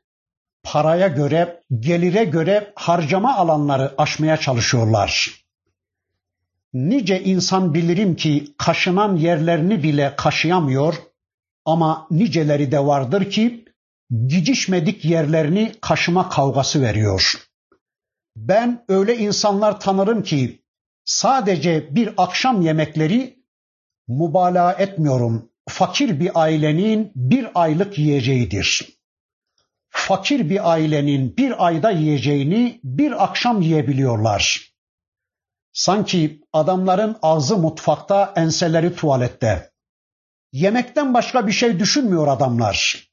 paraya 0.64 1.08
göre, 1.08 1.64
gelire 1.80 2.24
göre 2.24 2.74
harcama 2.76 3.36
alanları 3.36 3.94
aşmaya 3.98 4.38
çalışıyorlar. 4.38 5.43
Nice 6.74 7.24
insan 7.24 7.74
bilirim 7.74 8.16
ki 8.16 8.54
kaşınan 8.58 9.16
yerlerini 9.16 9.84
bile 9.84 10.14
kaşıyamıyor 10.18 10.96
ama 11.66 12.08
niceleri 12.12 12.72
de 12.72 12.80
vardır 12.80 13.32
ki 13.32 13.66
gidişmedik 14.28 15.06
yerlerini 15.06 15.72
kaşıma 15.82 16.30
kavgası 16.30 16.82
veriyor. 16.82 17.34
Ben 18.36 18.86
öyle 18.88 19.18
insanlar 19.18 19.80
tanırım 19.80 20.24
ki 20.24 20.64
sadece 21.06 21.96
bir 21.96 22.14
akşam 22.18 22.62
yemekleri 22.62 23.44
mübalağa 24.08 24.74
etmiyorum. 24.74 25.50
Fakir 25.70 26.20
bir 26.20 26.32
ailenin 26.42 27.12
bir 27.16 27.48
aylık 27.56 28.00
yiyeceğidir 28.00 28.94
fakir 29.94 30.50
bir 30.50 30.72
ailenin 30.72 31.38
bir 31.38 31.66
ayda 31.66 31.92
yiyeceğini 31.92 32.80
bir 32.84 33.24
akşam 33.24 33.62
yiyebiliyorlar. 33.62 34.73
Sanki 35.74 36.42
adamların 36.54 37.18
ağzı 37.22 37.58
mutfakta, 37.58 38.34
enseleri 38.36 38.96
tuvalette. 38.96 39.72
Yemekten 40.52 41.14
başka 41.14 41.48
bir 41.48 41.52
şey 41.52 41.80
düşünmüyor 41.80 42.28
adamlar. 42.28 43.08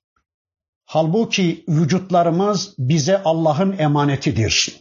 Halbuki 0.85 1.65
vücutlarımız 1.69 2.75
bize 2.79 3.23
Allah'ın 3.23 3.79
emanetidir. 3.79 4.81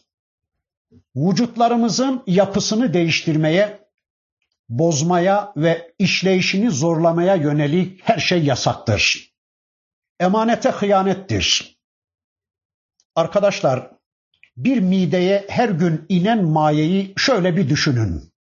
Vücutlarımızın 1.16 2.24
yapısını 2.28 2.94
değiştirmeye, 2.94 3.90
bozmaya 4.70 5.54
ve 5.58 5.94
işleyişini 6.00 6.72
zorlamaya 6.72 7.36
yönelik 7.36 8.02
her 8.04 8.20
şey 8.20 8.44
yasaktır. 8.44 9.34
Emanete 10.20 10.70
hıyanettir. 10.70 11.80
Arkadaşlar 13.16 13.92
bir 14.64 14.80
mideye 14.80 15.46
her 15.50 15.70
gün 15.70 16.06
inen 16.10 16.46
mayeyi 16.46 17.14
şöyle 17.18 17.58
bir 17.58 17.70
düşünün. 17.70 18.34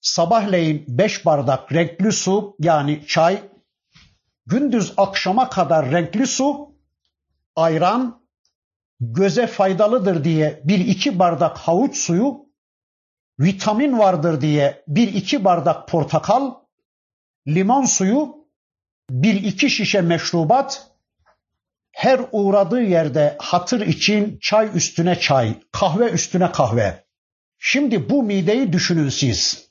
Sabahleyin 0.00 0.84
beş 0.88 1.26
bardak 1.26 1.72
renkli 1.72 2.12
su 2.12 2.56
yani 2.58 3.06
çay, 3.06 3.42
gündüz 4.46 4.94
akşama 4.96 5.50
kadar 5.50 5.90
renkli 5.90 6.26
su, 6.26 6.74
ayran, 7.56 8.22
göze 9.00 9.46
faydalıdır 9.46 10.24
diye 10.24 10.62
bir 10.64 10.78
iki 10.78 11.18
bardak 11.18 11.58
havuç 11.58 11.96
suyu, 11.96 12.46
vitamin 13.40 13.98
vardır 13.98 14.40
diye 14.40 14.84
bir 14.88 15.14
iki 15.14 15.44
bardak 15.44 15.88
portakal, 15.88 16.54
limon 17.46 17.84
suyu, 17.84 18.36
bir 19.10 19.34
iki 19.34 19.70
şişe 19.70 20.00
meşrubat, 20.00 20.95
her 21.96 22.20
uğradığı 22.32 22.82
yerde 22.82 23.36
hatır 23.38 23.80
için 23.80 24.38
çay 24.42 24.70
üstüne 24.74 25.20
çay, 25.20 25.60
kahve 25.72 26.10
üstüne 26.10 26.52
kahve. 26.52 27.04
Şimdi 27.58 28.10
bu 28.10 28.22
mideyi 28.22 28.72
düşünün 28.72 29.08
siz. 29.08 29.70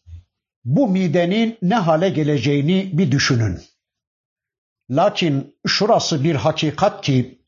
Bu 0.64 0.88
midenin 0.88 1.58
ne 1.62 1.76
hale 1.76 2.10
geleceğini 2.10 2.90
bir 2.94 3.12
düşünün. 3.12 3.62
Lakin 4.90 5.56
şurası 5.68 6.24
bir 6.24 6.36
hakikat 6.36 7.06
ki 7.06 7.42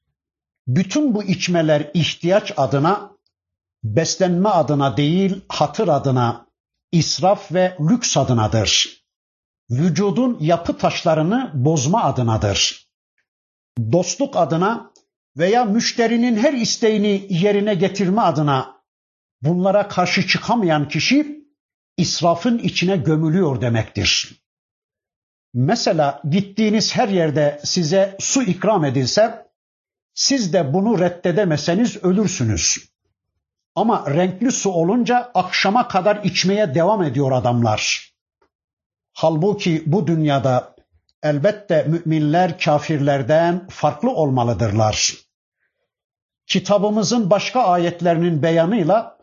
bütün 0.67 1.15
bu 1.15 1.23
içmeler 1.23 1.91
ihtiyaç 1.93 2.53
adına, 2.57 3.11
beslenme 3.83 4.49
adına 4.49 4.97
değil, 4.97 5.41
hatır 5.49 5.87
adına, 5.87 6.47
israf 6.91 7.51
ve 7.53 7.77
lüks 7.79 8.17
adınadır. 8.17 9.03
Vücudun 9.71 10.37
yapı 10.39 10.77
taşlarını 10.77 11.51
bozma 11.53 12.03
adınadır. 12.03 12.86
Dostluk 13.77 14.37
adına 14.37 14.91
veya 15.37 15.65
müşterinin 15.65 16.37
her 16.37 16.53
isteğini 16.53 17.27
yerine 17.29 17.73
getirme 17.73 18.21
adına 18.21 18.77
bunlara 19.41 19.87
karşı 19.87 20.27
çıkamayan 20.27 20.87
kişi 20.87 21.47
israfın 21.97 22.57
içine 22.57 22.97
gömülüyor 22.97 23.61
demektir. 23.61 24.41
Mesela 25.53 26.21
gittiğiniz 26.29 26.95
her 26.95 27.07
yerde 27.07 27.61
size 27.63 28.17
su 28.19 28.43
ikram 28.43 28.85
edilse 28.85 29.47
siz 30.13 30.53
de 30.53 30.73
bunu 30.73 30.99
reddedemeseniz 30.99 32.03
ölürsünüz. 32.03 32.89
Ama 33.75 34.05
renkli 34.15 34.51
su 34.51 34.69
olunca 34.69 35.31
akşama 35.33 35.87
kadar 35.87 36.23
içmeye 36.23 36.75
devam 36.75 37.03
ediyor 37.03 37.31
adamlar. 37.31 38.11
Halbuki 39.13 39.83
bu 39.85 40.07
dünyada 40.07 40.75
elbette 41.23 41.83
müminler 41.83 42.59
kafirlerden 42.59 43.67
farklı 43.67 44.11
olmalıdırlar. 44.11 45.13
Kitabımızın 46.47 47.29
başka 47.29 47.63
ayetlerinin 47.63 48.41
beyanıyla 48.41 49.17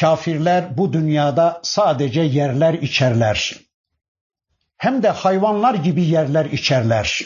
kafirler 0.00 0.78
bu 0.78 0.92
dünyada 0.92 1.60
sadece 1.64 2.20
yerler 2.20 2.74
içerler. 2.74 3.56
Hem 4.76 5.02
de 5.02 5.08
hayvanlar 5.08 5.74
gibi 5.74 6.04
yerler 6.04 6.44
içerler. 6.44 7.24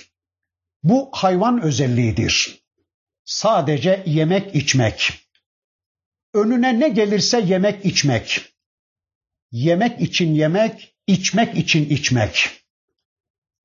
Bu 0.82 1.11
hayvan 1.12 1.62
özelliğidir. 1.62 2.64
Sadece 3.24 4.03
yemek 4.07 4.55
içmek. 4.55 5.12
Önüne 6.34 6.80
ne 6.80 6.88
gelirse 6.88 7.40
yemek 7.40 7.84
içmek. 7.84 8.55
Yemek 9.51 10.01
için 10.01 10.34
yemek, 10.34 10.97
içmek 11.07 11.59
için 11.59 11.88
içmek. 11.88 12.64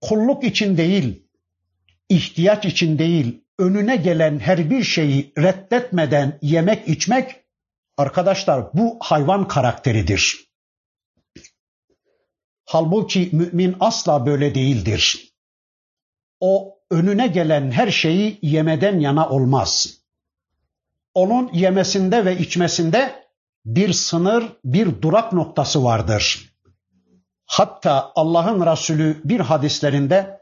Kulluk 0.01 0.43
için 0.43 0.77
değil, 0.77 1.23
ihtiyaç 2.09 2.65
için 2.65 2.99
değil, 2.99 3.43
önüne 3.59 3.95
gelen 3.95 4.39
her 4.39 4.69
bir 4.69 4.83
şeyi 4.83 5.33
reddetmeden 5.37 6.39
yemek 6.41 6.87
içmek 6.87 7.35
arkadaşlar 7.97 8.73
bu 8.73 8.97
hayvan 9.01 9.47
karakteridir. 9.47 10.49
Halbuki 12.65 13.29
mümin 13.31 13.75
asla 13.79 14.25
böyle 14.25 14.55
değildir. 14.55 15.33
O 16.39 16.79
önüne 16.91 17.27
gelen 17.27 17.71
her 17.71 17.91
şeyi 17.91 18.39
yemeden 18.41 18.99
yana 18.99 19.29
olmaz. 19.29 19.99
Onun 21.13 21.53
yemesinde 21.53 22.25
ve 22.25 22.37
içmesinde 22.37 23.29
bir 23.65 23.93
sınır, 23.93 24.53
bir 24.65 25.01
durak 25.01 25.33
noktası 25.33 25.83
vardır. 25.83 26.53
Hatta 27.49 28.11
Allah'ın 28.15 28.65
Resulü 28.65 29.21
bir 29.23 29.39
hadislerinde 29.39 30.39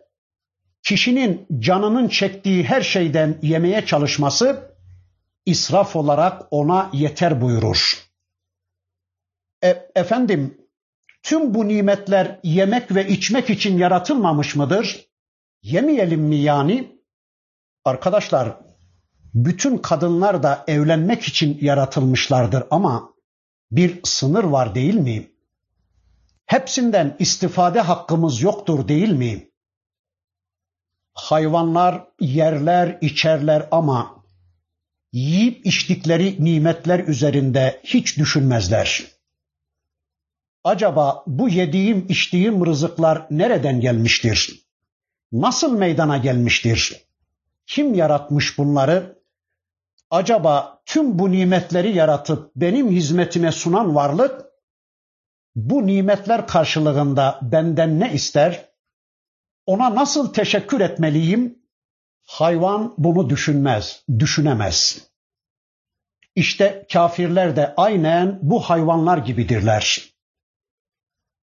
kişinin 0.84 1.48
canının 1.60 2.08
çektiği 2.08 2.64
her 2.64 2.82
şeyden 2.82 3.40
yemeye 3.42 3.86
çalışması 3.86 4.76
israf 5.46 5.96
olarak 5.96 6.42
ona 6.52 6.90
yeter 6.94 7.42
buyurur. 7.42 8.08
E, 9.64 9.90
efendim 9.96 10.58
tüm 11.24 11.54
bu 11.54 11.68
nimetler 11.68 12.40
yemek 12.44 12.96
ve 12.96 13.08
içmek 13.08 13.50
için 13.50 13.78
yaratılmamış 13.78 14.56
mıdır? 14.56 15.06
Yemeyelim 15.64 16.22
mi 16.22 16.36
yani? 16.36 17.02
Arkadaşlar 17.86 18.58
bütün 19.34 19.78
kadınlar 19.78 20.44
da 20.44 20.64
evlenmek 20.68 21.24
için 21.24 21.58
yaratılmışlardır 21.62 22.64
ama 22.72 23.14
bir 23.72 24.00
sınır 24.04 24.44
var 24.44 24.76
değil 24.76 24.96
mi? 24.96 25.37
Hepsinden 26.48 27.16
istifade 27.20 27.82
hakkımız 27.82 28.42
yoktur 28.42 28.88
değil 28.88 29.10
mi? 29.10 29.50
Hayvanlar 31.14 32.08
yerler, 32.20 32.98
içerler 33.02 33.68
ama 33.72 34.24
yiyip 35.14 35.66
içtikleri 35.66 36.46
nimetler 36.46 37.00
üzerinde 37.00 37.82
hiç 37.84 38.18
düşünmezler. 38.18 39.06
Acaba 40.64 41.24
bu 41.28 41.50
yediğim, 41.50 42.06
içtiğim 42.10 42.66
rızıklar 42.66 43.28
nereden 43.32 43.82
gelmiştir? 43.82 44.68
Nasıl 45.32 45.78
meydana 45.78 46.18
gelmiştir? 46.18 47.06
Kim 47.66 47.94
yaratmış 47.94 48.58
bunları? 48.58 49.20
Acaba 50.10 50.82
tüm 50.86 51.20
bu 51.20 51.32
nimetleri 51.32 51.96
yaratıp 51.96 52.52
benim 52.56 52.92
hizmetime 52.92 53.52
sunan 53.52 53.96
varlık 53.96 54.47
bu 55.58 55.88
nimetler 55.88 56.48
karşılığında 56.48 57.40
benden 57.42 58.00
ne 58.00 58.14
ister? 58.14 58.66
Ona 59.66 59.96
nasıl 59.96 60.34
teşekkür 60.34 60.82
etmeliyim? 60.82 61.60
Hayvan 62.24 62.94
bunu 62.98 63.30
düşünmez, 63.30 64.04
düşünemez. 64.20 65.08
İşte 66.36 66.86
kafirler 66.94 67.56
de 67.56 67.74
aynen 67.78 68.40
bu 68.42 68.60
hayvanlar 68.60 69.18
gibidirler. 69.18 70.04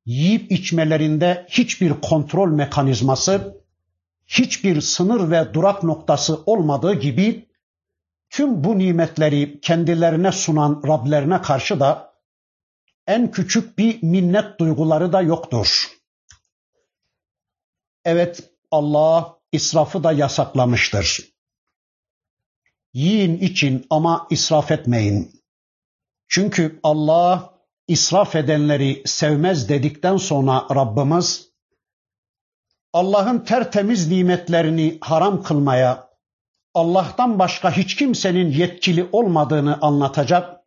Yiyip 0.06 0.52
içmelerinde 0.52 1.46
hiçbir 1.48 2.00
kontrol 2.00 2.48
mekanizması, 2.48 3.62
hiçbir 4.26 4.80
sınır 4.80 5.30
ve 5.30 5.54
durak 5.54 5.82
noktası 5.82 6.42
olmadığı 6.46 6.94
gibi 6.94 7.48
tüm 8.30 8.64
bu 8.64 8.78
nimetleri 8.78 9.60
kendilerine 9.60 10.32
sunan 10.32 10.82
Rablerine 10.86 11.42
karşı 11.42 11.80
da 11.80 12.13
en 13.06 13.30
küçük 13.30 13.78
bir 13.78 14.02
minnet 14.02 14.60
duyguları 14.60 15.12
da 15.12 15.22
yoktur. 15.22 15.88
Evet 18.04 18.50
Allah 18.70 19.38
israfı 19.52 20.04
da 20.04 20.12
yasaklamıştır. 20.12 21.34
Yiyin 22.92 23.38
için 23.38 23.86
ama 23.90 24.26
israf 24.30 24.70
etmeyin. 24.70 25.42
Çünkü 26.28 26.80
Allah 26.82 27.54
israf 27.88 28.36
edenleri 28.36 29.02
sevmez 29.06 29.68
dedikten 29.68 30.16
sonra 30.16 30.66
Rabbimiz 30.74 31.54
Allah'ın 32.92 33.38
tertemiz 33.38 34.10
nimetlerini 34.10 34.98
haram 35.00 35.42
kılmaya, 35.42 36.10
Allah'tan 36.74 37.38
başka 37.38 37.76
hiç 37.76 37.96
kimsenin 37.96 38.50
yetkili 38.50 39.08
olmadığını 39.12 39.78
anlatacak. 39.80 40.63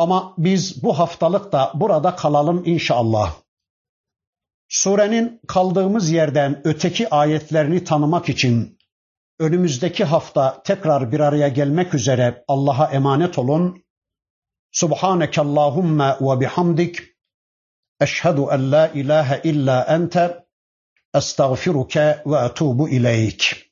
Ama 0.00 0.34
biz 0.38 0.82
bu 0.82 0.98
haftalık 0.98 1.52
da 1.52 1.72
burada 1.74 2.16
kalalım 2.16 2.62
inşallah. 2.64 3.34
Surenin 4.68 5.40
kaldığımız 5.48 6.10
yerden 6.10 6.60
öteki 6.64 7.10
ayetlerini 7.10 7.84
tanımak 7.84 8.28
için 8.28 8.78
önümüzdeki 9.38 10.04
hafta 10.04 10.62
tekrar 10.62 11.12
bir 11.12 11.20
araya 11.20 11.48
gelmek 11.48 11.94
üzere 11.94 12.44
Allah'a 12.48 12.90
emanet 12.90 13.38
olun. 13.38 13.84
Subhaneke 14.72 15.40
Allahumma 15.40 16.18
ve 16.20 16.40
bihamdik. 16.40 17.00
Eşhedü 18.00 18.40
en 18.50 18.72
la 18.72 18.88
ilahe 18.88 19.40
illa 19.44 19.84
ente. 19.84 20.46
Estağfiruke 21.14 22.22
ve 22.26 22.36
etubu 22.36 22.88
ileyk. 22.88 23.69